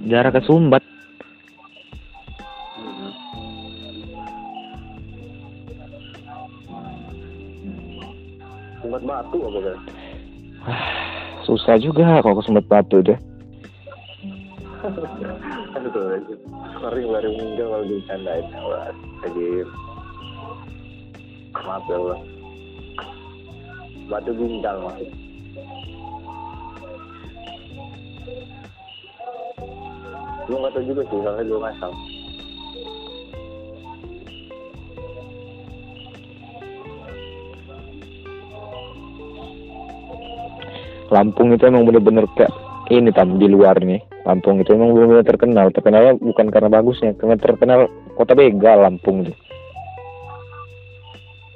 Jarak 0.05 0.37
kesumbat. 0.37 0.83
Hmm. 2.77 3.14
Sumbat 8.85 9.03
batu 9.07 9.39
apa 9.49 9.59
kan? 9.64 9.79
Susah 11.49 11.81
juga 11.81 12.20
kalau 12.20 12.37
ke 12.37 12.43
Sumbat 12.45 12.66
Batu 12.68 13.01
deh. 13.01 13.16
Aduh, 15.81 16.20
sering 16.85 17.07
baru 17.09 17.31
meninggal 17.33 17.66
kalau 17.72 17.87
dicandain. 17.89 18.45
Wah, 18.61 18.93
lagi 19.25 19.49
maaf 21.64 21.85
ya 21.89 21.97
Allah. 21.97 22.18
Batu 24.12 24.31
ginjal 24.37 24.85
maksud. 24.85 25.24
Gue 30.45 30.61
nggak 30.61 30.72
tahu 30.76 30.84
juga 30.84 31.03
sih, 31.09 31.18
soalnya 31.24 31.45
gue 31.49 31.61
ngasal. 31.61 31.92
Lampung 41.12 41.55
itu 41.55 41.64
emang 41.64 41.86
bener-bener 41.88 42.26
kayak 42.34 42.53
ini 42.92 43.09
tam 43.14 43.40
di 43.40 43.49
luar 43.49 43.78
nih. 43.80 44.03
Lampung 44.28 44.61
itu 44.61 44.76
emang 44.76 44.92
bener-bener 44.92 45.24
terkenal. 45.24 45.72
Terkenalnya 45.72 46.20
bukan 46.20 46.53
karena 46.53 46.68
bagusnya, 46.68 47.16
karena 47.16 47.40
terkenal 47.40 47.88
kota 48.18 48.36
begal 48.36 48.84
Lampung 48.84 49.24
tuh. 49.24 49.36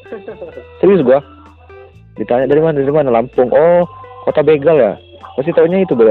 Serius 0.80 1.04
gua. 1.04 1.20
Ditanya 2.16 2.48
dari 2.48 2.60
mana? 2.64 2.80
Dari 2.80 2.92
mana? 2.92 3.12
Lampung. 3.12 3.52
Oh, 3.52 3.84
kota 4.24 4.40
begal 4.40 4.80
ya. 4.80 4.92
Pasti 5.36 5.52
taunya 5.52 5.84
itu 5.84 5.92
be 5.92 6.08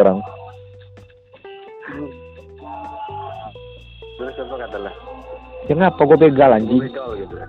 orang. 4.81 4.93
Terus 4.93 4.93
apa 4.93 4.93
kata 4.93 4.93
lah? 4.93 4.95
Ya 5.65 5.73
kenapa 5.73 5.99
gua 6.05 6.17
begal 6.17 6.49
anjing? 6.53 6.81
Begal 6.85 7.09
gitu 7.17 7.35
ya. 7.35 7.47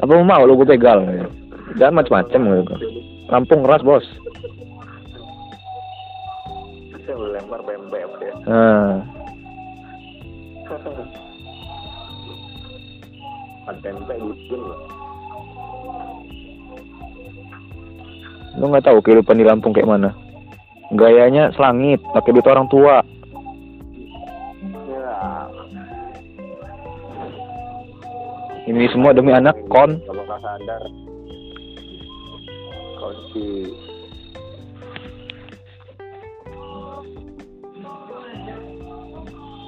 Apa 0.00 0.12
mau 0.12 0.26
mau 0.26 0.42
lu 0.48 0.56
gua 0.56 0.68
begal? 0.72 0.98
Jangan 1.76 2.00
macam-macam 2.00 2.40
gitu. 2.64 2.74
Lampung 3.28 3.60
keras 3.64 3.84
bos. 3.84 4.06
Saya 7.02 7.16
lempar 7.18 7.60
ya? 8.22 8.34
Nah, 8.46 9.02
pempek 13.82 14.18
gitu 14.18 14.56
lu 18.52 18.68
nggak 18.68 18.84
tahu 18.84 19.00
kehidupan 19.00 19.40
di 19.40 19.48
Lampung 19.48 19.72
kayak 19.72 19.88
mana? 19.88 20.12
Gayanya 20.92 21.56
selangit, 21.56 22.04
pakai 22.12 22.36
duit 22.36 22.44
orang 22.44 22.68
tua. 22.68 23.00
Ini 28.62 28.86
semua 28.94 29.10
demi 29.10 29.34
anak 29.34 29.58
kon. 29.66 29.98
Gak 30.06 30.14
bakal 30.14 30.38
sadar. 30.38 30.82
Kunci. 33.02 33.74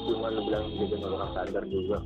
Cuma 0.06 0.30
lu 0.30 0.40
bilang 0.46 0.64
gitu 0.78 0.94
gak 0.94 1.10
bakal 1.10 1.28
sadar 1.34 1.64
juga. 1.66 1.98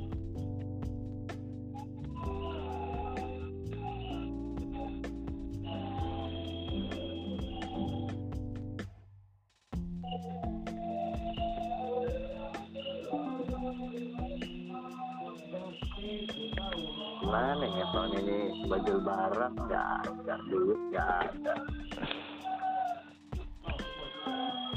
Gimana 17.29 17.61
ya 17.61 17.85
tahun 17.93 18.25
ini 18.25 18.37
baju 18.65 18.89
lebaran 18.89 19.53
nggak 19.53 19.85
ada 20.01 20.35
duit 20.49 20.79
nggak 20.89 21.09
ada 21.29 21.53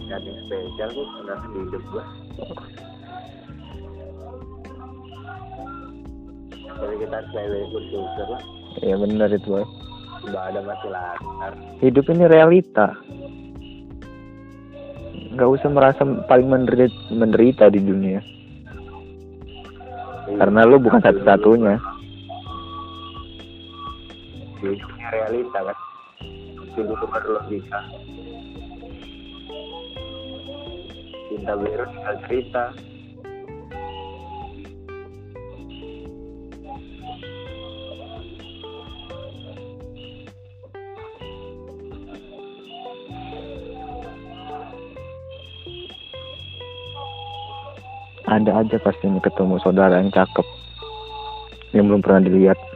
ada 0.05 0.21
yang 0.21 0.41
spesial 0.45 0.89
tuh 0.93 1.05
sebenarnya 1.17 1.49
di 1.49 1.59
hidup 1.65 1.85
gua 1.89 2.05
tapi 6.77 6.95
kita 7.01 7.19
selalu 7.33 7.59
bersyukur 7.73 8.27
lah 8.37 8.43
Ya 8.85 8.95
benar 9.01 9.29
itu 9.33 9.49
boy. 9.49 9.65
nggak 10.29 10.45
ada 10.53 10.61
mati 10.61 10.89
lantar 10.93 11.53
Hidup 11.81 12.05
ini 12.13 12.25
realita. 12.29 12.93
Nggak 15.33 15.49
usah 15.57 15.69
merasa 15.73 16.05
paling 16.29 16.53
menderita, 16.53 17.01
menderita 17.17 17.65
di 17.73 17.81
dunia. 17.81 18.21
Karena 20.37 20.69
lu 20.69 20.77
bukan 20.77 21.01
satu-satunya. 21.01 21.92
Hidupnya 24.63 25.09
realita 25.11 25.59
kan 25.59 25.79
hidup 26.63 26.95
itu 26.95 27.07
baru 27.11 27.29
logika 27.43 27.81
cinta 31.27 31.53
biru 31.59 31.85
tinggal 31.91 32.17
cerita 32.31 32.65
Ada 48.33 48.65
aja 48.65 48.81
pasti 48.81 49.05
ketemu 49.13 49.61
saudara 49.61 50.01
yang 50.01 50.09
cakep. 50.09 50.47
Yang 51.77 51.85
belum 51.85 52.01
pernah 52.01 52.21
dilihat. 52.25 52.72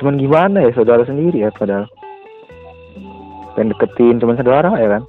Cuman 0.00 0.16
gimana 0.16 0.64
ya 0.64 0.72
saudara 0.72 1.04
sendiri 1.04 1.44
ya 1.44 1.52
padahal. 1.52 1.84
Pengen 3.52 3.76
deketin 3.76 4.16
cuman 4.16 4.40
saudara 4.40 4.72
ya 4.80 4.88
kan. 4.96 5.04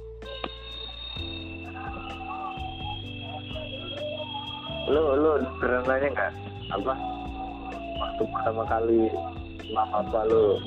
lu 4.92 5.16
lu 5.16 5.30
pernah 5.56 5.80
nanya 5.88 6.08
nggak 6.12 6.32
apa 6.68 6.92
waktu 7.96 8.22
pertama 8.28 8.62
kali 8.68 9.08
mama 9.72 10.04
apa 10.04 10.20
lu 10.28 10.60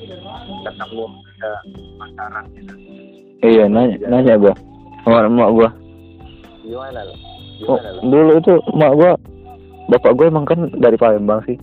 ketemu 0.66 1.04
ada 1.38 1.52
pacaran 2.00 2.44
gitu 2.58 2.74
Iya 3.46 3.70
nanya 3.70 3.94
nanya 4.10 4.34
gua. 4.34 4.54
Sama 5.06 5.30
emak 5.30 5.50
gua. 5.54 5.68
gimana 6.66 7.00
lo 7.06 7.14
Oh, 7.70 7.78
gimana 7.78 7.88
lo 7.94 8.00
dulu 8.02 8.32
itu 8.42 8.52
emak 8.74 8.92
gua 8.98 9.12
bapak 9.86 10.12
gue 10.18 10.26
emang 10.26 10.42
kan 10.42 10.66
dari 10.82 10.98
Palembang 10.98 11.38
sih. 11.46 11.54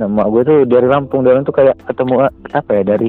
Emak 0.00 0.26
gue 0.32 0.42
tuh 0.48 0.58
dari 0.64 0.88
Lampung, 0.88 1.20
dia 1.20 1.36
orang 1.36 1.44
tuh 1.44 1.52
kayak 1.52 1.76
ketemu 1.84 2.24
apa 2.48 2.70
ya 2.80 2.82
dari 2.82 3.08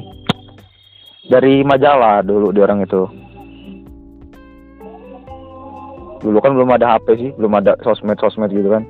dari 1.31 1.63
majalah 1.63 2.19
dulu 2.19 2.51
dia 2.51 2.67
orang 2.67 2.83
itu. 2.83 3.07
Dulu 6.23 6.37
kan 6.43 6.51
belum 6.55 6.75
ada 6.75 6.95
HP 6.95 7.07
sih, 7.19 7.29
belum 7.39 7.55
ada 7.55 7.79
sosmed-sosmed 7.83 8.51
gitu 8.51 8.67
kan. 8.67 8.83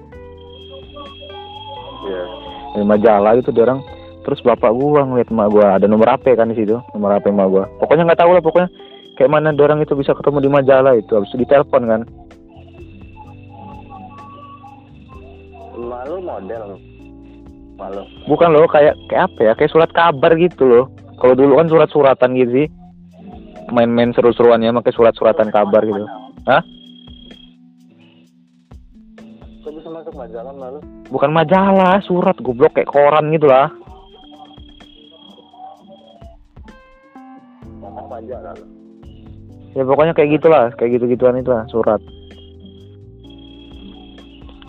Iya. 2.09 2.23
Dari 2.73 2.85
majalah 2.85 3.37
itu 3.37 3.53
dia 3.53 3.69
orang 3.69 3.85
terus 4.25 4.41
bapak 4.41 4.73
gua 4.73 5.05
ngeliat 5.05 5.29
emak 5.29 5.47
gua 5.53 5.65
ada 5.77 5.85
nomor 5.85 6.09
HP 6.09 6.33
kan 6.33 6.49
di 6.49 6.57
situ, 6.57 6.81
nomor 6.97 7.13
HP 7.13 7.29
emak 7.29 7.47
gua. 7.49 7.69
Pokoknya 7.77 8.09
nggak 8.09 8.21
tahu 8.25 8.31
lah 8.33 8.41
pokoknya 8.41 8.69
kayak 9.21 9.29
mana 9.29 9.53
dia 9.53 9.69
orang 9.69 9.85
itu 9.85 9.93
bisa 9.93 10.17
ketemu 10.17 10.37
di 10.41 10.49
majalah 10.49 10.97
itu, 10.97 11.13
habis 11.13 11.29
itu 11.29 11.45
ditelepon 11.45 11.85
kan. 11.85 12.01
malu 16.03 16.19
model 16.19 16.79
malu 17.75 18.03
Bukan 18.29 18.49
loh, 18.53 18.65
kayak 18.69 18.95
kayak 19.09 19.31
apa 19.31 19.39
ya? 19.41 19.53
Kayak 19.57 19.71
surat 19.73 19.91
kabar 19.91 20.31
gitu 20.37 20.63
loh. 20.65 20.85
Kalau 21.17 21.33
dulu 21.37 21.59
kan 21.59 21.67
surat-suratan 21.69 22.35
gitu 22.37 22.51
sih. 22.63 22.67
Main-main 23.71 24.11
seru-seruannya 24.11 24.75
pakai 24.83 24.93
surat-suratan 24.93 25.49
kabar 25.49 25.81
gitu. 25.83 26.05
Hah? 26.49 26.63
kok 29.63 29.71
bisa 29.71 29.87
masuk 29.95 30.11
majalah 30.19 30.51
malu 30.51 30.79
Bukan 31.07 31.31
majalah, 31.31 32.03
surat 32.03 32.35
goblok 32.43 32.75
kayak 32.75 32.91
koran 32.91 33.31
gitu 33.31 33.47
lah. 33.47 33.71
majalah 38.13 38.53
Ya 39.73 39.81
pokoknya 39.81 40.13
kayak 40.13 40.37
gitulah, 40.37 40.69
kayak 40.77 41.01
gitu-gituan 41.01 41.41
itu 41.41 41.49
lah, 41.49 41.65
surat. 41.65 41.97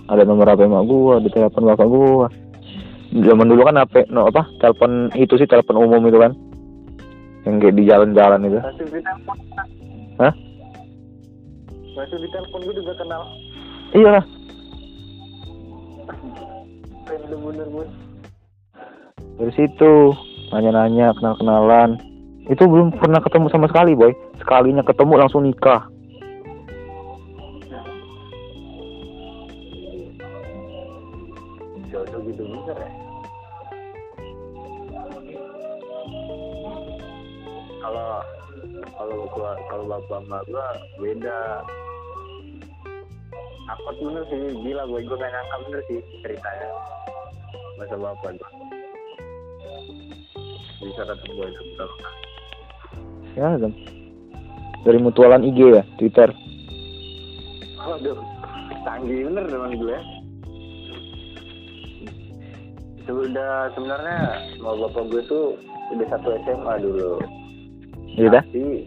Ada 0.08 0.24
nomor 0.24 0.48
HP 0.48 0.64
emak 0.64 0.84
gua, 0.88 1.20
ada 1.20 1.28
telepon 1.28 1.68
bapak 1.68 1.88
gua. 1.92 2.28
Zaman 3.14 3.46
dulu 3.46 3.62
kan 3.62 3.78
HP, 3.78 4.10
no 4.10 4.26
apa? 4.26 4.42
Telepon 4.58 5.14
itu 5.14 5.38
sih 5.38 5.46
telepon 5.46 5.78
umum 5.78 6.02
itu 6.10 6.18
kan. 6.18 6.34
Yang 7.46 7.54
kayak 7.62 7.74
di 7.78 7.82
jalan-jalan 7.86 8.40
itu. 8.48 8.58
masih 8.58 8.86
di 8.90 9.00
telepon 9.04 9.36
Hah? 10.18 10.34
masih 11.94 12.18
di 12.18 12.28
telepon 12.34 12.60
gue 12.66 12.74
juga 12.74 12.92
kenal 12.98 13.22
Iya 13.94 14.10
lah. 14.18 14.24
bener 17.04 17.38
bener 17.38 17.66
gue 17.70 17.86
dari 19.34 19.52
situ 19.54 19.92
nanya-nanya 20.50 21.12
kenal-kenalan 21.20 22.00
itu 22.48 22.64
belum 22.64 22.94
pernah 22.96 23.20
ketemu 23.22 23.46
sama 23.52 23.66
sekali 23.70 23.92
boy 23.94 24.10
sekalinya 24.40 24.82
ketemu 24.82 25.20
langsung 25.20 25.44
nikah 25.44 25.86
emak 40.24 40.42
gua 40.48 40.66
beda 40.96 41.38
takut 43.64 43.96
bener 44.00 44.24
sih 44.32 44.40
gila 44.64 44.82
gue 44.88 45.00
gue 45.04 45.16
gak 45.20 45.32
nyangka 45.32 45.56
bener 45.68 45.80
sih 45.88 46.00
ceritanya 46.24 46.68
masa 47.76 47.96
bapak 47.96 48.32
gua 48.40 48.50
bisa 50.84 51.02
ketemu 51.08 51.42
itu 51.48 51.62
berapa 51.74 51.96
kali. 51.96 52.20
Ya, 53.34 53.48
Zam. 53.58 53.72
Dari 54.84 54.98
mutualan 55.00 55.42
IG 55.42 55.58
ya, 55.72 55.82
Twitter. 55.96 56.28
Waduh, 57.80 58.20
canggih 58.84 59.28
bener 59.32 59.44
teman 59.48 59.72
gue. 59.80 59.96
Sudah 63.04 63.68
sebenarnya 63.76 64.18
mau 64.60 64.76
bapak 64.76 65.08
gue 65.12 65.22
tuh 65.28 65.56
udah 65.92 66.06
satu 66.08 66.36
SMA 66.44 66.74
dulu. 66.80 67.20
Iya 68.14 68.40
dah? 68.40 68.44
Tapi 68.44 68.86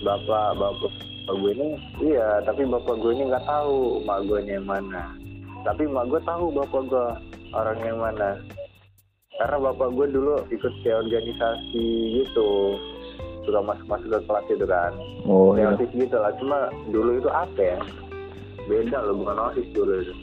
bapak 0.00 0.56
bapak 0.56 0.92
bapak 1.30 1.34
gue 1.40 1.52
ini 1.54 1.68
iya, 2.02 2.42
tapi 2.42 2.66
bapak 2.66 2.96
gue 2.98 3.12
ini 3.14 3.30
nggak 3.30 3.46
tahu 3.46 4.02
mak 4.02 4.26
gue 4.26 4.38
ini 4.42 4.58
yang 4.58 4.66
mana. 4.66 5.14
Tapi 5.62 5.86
mak 5.86 6.08
gue 6.10 6.20
tahu 6.26 6.50
bapak 6.50 6.82
gue 6.90 7.06
orang 7.54 7.78
yang 7.84 7.98
mana. 8.00 8.40
Karena 9.38 9.56
bapak 9.70 9.88
gue 9.94 10.06
dulu 10.10 10.34
ikut 10.50 10.72
kayak 10.84 11.06
organisasi 11.06 11.86
gitu, 12.18 12.76
suka 13.46 13.60
masuk 13.62 13.86
masuk 13.88 14.08
ke 14.10 14.18
kelas 14.26 14.46
itu 14.52 14.66
kan. 14.68 14.92
Oh, 15.24 15.54
Ya, 15.56 15.70
iya. 15.70 15.76
osis 15.76 15.90
gitu 15.94 16.16
lah 16.18 16.32
cuma 16.40 16.58
dulu 16.90 17.20
itu 17.20 17.30
apa 17.30 17.60
ya 17.60 17.78
beda 18.70 18.98
loh 19.02 19.14
bukan 19.18 19.38
osis 19.50 19.66
dulu 19.74 19.92
itu 19.98 20.14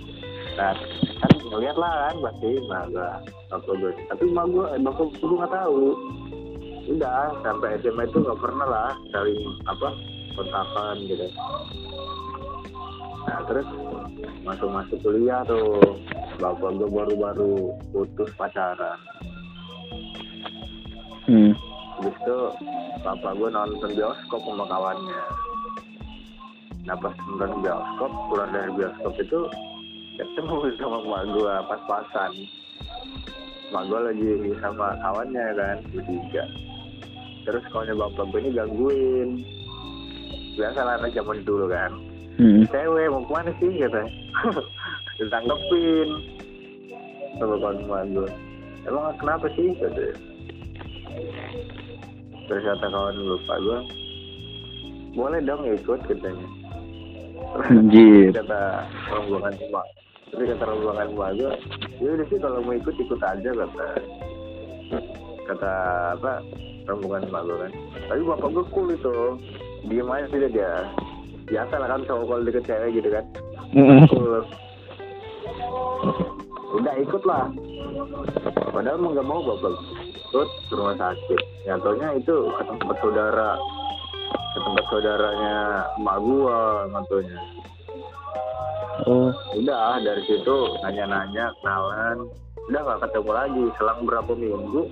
nah 0.58 0.74
kan 1.22 1.32
ngeliat 1.54 1.78
lah 1.78 2.10
kan 2.10 2.16
pasti 2.24 2.50
mah 2.66 2.84
gua 2.90 3.10
bapak 3.54 3.74
gue 3.78 3.92
tapi 4.10 4.26
mah 4.34 4.46
gue 4.50 4.66
bapak 4.82 5.06
gue 5.22 5.38
nggak 5.38 5.54
tahu 5.54 5.82
udah 6.88 7.36
sampai 7.44 7.80
SMA 7.84 8.08
itu 8.08 8.18
nggak 8.24 8.40
pernah 8.40 8.68
lah 8.68 8.92
saling 9.12 9.42
apa 9.68 9.90
kontakan 10.36 10.96
gitu 11.08 11.28
nah 13.28 13.40
terus 13.44 13.68
masuk 14.48 14.70
masuk 14.72 14.98
kuliah 15.04 15.44
tuh 15.44 16.00
bapak 16.40 16.80
gue 16.80 16.88
baru-baru 16.88 17.76
putus 17.92 18.32
pacaran 18.40 18.98
Hmm. 21.28 21.52
Habis 22.00 22.16
itu 22.24 22.38
bapak 23.04 23.36
gue 23.36 23.50
nonton 23.52 23.92
bioskop 24.00 24.42
sama 24.48 24.64
kawannya. 24.64 25.24
Nah 26.88 26.96
pas 27.04 27.12
nonton 27.28 27.60
bioskop, 27.60 28.12
keluar 28.32 28.48
dari 28.56 28.72
bioskop 28.72 29.14
itu 29.20 29.40
ketemu 30.16 30.72
sama 30.80 31.04
emak 31.04 31.24
gue 31.36 31.54
pas-pasan. 31.68 32.32
Emak 33.68 33.84
gue 33.92 34.00
lagi 34.08 34.30
sama 34.64 34.96
kawannya 35.04 35.46
kan, 35.60 35.78
bertiga. 35.92 36.44
Terus 37.48 37.64
kawannya 37.72 37.96
bapak 37.96 38.28
gue 38.36 38.40
ini 38.44 38.52
gangguin. 38.52 39.30
Biasa 40.60 40.80
lah 40.84 41.00
anak 41.00 41.16
zaman 41.16 41.48
dulu 41.48 41.72
kan. 41.72 41.92
Hmm. 42.36 42.68
Cewek 42.68 43.08
mau 43.08 43.24
ke 43.24 43.32
mana 43.32 43.52
sih 43.64 43.72
katanya. 43.82 44.12
Ditangkepin. 45.16 46.10
Sama 47.40 47.56
kawan 47.64 47.80
emak 47.88 48.04
gue. 48.12 48.30
Emang 48.84 49.16
kenapa 49.16 49.48
sih 49.56 49.72
katanya 49.80 50.28
terus 52.48 52.64
kata 52.64 52.88
kawan 52.88 53.16
lupa 53.20 53.54
gue 53.60 53.80
boleh 55.20 55.40
dong 55.44 55.64
ikut 55.68 56.00
katanya 56.08 56.48
Anjir. 57.68 58.32
kata 58.32 58.88
rombongan 59.12 59.54
emak 59.68 59.88
tapi 60.32 60.44
kata 60.56 60.64
rombongan 60.64 61.08
gue 61.12 61.50
ya 62.00 62.10
udah 62.16 62.26
sih 62.32 62.40
kalau 62.40 62.64
mau 62.64 62.76
ikut 62.76 62.96
ikut 62.96 63.20
aja 63.20 63.50
kata 63.52 63.88
kata 65.48 65.74
apa 66.20 66.44
rombongan 66.88 67.28
emak 67.28 67.42
gue 67.48 67.58
kan. 67.58 67.72
Tapi 68.08 68.22
bapak 68.24 68.50
gue 68.52 68.66
cool 68.72 68.88
itu. 68.92 69.18
Diem 69.88 70.10
aja 70.12 70.26
sih 70.32 70.40
dia. 70.52 70.74
Biasa 71.48 71.74
lah 71.80 71.88
kan 71.96 72.02
cowok 72.04 72.26
kalau 72.28 72.44
deket 72.44 72.64
cewek 72.68 72.90
gitu 73.00 73.10
kan. 73.12 73.26
Cool. 74.12 74.44
Udah 76.76 76.94
ikut 77.00 77.24
lah. 77.24 77.48
Padahal 78.76 79.00
mau 79.00 79.12
nggak 79.16 79.28
mau 79.28 79.42
bapak 79.44 79.74
ikut 80.06 80.50
ke 80.68 80.74
rumah 80.76 80.96
sakit. 81.00 81.42
Nyatanya 81.68 82.08
itu 82.20 82.36
ke 82.52 82.64
tempat 82.68 82.96
saudara. 83.00 83.52
Ke 84.28 84.60
tempat 84.60 84.86
saudaranya 84.92 85.56
emak 86.02 86.18
gua 86.24 86.60
nyatanya 86.92 87.40
Oh. 89.08 89.30
udah 89.54 90.02
dari 90.02 90.20
situ 90.26 90.58
nanya-nanya 90.84 91.54
kenalan. 91.62 92.28
Udah 92.68 92.82
nggak 92.82 93.02
ketemu 93.08 93.32
lagi. 93.32 93.64
Selang 93.80 94.04
berapa 94.04 94.32
minggu 94.36 94.90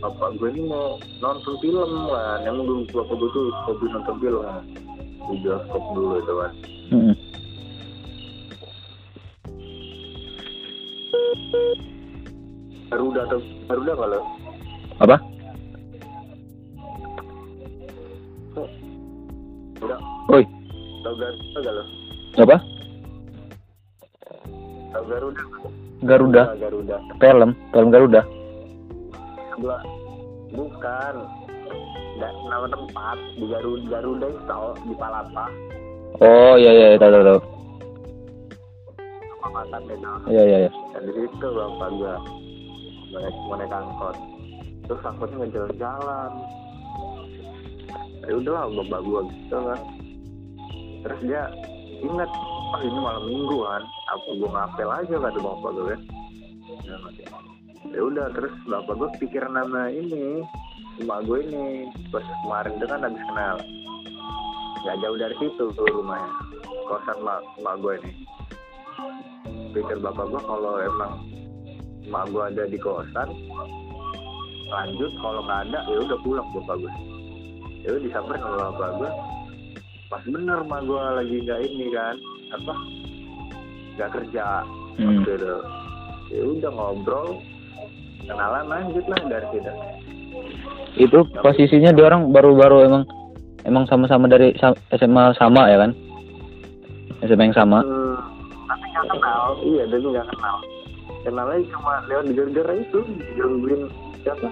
bapak 0.00 0.36
gue 0.36 0.48
ini 0.52 0.62
mau 0.68 1.00
nonton 1.24 1.56
film 1.64 1.90
kan 2.12 2.44
emang 2.44 2.64
dulu 2.68 2.82
bapak 2.92 3.14
gue 3.16 3.30
tuh 3.32 3.46
hobi 3.64 3.86
nonton 3.88 4.16
film 4.20 4.44
di 5.26 5.34
bioskop 5.42 5.82
dulu 5.96 6.14
itu 6.20 6.34
kan 6.36 6.52
Hmm. 6.86 7.14
Garuda 12.86 13.20
atau 13.26 13.38
Garuda 13.66 13.92
lo 14.06 14.20
Apa? 15.02 15.16
Oi, 20.30 20.42
tau 21.02 21.14
Garuda 21.18 21.70
lo 21.74 21.84
apa? 22.36 22.56
Garuda? 25.06 25.42
Garuda. 26.04 26.42
Garuda 26.60 26.96
Film, 27.16 27.50
film 27.72 27.88
Garuda. 27.88 28.20
Sebelah 29.56 29.82
bukan. 30.52 31.14
Nggak 32.16 32.32
nama 32.48 32.66
tempat 32.70 33.16
di 33.36 33.44
Garuda 33.44 33.84
Garuda 33.90 34.26
itu 34.30 34.40
tau 34.48 34.68
di 34.84 34.94
Palapa. 34.96 35.46
Oh, 36.22 36.54
iya 36.56 36.70
iya, 36.72 36.86
iya, 36.94 36.98
tahu 37.00 37.12
tahu 37.12 37.24
tahu. 37.24 37.40
makannya 39.46 39.96
tau 40.04 40.18
Iya 40.28 40.42
iya 40.44 40.58
iya. 40.64 40.70
dan 40.92 41.02
di 41.08 41.12
situ 41.16 41.46
bapak 41.48 41.88
gua. 41.96 42.14
Naik 43.12 43.36
naik 43.56 43.72
angkot. 43.72 44.16
Terus 44.84 45.02
angkotnya 45.04 45.36
nggak 45.44 45.52
jalan-jalan. 45.56 46.30
Ya 48.26 48.32
udahlah 48.36 48.64
bapak 48.84 49.00
gua 49.04 49.20
gitu 49.28 49.56
kan. 49.60 49.80
Terus 51.04 51.20
dia 51.24 51.42
ingat 52.04 52.30
oh 52.76 52.80
ini 52.84 52.98
malam 53.00 53.24
mingguan 53.28 53.82
apa 54.12 54.28
gua 54.40 54.48
ngapel 54.56 54.88
aja 54.92 55.14
kata 55.20 55.38
bapak 55.40 55.70
gua 55.72 55.84
kan 55.92 56.00
ya 57.94 58.00
udah 58.02 58.26
terus 58.34 58.54
bapak 58.66 58.94
gua 58.98 59.10
pikir 59.20 59.44
nama 59.46 59.90
ini 59.90 60.42
emak 61.02 61.28
gue 61.28 61.38
ini. 61.44 61.66
Pas 62.08 62.24
kemarin 62.24 62.80
itu 62.80 62.86
kan 62.88 63.04
habis 63.04 63.22
kenal. 63.28 63.56
Nggak 64.86 64.96
jauh 65.02 65.18
dari 65.18 65.36
situ 65.42 65.64
tuh 65.74 65.88
rumahnya 65.90 66.30
kosan 66.86 67.18
emak, 67.20 67.40
emak 67.60 67.74
gue 67.82 67.92
ini. 68.00 68.12
Pikir 69.76 69.98
bapak 70.00 70.26
gua 70.32 70.40
kalau 70.40 70.74
emang 70.80 71.14
emak 72.06 72.24
gua 72.32 72.42
ada 72.48 72.64
di 72.64 72.78
kosan 72.80 73.28
lanjut 74.66 75.14
kalau 75.22 75.46
nggak 75.46 75.62
ada 75.70 75.78
ya 75.86 75.98
udah 76.02 76.18
pulang 76.24 76.48
bapak 76.54 76.76
gua. 76.80 76.92
Ya 77.86 77.88
udah 77.94 78.02
disamperin 78.02 78.40
sama 78.42 78.58
bapak 78.72 78.90
gua. 78.98 79.10
Pas 80.06 80.22
bener 80.26 80.58
emak 80.64 80.80
gua 80.86 81.02
lagi 81.22 81.36
nggak 81.44 81.60
ini 81.66 81.86
kan 81.92 82.16
apa 82.56 82.74
nggak 83.96 84.10
kerja. 84.16 84.46
Hmm. 84.96 85.20
waktu 85.20 85.32
itu. 85.36 85.56
Ya 86.32 86.42
udah 86.42 86.70
ngobrol 86.72 87.44
kenalan 88.26 88.64
lanjut 88.66 89.04
lah 89.06 89.20
dari 89.26 89.46
situ 89.54 89.72
Itu 90.96 91.18
posisinya 91.44 91.92
dia 91.92 92.08
orang 92.08 92.32
baru-baru 92.32 92.88
emang 92.88 93.02
emang 93.68 93.84
sama-sama 93.86 94.26
dari 94.26 94.56
SMA 94.92 95.24
sama 95.36 95.68
ya 95.68 95.76
kan? 95.84 95.92
SMA 97.24 97.48
yang 97.48 97.56
sama. 97.56 97.80
Hmm, 97.80 98.16
tapi 98.66 98.84
nggak 98.90 99.06
kenal 99.08 99.42
iya 99.62 99.84
dulu 99.88 100.06
nggak 100.12 100.28
kenal 100.34 100.56
kenalnya 101.22 101.58
cuma 101.74 101.92
lewat 102.06 102.26
gara-gara 102.34 102.72
itu 102.78 102.98
gangguin 103.38 103.82
siapa 104.22 104.48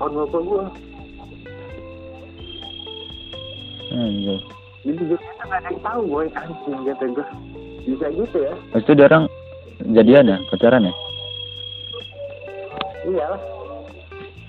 kawan 0.00 0.12
bapak 0.16 0.40
gua 0.44 0.64
Anjir. 3.90 4.38
jadi 4.86 5.02
gue 5.02 5.18
nggak 5.18 5.50
ada 5.50 5.66
yang 5.66 5.80
tahu 5.82 6.00
gue 6.06 6.22
anjing 6.30 6.80
kata 6.86 7.04
gue 7.10 7.26
bisa 7.90 8.06
gitu 8.14 8.38
ya 8.38 8.54
itu 8.78 8.90
dia 8.94 9.06
orang 9.10 9.24
jadian 9.90 10.30
ya, 10.30 10.38
pacaran 10.52 10.88
ya? 10.88 10.94
Iya 13.08 13.24
lah 13.32 13.42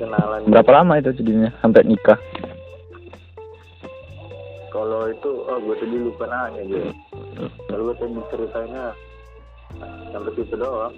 kenalan 0.01 0.41
Berapa 0.49 0.71
lama 0.81 0.93
itu 0.97 1.13
jadinya 1.21 1.53
sampai 1.61 1.85
nikah? 1.85 2.19
kalau 4.71 5.11
itu 5.11 5.29
oh 5.51 5.57
gue 5.59 5.75
tadi 5.83 5.95
lupa 5.99 6.25
nanya 6.31 6.63
gue 6.63 6.89
kalau 7.67 7.91
gue 7.91 7.95
tadi 7.99 8.21
ceritanya 8.31 8.95
sampai 10.15 10.31
situ 10.39 10.55
doang 10.55 10.95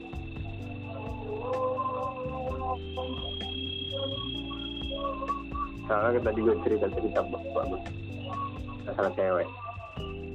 soalnya 5.90 6.22
tadi 6.22 6.40
gue 6.40 6.56
cerita 6.62 6.86
cerita 6.94 7.20
bapak 7.26 7.64
gue 7.66 7.82
masalah 8.86 9.12
cewek 9.18 9.50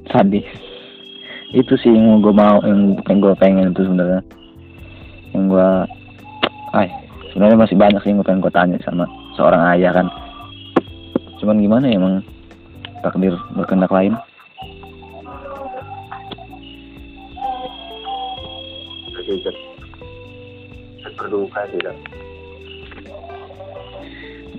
Sadis. 0.09 0.49
Itu 1.53 1.77
sih 1.81 1.93
yang 1.93 2.25
gue 2.25 2.33
mau, 2.33 2.61
yang, 2.65 2.97
yang 3.09 3.19
gue 3.21 3.35
pengen 3.37 3.77
itu 3.77 3.85
sebenarnya. 3.85 4.25
Yang 5.37 5.45
gue, 5.53 5.71
ay, 6.73 6.89
sebenarnya 7.33 7.59
masih 7.59 7.77
banyak 7.77 8.01
sih 8.03 8.11
yang 8.13 8.19
gue 8.21 8.29
pengen 8.29 8.45
gue 8.45 8.53
tanya 8.53 8.79
sama 8.85 9.05
seorang 9.37 9.63
ayah 9.77 9.93
kan. 9.95 10.09
cuman 11.39 11.63
gimana 11.63 11.87
ya 11.87 12.03
emang 12.03 12.19
takdir 12.99 13.31
berkehendak 13.55 13.95
lain? 13.95 14.19
Sedikit 19.15 19.55
berduka 21.19 21.63
tidak. 21.75 21.95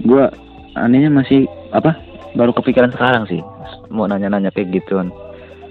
Gua 0.04 0.32
anehnya 0.76 1.12
masih 1.12 1.48
apa 1.76 1.96
baru 2.36 2.56
kepikiran 2.56 2.92
sekarang 2.96 3.24
sih. 3.28 3.42
Mau 3.90 4.06
nanya-nanya 4.06 4.54
kayak 4.54 4.72
gitu 4.76 5.02
kan 5.02 5.10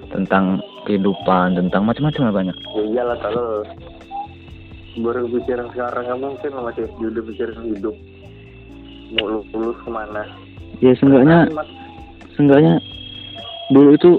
tentang 0.09 0.65
kehidupan 0.89 1.57
tentang 1.57 1.85
macam-macam 1.85 2.23
lah 2.29 2.35
banyak. 2.35 2.57
Ya 2.57 2.83
iyalah 2.97 3.17
kalau 3.21 3.65
baru 4.97 5.29
pikiran 5.29 5.69
sekarang 5.77 6.09
nggak 6.09 6.21
mungkin 6.25 6.51
masih 6.65 6.89
udah 6.97 7.23
pikiran 7.29 7.69
hidup. 7.77 7.97
Mau 9.17 9.25
lu 9.29 9.39
lulus 9.53 9.79
ke 9.85 9.91
mana? 9.93 10.25
Ya 10.81 10.93
seenggaknya 10.97 11.49
Mat, 11.53 11.69
seenggaknya 12.37 12.81
dulu 13.73 13.91
itu 13.97 14.11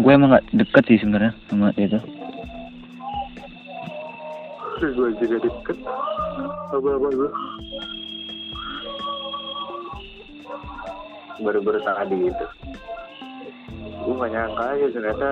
gue 0.00 0.10
emang 0.12 0.36
gak 0.36 0.44
deket 0.52 0.84
sih 0.90 0.98
sebenarnya 1.00 1.32
sama 1.48 1.72
itu. 1.80 1.96
Gue 4.80 5.16
juga 5.16 5.36
deket. 5.40 5.78
Apa 6.72 6.88
apa 6.88 7.08
gue? 7.08 7.30
Baru-baru 11.40 11.80
tadi 11.80 12.16
gitu. 12.28 12.46
Gue 14.04 14.14
gak 14.20 14.32
nyangka 14.32 14.64
aja 14.76 14.86
ternyata 14.92 15.28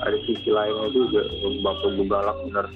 ada 0.00 0.16
sisi 0.24 0.48
lainnya 0.48 0.88
juga 0.94 1.22
bapak 1.60 1.88
gue 1.98 2.06
galak 2.08 2.38
bener 2.48 2.66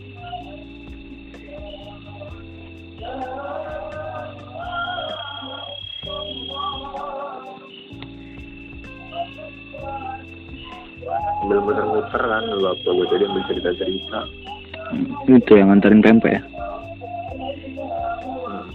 bener-bener 11.44 11.84
muter 11.84 12.22
kan 12.24 12.44
bapak 12.48 12.90
gue 12.90 13.06
jadi 13.12 13.24
ambil 13.28 13.42
cerita-cerita. 13.46 14.20
Itu 15.28 15.52
yang 15.56 15.68
nganterin 15.72 16.00
pempek 16.00 16.40
ya? 16.40 16.42
Hmm. 18.44 18.66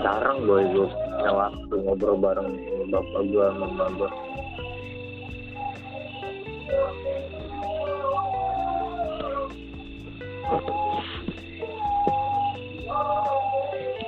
jarang 0.00 0.38
gue 0.48 0.60
gue 0.72 0.86
punya 0.88 1.30
waktu 1.30 1.74
ngobrol 1.84 2.16
bareng 2.16 2.50
bapak 2.88 3.20
gue 3.28 3.44
sama 3.52 3.66
mama 3.68 3.84
gue 4.00 4.10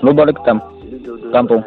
lu 0.02 0.10
balik 0.10 0.34
tam 0.42 0.58
Jadi 0.82 0.96
dua-duanya 1.06 1.34
Kampung. 1.34 1.62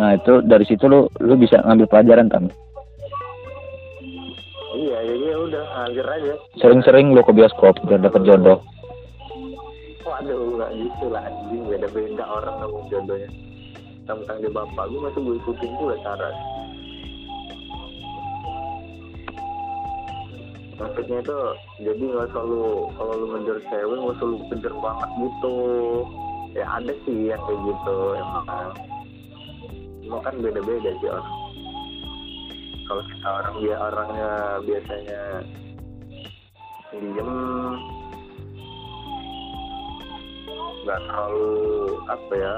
nah 0.00 0.16
itu 0.16 0.40
dari 0.48 0.64
situ 0.64 0.88
lu 0.88 1.12
lu 1.20 1.36
bisa 1.36 1.60
ngambil 1.60 1.84
pelajaran 1.92 2.32
tam. 2.32 2.48
Iya 4.72 4.96
jadi 5.04 5.24
ya 5.28 5.36
udah 5.44 5.64
ngalir 5.76 6.06
aja. 6.08 6.34
Sering-sering 6.56 7.12
lu 7.12 7.20
ke 7.20 7.36
bioskop 7.36 7.76
biar 7.84 8.00
dapet 8.00 8.24
jodoh. 8.24 8.64
Waduh 10.00 10.56
nggak 10.56 10.70
gitu 10.72 11.06
lah 11.12 11.20
anjing. 11.28 11.68
Beda-beda 11.68 12.24
orang 12.24 12.64
ngomong 12.64 12.88
jodohnya. 12.88 13.28
Tentang 14.08 14.40
di 14.40 14.48
bapak 14.48 14.88
gue 14.88 15.00
masih 15.04 15.20
gue 15.20 15.36
ikutin 15.36 15.70
juga 15.76 15.94
cara 16.00 16.32
maksudnya 20.80 21.18
itu 21.20 21.38
jadi 21.84 22.04
nggak 22.08 22.28
selalu 22.32 22.88
kalau 22.96 23.12
lu 23.20 23.26
ngejar 23.36 23.58
cewek 23.68 23.98
nggak 24.00 24.16
selalu 24.16 24.36
kejar 24.48 24.74
banget 24.80 25.10
gitu. 25.20 25.56
Ya 26.50 26.64
ada 26.66 26.92
sih 27.06 27.30
yang 27.30 27.42
kayak 27.46 27.60
gitu 27.62 27.96
emang 28.16 28.46
cuma 30.02 30.18
kan 30.24 30.34
beda-beda 30.40 30.90
sih 30.98 31.08
orang. 31.12 31.30
Kalau 32.90 33.02
kita 33.06 33.28
orang 33.28 33.54
dia 33.62 33.76
orangnya 33.78 34.30
biasanya 34.66 35.22
diem. 36.90 37.32
Nggak 40.80 41.00
terlalu 41.06 41.52
apa 42.08 42.32
ya 42.34 42.54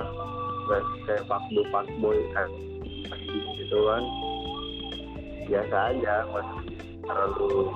nggak 0.70 0.82
kayak 1.04 1.24
fuckboy 1.26 1.64
fuckboy 1.74 2.18
kan. 2.32 2.48
Gitu 3.58 3.78
kan. 3.82 4.02
Biasa 5.50 5.76
aja 5.90 6.14
nggak 6.32 6.46
terlalu 7.02 7.68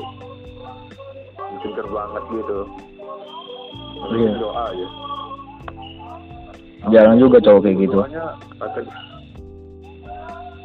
dikejar 1.55 1.87
banget 1.91 2.23
gitu. 2.35 2.59
Iya. 4.07 4.31
doa 4.39 4.63
aja 4.71 4.89
jarang 6.95 7.19
juga 7.19 7.43
cowok 7.43 7.61
kayak 7.67 7.77
gitu. 7.83 7.99
Doanya 7.99 8.25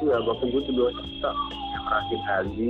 iya 0.01 0.17
bapak 0.25 0.45
gue 0.49 0.61
tuh 0.65 0.73
doa 0.73 0.91
kita 0.97 1.32
rajin 1.91 2.21
ngaji 2.25 2.69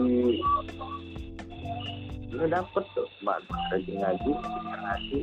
ini 2.31 2.45
dapet 2.51 2.83
tuh 2.91 3.07
mak 3.23 3.39
rajin 3.71 3.95
ngaji 4.03 4.31
ngaji 4.67 5.19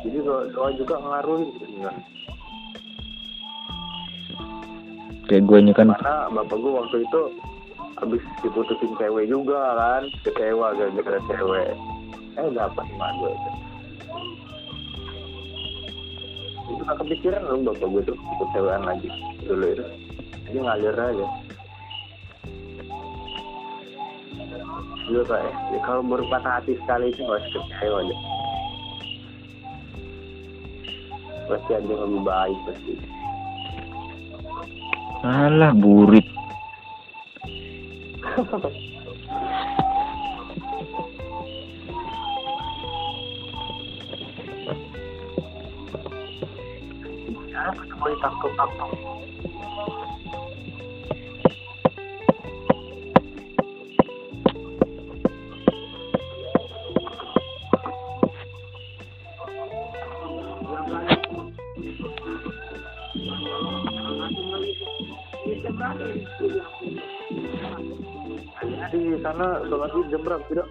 jadi 0.00 0.18
doa, 0.24 0.48
doa 0.56 0.68
juga 0.72 0.96
ngaruhin 1.04 1.52
sebenarnya 1.60 2.04
kayak 5.28 5.42
gue 5.44 5.58
ini 5.60 5.72
kan 5.76 5.92
karena 5.92 6.16
bapak 6.32 6.56
gue 6.56 6.72
waktu 6.72 6.96
itu 7.04 7.20
habis 7.98 8.22
diputusin 8.44 8.92
cewek 9.00 9.26
juga 9.26 9.74
kan. 9.74 10.02
Kecewa 10.22 10.76
gara-gara 10.76 11.20
cewek 11.26 11.74
eh 12.38 12.48
dapat 12.54 12.86
mak 12.94 13.10
gue 13.18 13.30
itu? 13.34 13.50
Itu 16.70 16.82
gak 16.86 16.98
kepikiran 17.02 17.42
loh 17.42 17.74
bapak 17.74 17.88
gue 17.90 18.02
tuh 18.06 18.16
ikut 18.16 18.48
cewekan 18.54 18.82
lagi. 18.86 19.08
Dulu 19.42 19.66
itu. 19.66 19.84
Jadi 20.46 20.58
ngalir 20.62 20.94
aja. 20.94 21.26
Iya 25.10 25.22
kayak 25.26 25.54
ya, 25.74 25.78
kalau 25.82 26.06
baru 26.06 26.22
patah 26.30 26.62
hati 26.62 26.78
sekali 26.78 27.10
itu 27.10 27.26
gak 27.26 27.42
usah 27.42 27.62
kecewa 27.66 27.98
deh 28.06 28.20
pasti 31.50 31.70
ada 31.74 31.90
yang 31.90 32.02
lebih 32.06 32.22
baik 32.22 32.58
pasti. 32.62 32.94
Alah 35.26 35.74
burit 35.74 36.26
Apa 38.40 38.72
takut 48.16 48.52
takut 48.56 48.99
sana 69.40 69.64
sholat 69.72 69.90
id 69.96 70.06
jam 70.12 70.20
berapa 70.20 70.44
tidak? 70.52 70.68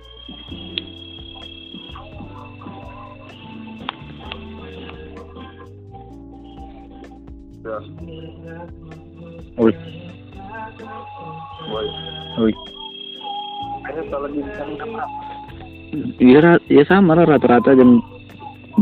Ya, 7.59 7.77
Ui, 9.59 9.73
boleh. 11.67 11.93
ui. 12.37 12.53
Kayaknya 13.81 14.01
sholat 14.13 14.31
id 14.37 14.47
jam 14.53 14.69
berapa? 14.77 15.17
Iya, 16.21 16.61
ya 16.69 16.83
sama 16.85 17.17
rata-rata 17.17 17.73
jam 17.73 17.97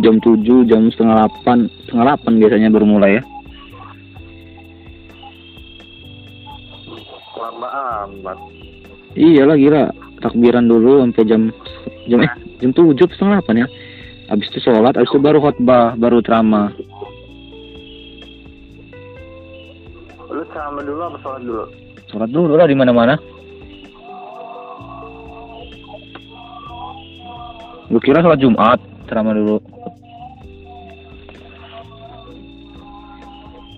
jam 0.03 0.19
tujuh, 0.19 0.67
jam 0.67 0.91
setengah 0.91 1.23
delapan, 1.23 1.71
setengah 1.87 2.03
delapan 2.11 2.33
biasanya 2.35 2.69
baru 2.75 2.85
mulai 2.91 3.11
ya. 3.15 3.23
Lama 7.39 7.69
amat. 8.03 8.66
Iya 9.17 9.49
lah 9.49 9.57
gila, 9.57 9.89
takbiran 10.21 10.69
dulu 10.69 11.01
sampai 11.01 11.25
jam 11.25 11.49
jam 12.05 12.21
eh 12.21 12.33
jam 12.61 12.69
tujuh 12.69 13.09
setengah 13.09 13.41
delapan 13.41 13.65
ya. 13.65 13.67
Habis 14.29 14.53
itu 14.53 14.59
sholat, 14.61 14.93
habis 14.93 15.09
itu 15.09 15.17
baru 15.17 15.41
khotbah, 15.41 15.97
baru 15.97 16.21
ceramah. 16.21 16.69
Lu 20.29 20.45
ceramah 20.53 20.83
dulu 20.85 21.01
apa 21.01 21.17
sholat 21.25 21.41
dulu? 21.41 21.65
Sholat 22.13 22.29
dulu 22.29 22.53
lah 22.53 22.69
di 22.69 22.77
mana-mana. 22.77 23.17
Lu 27.89 27.97
kira 27.97 28.21
sholat 28.21 28.37
Jumat, 28.37 28.77
ceramah 29.09 29.33
dulu. 29.33 29.57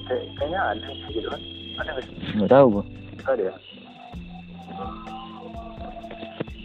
Kayak, 0.03 0.23
kayaknya 0.35 0.59
ada 0.67 0.87
gitu 1.15 1.27
kan? 1.31 1.41
Ada 1.79 1.89
nggak 1.95 2.03
sih? 2.03 2.13
Nggak 2.35 2.51
tahu 2.51 2.65
gua. 2.75 2.83
Ada 3.23 3.43
ya? 3.53 3.55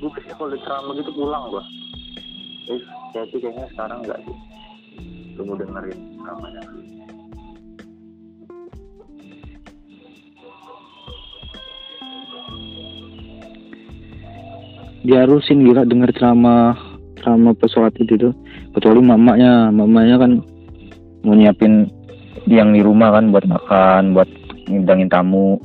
Gue 0.00 0.10
biasanya 0.10 0.36
kalau 0.36 0.58
ceramah 0.62 0.92
gitu 0.98 1.10
pulang 1.14 1.44
gua 1.52 1.64
eh 2.72 2.82
tapi 3.12 3.36
kayaknya 3.38 3.68
sekarang 3.76 3.98
enggak 4.02 4.18
sih. 4.24 4.36
Mau 5.34 5.58
dengerin 5.58 5.98
ceramahnya 6.16 6.62
diharusin 15.04 15.68
gila 15.68 15.84
denger 15.84 16.10
ceramah 16.16 16.72
ceramah 17.20 17.52
pesawat 17.60 17.92
itu 18.00 18.16
tuh. 18.16 18.34
Kecuali 18.74 19.00
mamanya. 19.04 19.68
Mamanya 19.70 20.16
kan 20.18 20.40
mau 21.24 21.36
nyiapin 21.36 21.88
yang 22.44 22.76
di 22.76 22.84
rumah 22.84 23.16
kan 23.16 23.32
buat 23.32 23.44
makan 23.48 24.12
buat 24.12 24.28
ngidangin 24.68 25.08
tamu 25.08 25.56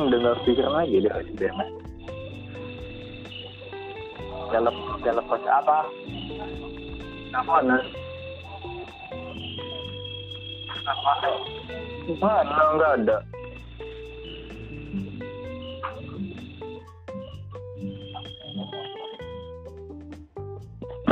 sekarang 0.00 0.16
udah 0.16 0.32
nggak 0.32 0.40
pikiran 0.48 0.72
lagi 0.72 0.96
deh 1.04 1.12
si 1.28 1.32
BMS 1.36 1.70
ya 4.50 4.58
lepas 4.64 4.98
ya 5.04 5.12
lepas 5.12 5.40
apa? 5.44 5.78
Apa 7.36 7.54
nih 7.60 7.84
apa? 10.88 11.12
Mana 12.16 12.64
nggak 12.80 12.92
ada? 13.04 13.16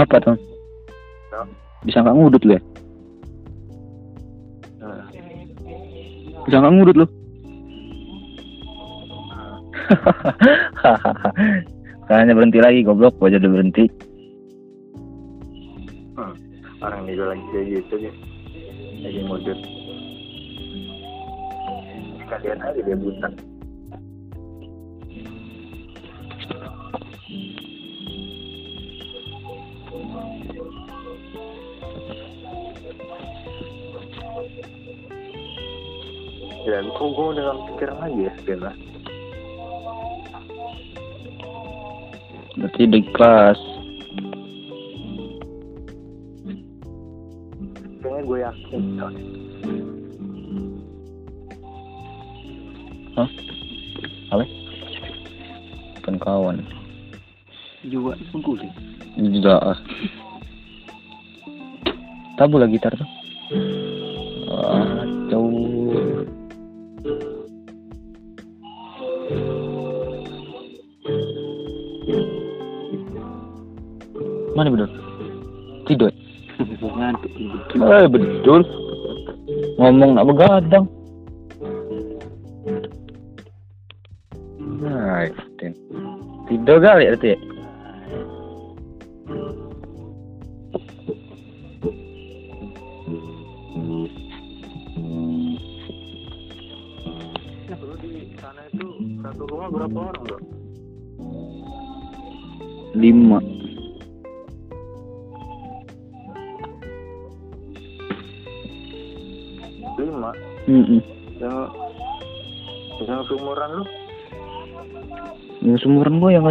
Apa 0.00 0.16
tuh 0.16 0.36
bisa 1.84 2.00
nggak 2.00 2.16
ngudut 2.16 2.42
lu 2.48 2.56
ya? 2.56 2.62
Bisa 6.48 6.56
nggak 6.56 6.72
ngudut 6.72 6.96
lu 7.04 7.27
Kayaknya 12.08 12.32
berhenti 12.36 12.60
lagi 12.60 12.84
goblok, 12.84 13.16
gua 13.20 13.32
jadi 13.32 13.48
berhenti. 13.48 13.88
hmm. 16.16 16.34
orang 16.80 17.04
juga 17.08 17.36
lagi 17.36 17.44
kayak 17.52 17.66
gitu 17.68 17.94
ya. 18.08 18.12
Lagi 19.04 19.20
modus. 19.28 19.60
Kalian 22.28 22.60
aja 22.60 22.80
dia 22.84 22.96
buta. 22.96 23.28
Ya 36.68 36.84
kok 36.84 37.08
gue 37.16 37.26
udah 37.32 37.56
pikiran 37.72 37.96
lagi 37.96 38.28
ya 38.28 38.32
Bella 38.44 38.76
Berarti 42.58 42.82
di 42.90 43.00
kelas. 43.14 43.58
kayaknya 48.18 48.22
gue 48.26 48.38
yakin. 48.42 48.82
Hah? 53.14 53.30
Apa? 54.34 54.44
Bukan 55.98 56.16
kawan. 56.18 56.56
juga 57.88 58.18
pengkulit 58.34 58.68
Tidak. 59.16 59.60
ah. 59.64 59.78
Tabu 62.36 62.60
lah 62.60 62.68
gitar 62.70 62.92
tuh. 62.94 63.08
Ah, 64.52 65.07
Mana 74.58 74.74
betul? 74.74 74.90
Tidur. 75.86 76.10
ngantuk 76.82 77.30
Eh 77.78 78.06
betul. 78.10 78.66
Ngomong 79.78 80.18
nak 80.18 80.26
begadang. 80.26 80.90
Nah. 84.82 85.30
Tidur 86.50 86.82
kali 86.82 87.06
ya 87.06 87.38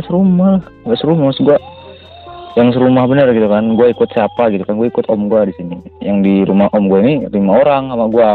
seumuran 0.05 0.37
gue 0.37 0.45
yang 0.45 0.61
gak 0.61 0.61
serumah 0.61 0.61
lah. 0.61 0.63
Gak 0.85 0.99
serumah 1.01 1.23
maksud 1.31 1.43
gue. 1.45 1.57
Yang 2.57 2.67
serumah 2.73 3.03
bener 3.05 3.27
gitu 3.33 3.47
kan. 3.49 3.63
Gue 3.77 3.87
ikut 3.93 4.09
siapa 4.13 4.43
gitu 4.53 4.63
kan. 4.65 4.75
Gue 4.77 4.87
ikut 4.89 5.05
om 5.09 5.29
gue 5.29 5.41
di 5.49 5.53
sini. 5.57 5.77
Yang 6.01 6.17
di 6.25 6.35
rumah 6.45 6.67
om 6.73 6.89
gue 6.89 6.99
ini 7.01 7.13
lima 7.29 7.51
orang 7.61 7.89
sama 7.89 8.05
gue. 8.09 8.29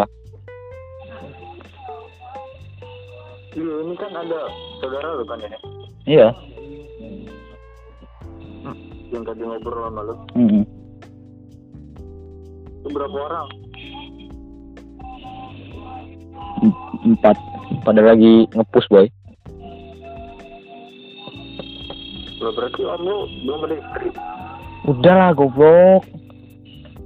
Iya 3.53 3.75
ini 3.85 3.95
kan 4.01 4.11
ada 4.17 4.41
saudara 4.81 5.09
lu 5.21 5.25
kan 5.29 5.39
ini 5.45 5.59
Iya. 6.09 6.29
yang 9.13 9.29
tadi 9.29 9.45
ngobrol 9.45 9.93
sama 9.93 10.01
lu. 10.09 10.15
Mm 10.41 10.65
Itu 12.81 12.89
berapa 12.97 13.19
orang? 13.29 13.47
Empat. 17.05 17.37
Pada 17.85 18.01
lagi 18.01 18.49
ngepus 18.57 18.89
boy. 18.89 19.07
Berarti 22.43 22.83
om 22.83 23.01
lu 23.07 23.17
belum 23.47 23.61
ada 23.71 23.75
istri. 23.79 24.09
Udah 24.91 25.15
lah 25.15 25.31
goblok. 25.31 26.03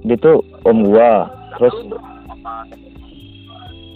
Dia 0.01 0.17
tuh 0.17 0.41
om 0.65 0.81
gua. 0.81 1.29
Terus 1.57 1.75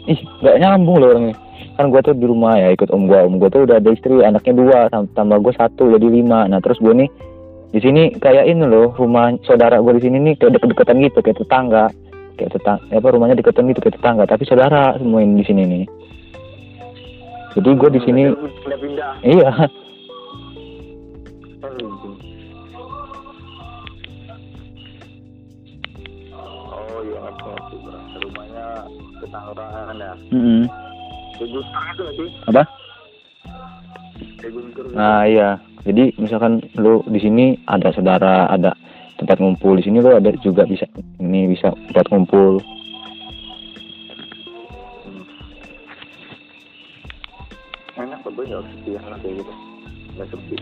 ih 0.05 0.19
gak 0.45 0.57
nyambung 0.61 1.01
loh 1.01 1.09
orangnya. 1.17 1.35
Kan 1.81 1.89
gua 1.89 2.01
tuh 2.05 2.13
di 2.13 2.25
rumah 2.29 2.61
ya 2.61 2.69
ikut 2.77 2.93
om 2.93 3.09
gua. 3.09 3.25
Om 3.25 3.41
gua 3.41 3.49
tuh 3.49 3.65
udah 3.65 3.81
ada 3.81 3.89
istri, 3.89 4.21
anaknya 4.21 4.53
dua, 4.53 4.79
tam- 4.93 5.09
tambah 5.17 5.41
gua 5.41 5.53
satu 5.57 5.89
jadi 5.97 6.07
lima. 6.07 6.45
Nah 6.45 6.61
terus 6.61 6.77
gua 6.77 6.93
nih 6.93 7.09
di 7.71 7.79
sini 7.79 8.11
kayak 8.19 8.51
ini 8.51 8.67
loh 8.67 8.91
rumah 8.99 9.31
saudara 9.47 9.79
gua 9.79 9.95
di 9.95 10.03
sini 10.03 10.19
nih 10.19 10.35
kayak 10.35 10.59
deket-deketan 10.59 10.99
gitu 11.07 11.19
kayak 11.23 11.39
tetangga 11.39 11.87
kayak 12.35 12.51
tetangga 12.51 12.83
apa 12.91 13.07
rumahnya 13.15 13.39
deketan 13.39 13.71
gitu 13.71 13.79
kayak 13.79 13.95
tetangga 13.95 14.23
tapi 14.27 14.43
saudara 14.43 14.99
semua 14.99 15.23
ini 15.23 15.39
di 15.39 15.45
sini 15.47 15.63
nih 15.63 15.83
jadi 17.55 17.69
gua 17.79 17.87
di 17.87 18.03
sini 18.03 18.27
pindah-pindah. 18.67 19.71
Oh 21.61 21.69
iya 27.05 27.17
ngerti 27.21 27.45
ngerti. 27.45 27.75
Rumahnya 28.25 28.65
ketanggurangan 29.21 29.97
ya. 30.01 30.13
Mm-mm. 30.33 30.65
Kayak 31.37 31.49
Guntur 31.53 31.85
itu 31.85 32.03
sih? 32.17 32.29
apa 32.49 32.63
Guntur. 34.41 34.85
Nah 34.97 35.29
iya, 35.29 35.61
jadi 35.85 36.09
misalkan 36.17 36.65
lu 36.81 37.05
di 37.05 37.21
sini 37.21 37.61
ada 37.69 37.93
saudara, 37.93 38.49
ada 38.49 38.73
tempat 39.21 39.37
ngumpul 39.37 39.77
di 39.77 39.85
sini 39.85 40.01
lu 40.01 40.17
ada 40.17 40.33
juga 40.41 40.65
bisa 40.65 40.89
ini 41.21 41.45
bisa 41.45 41.69
tempat 41.93 42.09
ngumpul. 42.09 42.57
Enak 48.01 48.17
kok 48.25 48.33
gue 48.33 48.49
nggak 48.49 48.65
sepi 48.65 48.97
enak 48.97 49.19
kayak 49.21 49.45
gitu. 49.45 49.53
Nggak 50.17 50.27
sepi. 50.33 50.55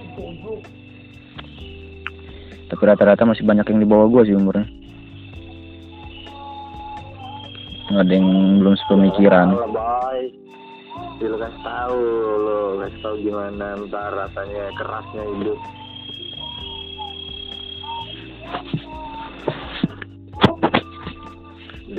Tapi 2.69 2.81
rata-rata 2.85 3.25
masih 3.25 3.43
banyak 3.43 3.65
yang 3.65 3.79
di 3.81 3.87
bawah 3.89 4.07
gua 4.07 4.21
sih 4.23 4.37
umurnya. 4.37 4.65
Nggak 7.89 8.03
ada 8.05 8.13
yang 8.13 8.29
belum 8.61 8.75
sepemikiran. 8.85 9.47
Ya, 11.19 11.27
lu 11.27 11.35
kasih 11.35 11.61
tahu 11.67 11.99
lo, 12.39 12.59
kasih 12.79 12.99
tahu 13.03 13.15
gimana 13.19 13.75
ntar 13.89 14.15
rasanya 14.15 14.71
kerasnya 14.77 15.23
hidup. 15.35 15.59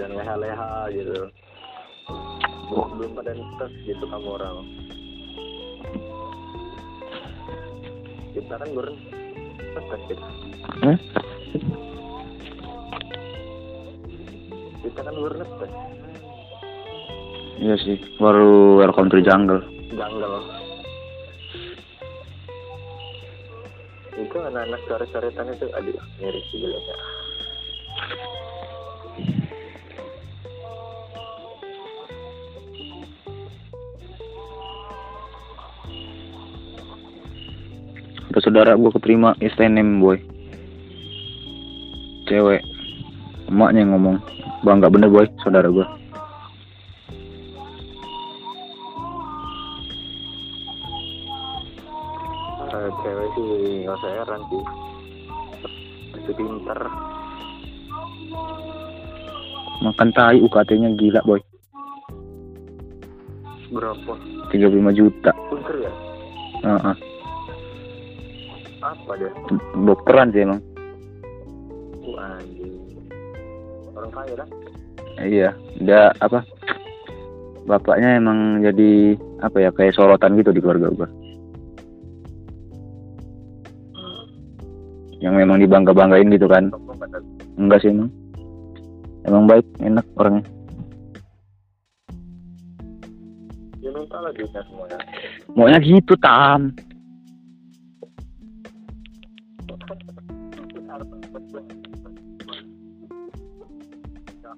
dan 0.01 0.17
leha-leha 0.17 0.89
gitu 0.95 1.29
belum, 2.71 3.11
pada 3.19 3.35
tes 3.35 3.73
gitu 3.85 4.05
kamu 4.07 4.29
orang 4.39 4.57
kita 8.33 8.55
kan 8.55 8.69
baru 8.71 8.95
tes 9.75 10.03
kita 10.09 10.29
Hmm? 10.61 10.97
kita 14.81 15.01
kan 15.01 15.15
baru 15.15 15.45
tes 15.45 15.73
Iya 17.61 17.77
sih, 17.77 17.97
baru 18.17 18.81
welcome 18.81 19.13
to 19.13 19.21
jungle. 19.21 19.61
jungle 19.93 20.41
itu 24.21 24.37
anak-anak 24.37 24.81
coret-coretan 24.87 25.49
itu 25.57 25.67
aduh 25.75 25.97
miris 26.21 26.45
sih 26.53 26.61
gilanya 26.61 26.97
saudara 38.41 38.73
gua 38.73 38.89
keterima 38.97 39.37
SNM 39.39 40.01
boy. 40.01 40.30
Cewek. 42.31 42.63
Emaknya 43.51 43.83
yang 43.83 43.99
ngomong. 43.99 44.17
Bangga 44.63 44.87
bener 44.87 45.11
boy, 45.11 45.27
saudara 45.43 45.67
gua. 45.67 45.87
Eh, 52.71 52.89
cewek 53.03 53.29
sih 53.35 53.47
nggak 53.83 53.97
usah 53.99 54.11
heran 54.15 54.41
sih 54.47 54.63
itu 56.21 56.33
pinter 56.37 56.81
Makan 59.81 60.09
tai 60.13 60.39
UKT-nya 60.39 60.93
gila 60.95 61.21
boy. 61.25 61.41
berapa 63.71 64.13
35 64.51 64.91
juta. 64.93 65.31
pinter 65.51 65.77
ya 65.79 65.93
Heeh. 66.63 66.97
apa 68.81 69.13
dia 69.15 69.31
Dokteran 69.77 70.33
sih 70.33 70.43
emang. 70.43 70.61
Orang 74.01 74.13
kaya 74.17 74.35
dah 74.41 74.49
Iya, 75.21 75.53
dia 75.77 76.17
apa? 76.25 76.41
Bapaknya 77.69 78.17
emang 78.17 78.65
jadi 78.65 79.21
apa 79.45 79.61
ya 79.61 79.69
kayak 79.69 79.93
sorotan 79.93 80.41
gitu 80.41 80.49
di 80.49 80.65
keluarga 80.65 80.89
gua. 80.97 81.09
Yang 85.21 85.35
memang 85.45 85.61
dibangga-banggain 85.61 86.33
gitu 86.33 86.49
kan. 86.49 86.73
Kan. 86.73 87.23
Enggak 87.61 87.85
sih 87.85 87.93
emang. 87.93 88.09
Emang 89.29 89.45
baik, 89.45 89.67
enak 89.85 90.07
orangnya. 90.17 90.45
ya 93.81 93.89
minta 93.97 94.17
lah 94.21 94.29
duitnya 94.37 94.61
semuanya 94.69 94.99
Maunya 95.57 95.81
gitu, 95.85 96.17
Tam. 96.21 96.73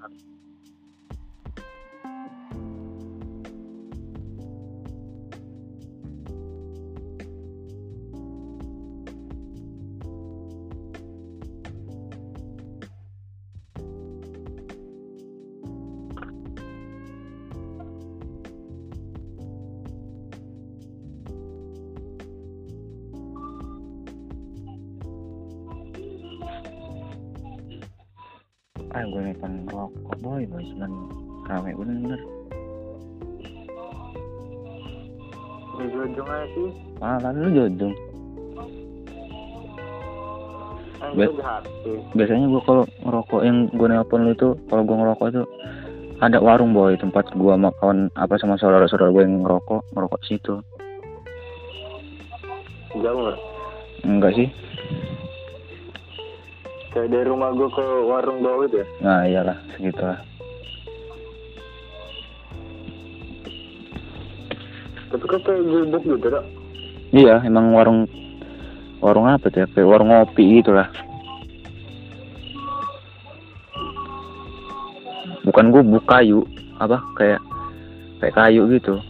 Ah, 0.00 0.08
Cuman 30.70 30.90
rame 31.50 31.72
bener. 31.74 32.20
di 35.82 35.98
ujung 35.98 36.28
aja 36.28 36.46
sih? 36.54 36.70
Malah 37.00 37.30
lu 37.34 37.48
jodong. 37.50 37.94
jahat 41.12 41.64
sih 41.82 41.98
Biasanya 42.14 42.46
gua 42.48 42.62
kalau 42.62 42.84
ngerokok 43.02 43.40
yang 43.42 43.58
gue 43.74 43.88
nelpon 43.90 44.22
lu 44.22 44.32
itu, 44.32 44.48
kalau 44.70 44.82
gua 44.86 44.96
ngerokok 45.02 45.26
itu 45.34 45.42
ada 46.22 46.38
warung 46.38 46.70
boy 46.70 46.94
tempat 46.94 47.26
gua 47.34 47.58
sama 47.58 47.74
kawan 47.82 47.98
apa 48.14 48.34
sama 48.38 48.54
saudara-saudara 48.54 49.10
gue 49.10 49.22
yang 49.26 49.42
ngerokok 49.42 49.82
ngerokok 49.92 50.20
situ. 50.22 50.54
Jauh 53.02 53.20
nggak? 53.26 53.38
Enggak 54.06 54.32
sih. 54.38 54.48
Kayak 56.94 57.08
dari 57.10 57.26
rumah 57.26 57.50
gua 57.56 57.68
ke 57.72 57.86
warung 58.06 58.38
bawah 58.44 58.64
itu 58.68 58.76
ya? 58.80 58.86
Nah 59.02 59.20
iyalah 59.26 59.58
segitu 59.74 60.00
kayak 65.40 65.62
gubuk 65.64 66.02
gitu 66.04 66.26
dah 66.28 66.44
iya 67.12 67.40
emang 67.44 67.72
warung 67.72 68.04
warung 69.02 69.26
apa 69.26 69.50
tuh 69.50 69.66
ya? 69.66 69.68
Kayak 69.74 69.90
warung 69.90 70.14
ngopi 70.14 70.62
gitu 70.62 70.70
lah. 70.70 70.88
Bukan 75.42 75.74
gubuk 75.74 76.06
kayu 76.06 76.46
apa? 76.78 77.02
Kayak 77.18 77.42
kayak 78.22 78.34
kayu 78.38 78.70
gitu 78.70 79.02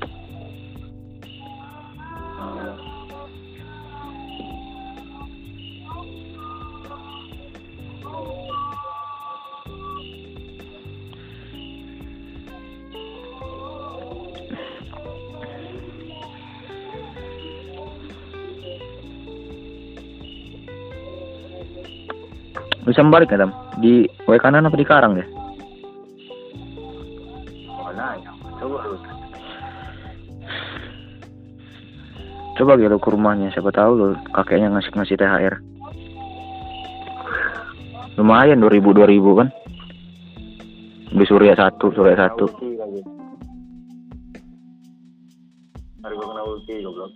bisa 22.93 23.09
balik 23.09 23.33
ya 23.33 23.49
tam? 23.49 23.51
Di 23.81 24.05
W 24.29 24.37
kanan 24.37 24.69
apa 24.69 24.77
di 24.77 24.85
karang 24.85 25.17
ya 25.17 25.27
mana 27.93 28.17
ya 28.21 28.31
coba 28.61 28.79
lu 28.89 28.97
coba 32.53 32.73
gitu 32.77 32.97
ke 33.01 33.09
rumahnya 33.09 33.49
siapa 33.57 33.73
tahu 33.73 33.93
lo 33.97 34.07
kakeknya 34.37 34.77
ngasih 34.77 34.93
ngasih 34.93 35.17
THR 35.17 35.55
lumayan 38.21 38.61
dua 38.61 38.69
ribu 38.69 38.93
dua 38.93 39.09
ribu 39.09 39.41
kan? 39.41 39.49
Beli 41.13 41.25
surya 41.25 41.57
satu 41.57 41.93
surya 41.97 42.17
satu. 42.17 42.45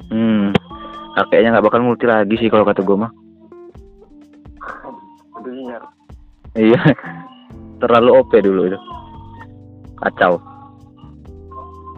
Hmm 0.09 0.57
kakeknya 1.17 1.57
nggak 1.57 1.65
bakal 1.65 1.81
multi 1.81 2.05
lagi 2.05 2.37
sih 2.37 2.53
kalau 2.53 2.69
kata 2.69 2.85
gue 2.85 2.97
mah 2.97 3.09
nyer 5.53 5.85
iya. 6.57 6.81
Terlalu 7.77 8.11
OP 8.25 8.33
dulu 8.41 8.73
itu. 8.73 8.79
Kacau. 10.01 10.41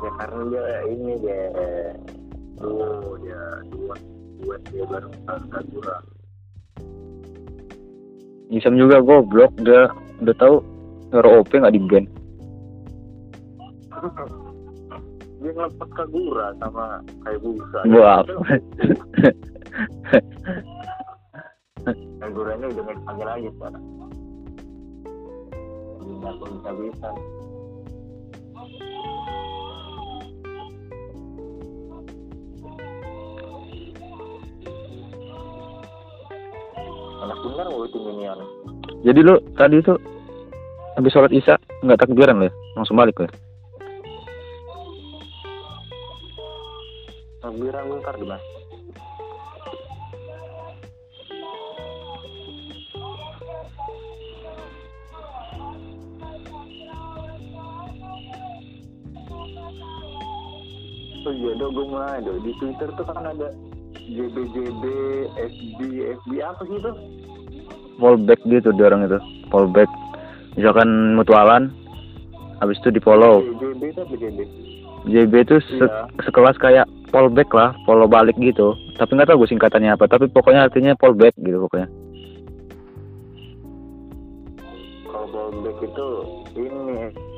Ya 0.03 0.11
karena 0.19 0.43
dia 0.51 0.83
ini 0.91 1.15
dia 1.23 1.55
duo 2.59 3.15
dia 3.23 3.39
dua 3.71 3.95
duet 4.43 4.63
dia 4.71 4.85
bareng 4.87 5.15
Kagura 5.27 5.97
Isam 8.51 8.75
juga 8.79 9.03
goblok 9.03 9.53
dia 9.63 9.89
udah 10.23 10.35
tahu 10.39 10.63
Hero 11.15 11.41
OP 11.43 11.51
nggak 11.55 11.75
di 11.75 11.81
ban. 11.87 12.07
Dia 15.39 15.55
ngelepas 15.55 15.87
Kagura 15.95 16.51
sama 16.59 16.99
kayak 17.23 17.39
busa 17.47 17.79
Wah. 17.95 18.27
Ini 21.95 22.35
udah 22.35 22.55
nggak 22.59 22.97
dipanggil 22.99 23.27
lagi 23.27 23.49
sekarang. 23.57 23.85
Nggak 26.19 26.35
pun 26.43 26.51
bisa 26.59 26.71
bisa 26.75 27.09
anak 37.23 37.39
bener 37.45 37.67
mau 37.71 37.85
itu 37.87 37.99
minion? 38.03 38.39
Jadi 39.07 39.21
lu 39.23 39.35
tadi 39.55 39.79
tuh 39.85 39.99
habis 40.99 41.13
sholat 41.15 41.31
isya 41.31 41.55
nggak 41.87 42.03
takbiran 42.03 42.43
lo 42.43 42.51
ya? 42.51 42.53
Langsung 42.75 42.99
balik 42.99 43.21
lo 43.21 43.31
ya? 43.31 43.33
Takbiran 47.39 47.85
bentar 47.87 48.15
di 48.19 48.27
mas 48.27 48.58
oh 61.23 61.33
iya 61.33 61.53
dong 61.55 61.73
gue 61.73 61.87
mulai 61.87 62.21
dong 62.21 62.39
di 62.41 62.53
Twitter 62.57 62.89
tuh 62.93 63.05
kan 63.05 63.25
ada 63.25 63.49
JBJB 64.09 64.83
FB 65.37 65.79
FB 66.17 66.31
apa 66.41 66.63
sih 66.65 66.77
itu? 66.77 66.93
Fallback 67.99 68.41
gitu 68.45 68.71
dia 68.73 68.87
orang 68.87 69.05
itu. 69.05 69.19
Fallback. 69.49 69.91
Misalkan 70.55 70.89
mutualan 71.15 71.71
habis 72.59 72.79
itu 72.79 72.91
di 72.91 73.01
follow 73.01 73.43
JB 73.59 73.83
itu 73.85 74.01
apa 74.01 74.15
JB 74.15 74.39
JB 75.07 75.33
itu 75.41 75.57
se- 75.69 75.87
Iya. 75.87 76.11
sekelas 76.23 76.57
kayak 76.59 76.87
fallback 77.09 77.49
lah 77.53 77.71
follow 77.85 78.07
balik 78.07 78.35
gitu. 78.37 78.73
Tapi 78.95 79.15
nggak 79.15 79.29
tahu 79.29 79.45
gue 79.45 79.51
singkatannya 79.51 79.93
apa 79.93 80.07
tapi 80.07 80.27
pokoknya 80.27 80.67
artinya 80.67 80.97
fallback 80.97 81.35
gitu 81.39 81.59
pokoknya. 81.61 81.89
Kalau 85.05 85.27
fallback 85.29 85.79
itu 85.81 86.09
ini 86.57 86.79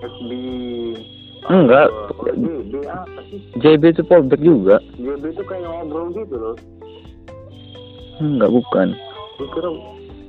FB 0.00 0.30
Enggak. 1.48 1.88
Kalau 1.88 2.34
JB 2.36 2.74
apa 2.84 3.20
sih? 3.32 3.40
JB 3.56 3.82
itu 3.96 4.02
fallback 4.04 4.40
juga. 4.44 4.76
JB 5.00 5.24
itu 5.32 5.42
kayak 5.48 5.64
ngobrol 5.64 6.12
gitu 6.12 6.36
loh. 6.36 6.56
Enggak 8.20 8.50
bukan. 8.52 8.88
Gue 9.40 9.48
kira 9.56 9.68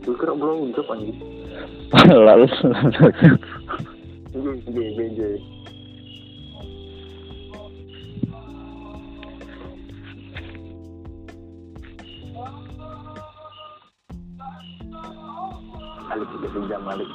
gue 0.07 0.15
kira 0.15 0.33
belum 0.37 0.71
job 0.71 0.87
anjing. 0.87 1.19
Lalu. 2.27 2.47
JB 4.71 4.97
JB 5.19 5.35
Malik 16.11 16.27
udah 16.35 16.63
jam 16.67 16.81
Malik 16.83 17.07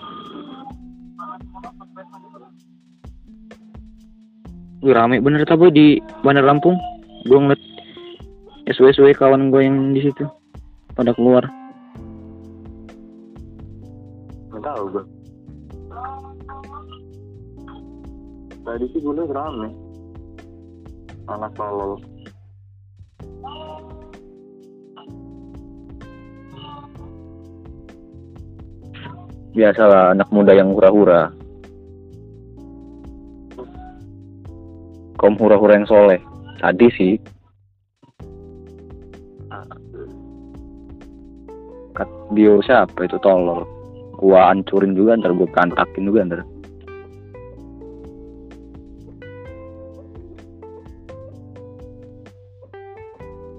Wih 4.86 4.94
rame. 4.94 5.18
Bener 5.18 5.42
tak 5.42 5.58
boy 5.58 5.74
di 5.74 5.98
Bandar 6.22 6.46
Lampung. 6.46 6.78
Gue 7.26 7.34
ngeliat 7.42 7.58
SW-SW 8.70 9.18
kawan 9.18 9.50
gue 9.50 9.66
yang 9.66 9.90
di 9.90 9.98
situ. 9.98 10.22
Pada 10.94 11.10
keluar. 11.10 11.42
Nggak 14.54 14.62
tahu 14.62 14.84
gue 14.94 15.04
tadi 18.66 18.84
sih 18.90 19.00
gue 19.00 19.14
liat 19.14 19.30
rame. 19.30 19.70
Anak 21.26 21.50
tolol. 21.54 21.98
Biasalah 29.56 30.12
anak 30.12 30.28
muda 30.28 30.52
yang 30.52 30.70
hura-hura 30.76 31.32
kaum 35.26 35.34
hura-hura 35.42 35.74
yang 35.74 35.90
soleh. 35.90 36.22
Tadi 36.62 36.86
sih. 36.94 37.18
Kat 41.98 42.06
bio 42.30 42.62
siapa 42.62 43.10
itu 43.10 43.18
tolol? 43.18 43.66
Gua 44.14 44.54
hancurin 44.54 44.94
juga 44.94 45.18
ntar 45.18 45.34
gua 45.34 45.50
kantakin 45.50 46.06
juga 46.06 46.30
ntar. 46.30 46.40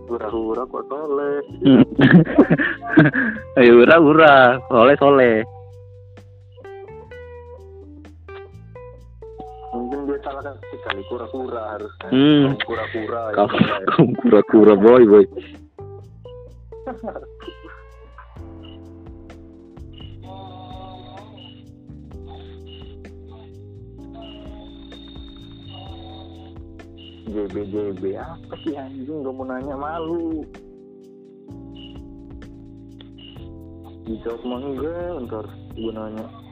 Hura-hura 0.07 0.63
kok 0.71 0.83
toleh 0.87 1.43
ayo 3.59 3.83
hura-hura. 3.83 4.55
Soleh 4.71 4.95
soleh 4.95 5.43
kali 10.97 11.05
kura-kura 11.13 11.61
harusnya. 11.77 12.09
Hmm. 12.09 12.57
Kura-kura 12.65 13.21
ya. 13.29 13.45
Kura-kura 14.17 14.73
boy 14.73 15.03
boy. 15.05 15.25
JB 27.29 27.55
JB 27.69 28.03
apa 28.17 28.53
sih 28.65 28.73
anjing? 28.73 29.21
Gak 29.21 29.33
mau 29.37 29.45
nanya 29.45 29.77
malu. 29.77 30.41
Dijawab 34.09 34.41
mah 34.49 34.59
enggak 34.65 35.13
ntar 35.29 35.45
gue 35.77 35.91
nanya 35.93 36.46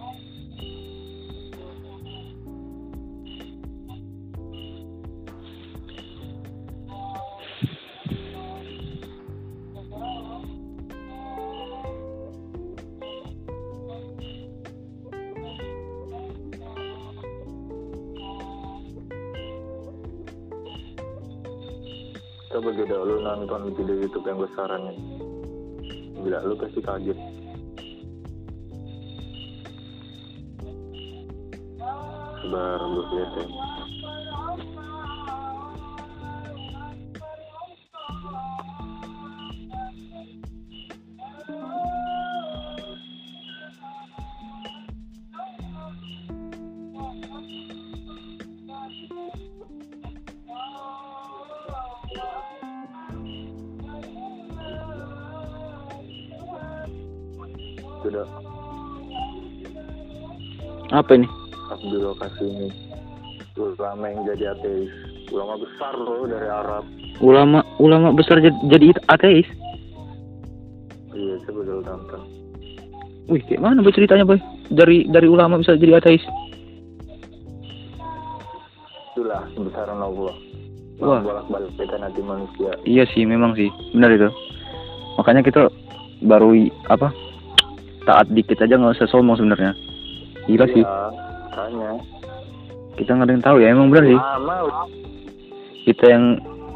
nonton 23.26 23.73
video 23.73 24.05
YouTube 24.05 24.30
yang 24.30 24.38
gue 24.38 24.51
saranin 24.53 24.97
gila 26.26 26.41
lu 26.45 26.57
pasti 26.57 26.82
kaget. 26.82 27.17
Sabar 32.45 32.82
lu 32.86 33.01
lihat 33.13 33.32
ya 33.41 33.45
apa 60.95 61.11
ini? 61.19 61.27
Abdul 61.71 62.15
kasih 62.21 62.47
ini 62.47 62.69
ulama 63.55 64.11
yang 64.11 64.27
jadi 64.35 64.51
ateis. 64.51 64.91
Ulama 65.31 65.55
besar 65.57 65.95
loh 65.95 66.27
dari 66.27 66.47
Arab. 66.47 66.83
Ulama 67.23 67.63
ulama 67.79 68.11
besar 68.11 68.43
jadi, 68.43 68.55
jadi 68.67 68.91
ateis? 69.09 69.47
Iya 71.15 71.39
coba 71.47 71.61
dulu 71.63 71.81
tonton 71.83 72.45
wih 73.29 73.41
kayak 73.45 73.61
mana 73.61 73.81
boy 73.81 73.93
ceritanya 73.93 74.25
boy? 74.25 74.39
Dari 74.69 75.09
dari 75.09 75.27
ulama 75.29 75.57
bisa 75.57 75.77
jadi 75.77 75.97
ateis. 75.97 76.21
Itulah 79.13 79.47
kebesaran 79.55 80.01
Allah. 80.01 80.35
Wah. 80.95 81.19
bolak 81.19 81.43
balik 81.51 81.75
kita 81.75 81.99
nanti 81.99 82.23
manusia. 82.23 82.71
Iya 82.87 83.03
sih, 83.11 83.27
memang 83.27 83.51
sih, 83.59 83.67
benar 83.91 84.15
itu. 84.15 84.31
Makanya 85.19 85.43
kita 85.43 85.67
baru 86.23 86.55
apa 86.87 87.11
taat 88.07 88.31
dikit 88.31 88.63
aja 88.63 88.79
nggak 88.79 88.95
usah 88.95 89.11
sombong 89.11 89.35
sebenarnya. 89.35 89.75
Gila 90.45 90.65
sih, 90.69 90.85
Iya, 90.85 91.09
makanya 91.49 91.91
kita 92.95 93.09
nggak 93.11 93.27
ada 93.27 93.33
yang 93.33 93.45
tahu 93.45 93.57
ya, 93.59 93.67
emang 93.73 93.87
benar 93.91 94.05
sih. 94.07 94.19
Kita 95.89 96.05
yang 96.09 96.23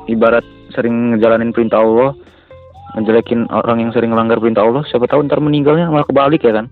ibarat 0.09 0.45
sering 0.73 1.15
ngejalanin 1.15 1.53
perintah 1.53 1.81
Allah, 1.81 2.17
ngejelekin 2.97 3.45
orang 3.49 3.77
yang 3.87 3.91
sering 3.93 4.11
melanggar 4.11 4.41
perintah 4.41 4.65
Allah, 4.65 4.83
siapa 4.89 5.05
tahu 5.05 5.25
ntar 5.25 5.39
meninggalnya 5.39 5.89
malah 5.89 6.05
kebalik 6.05 6.41
ya 6.43 6.53
kan. 6.53 6.67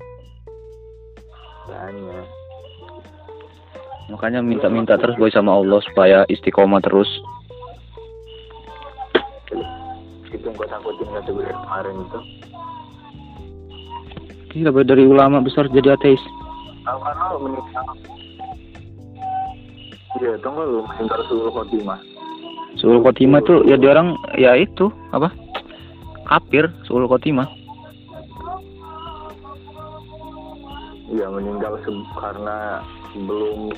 makanya 1.67 2.21
Makanya 4.09 4.39
minta-minta 4.41 4.93
terus 4.97 5.19
boy 5.19 5.29
sama 5.29 5.53
Allah 5.53 5.79
supaya 5.85 6.25
istiqomah 6.25 6.81
terus. 6.81 7.09
itu 10.27 10.43
yang 10.43 10.59
gue 10.59 10.67
takutin 10.67 11.07
kata 11.07 11.29
gue 11.31 11.45
kemarin 11.47 11.95
itu 12.03 12.19
Gila 14.51 14.69
boy 14.75 14.83
dari 14.83 15.03
ulama 15.07 15.39
besar 15.39 15.69
jadi 15.71 15.95
ateis. 15.95 16.19
Tahu 16.87 16.97
kan 17.03 17.15
lo 17.19 17.37
meninggal 17.43 17.85
iya 20.23 20.31
tau 20.39 20.55
gak 20.55 20.67
lu 20.71 20.79
meninggal 20.87 21.19
seluruh 21.27 21.51
khotimah 21.51 21.99
Khotimah 22.77 23.41
tuh 23.41 23.65
ya 23.65 23.73
dia 23.73 23.89
orang 23.89 24.13
ya 24.37 24.53
itu 24.53 24.93
apa? 25.09 25.33
Kafir 26.29 26.69
Suul 26.85 27.09
Khotimah. 27.09 27.49
iya 31.07 31.25
meninggal 31.31 31.79
se- 31.81 32.07
karena 32.19 32.83
belum 33.15 33.71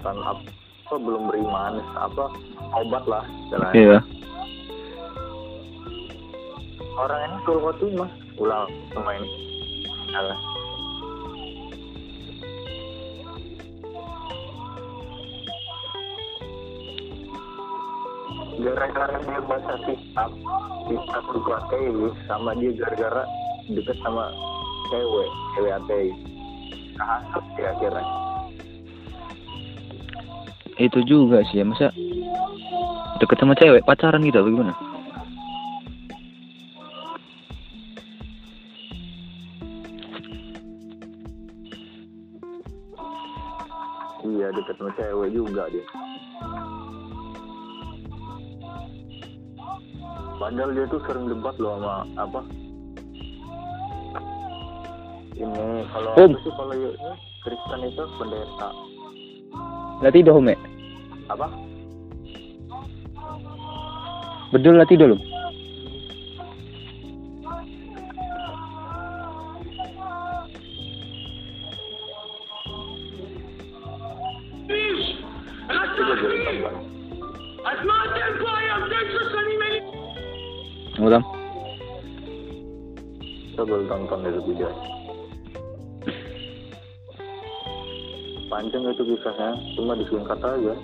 kan 0.00 0.16
apa 0.22 0.94
belum 0.94 1.28
beriman 1.28 1.82
apa 1.98 2.30
obat 2.78 3.04
lah 3.10 3.24
istilahnya. 3.46 3.76
Iya. 3.76 3.98
orang 6.96 7.20
ini 7.24 7.36
seluruh 7.44 7.62
khotimah 7.72 8.10
ulang 8.38 8.68
pemain 8.94 9.22
salah 10.12 10.38
gara-gara 18.60 19.16
dia 19.24 19.40
baca 19.48 19.74
kitab 19.88 20.30
kitab 20.84 21.22
buku 21.32 21.50
ateis 21.56 22.12
sama 22.28 22.52
dia 22.60 22.72
gara-gara 22.76 23.24
deket 23.72 23.96
sama 24.04 24.28
cewek 24.92 25.30
cewek 25.56 25.72
ateis. 25.80 26.16
Kehasut 26.92 27.44
ya 27.56 27.68
akhirnya. 27.72 28.04
Itu 30.76 31.00
juga 31.08 31.40
sih 31.48 31.62
ya. 31.62 31.64
Masa 31.64 31.88
deket 33.16 33.38
sama 33.40 33.56
cewek 33.56 33.86
pacaran 33.88 34.20
gitu 34.20 34.44
apa 34.44 34.48
gimana? 34.52 34.74
Iya 44.28 44.48
deket 44.52 44.76
sama 44.76 44.92
cewek 45.00 45.28
juga 45.32 45.64
dia 45.72 45.86
padahal 50.40 50.70
dia 50.76 50.84
tuh 50.88 51.00
sering 51.08 51.26
debat 51.26 51.56
loh 51.58 51.80
sama 51.80 51.96
apa? 52.20 52.40
Ini 55.36 55.64
kalau 55.90 56.10
apa 56.14 56.38
sih 56.44 56.52
kalau 56.54 56.74
ini 56.76 57.10
Kristen 57.42 57.80
itu 57.88 58.04
pendeta. 58.20 58.68
Latih 60.04 60.22
dong 60.22 60.46
apa? 61.32 61.46
Betul 64.52 64.76
latih 64.76 65.00
dulu 65.00 65.31
itu 89.02 89.18
kisahnya 89.18 89.58
cuma 89.74 89.98
disingkat 89.98 90.38
aja 90.38 90.74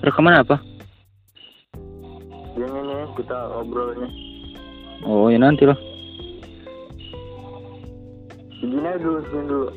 Rekaman 0.00 0.40
apa? 0.40 0.56
yang 2.60 2.72
ini 2.76 3.08
kita 3.16 3.38
obrolnya 3.56 4.08
Oh 5.06 5.32
ya 5.32 5.40
nanti 5.40 5.64
lah. 5.64 5.78
begini 8.60 8.90
dulu 9.00 9.18
segini 9.24 9.44
dulu 9.48 9.68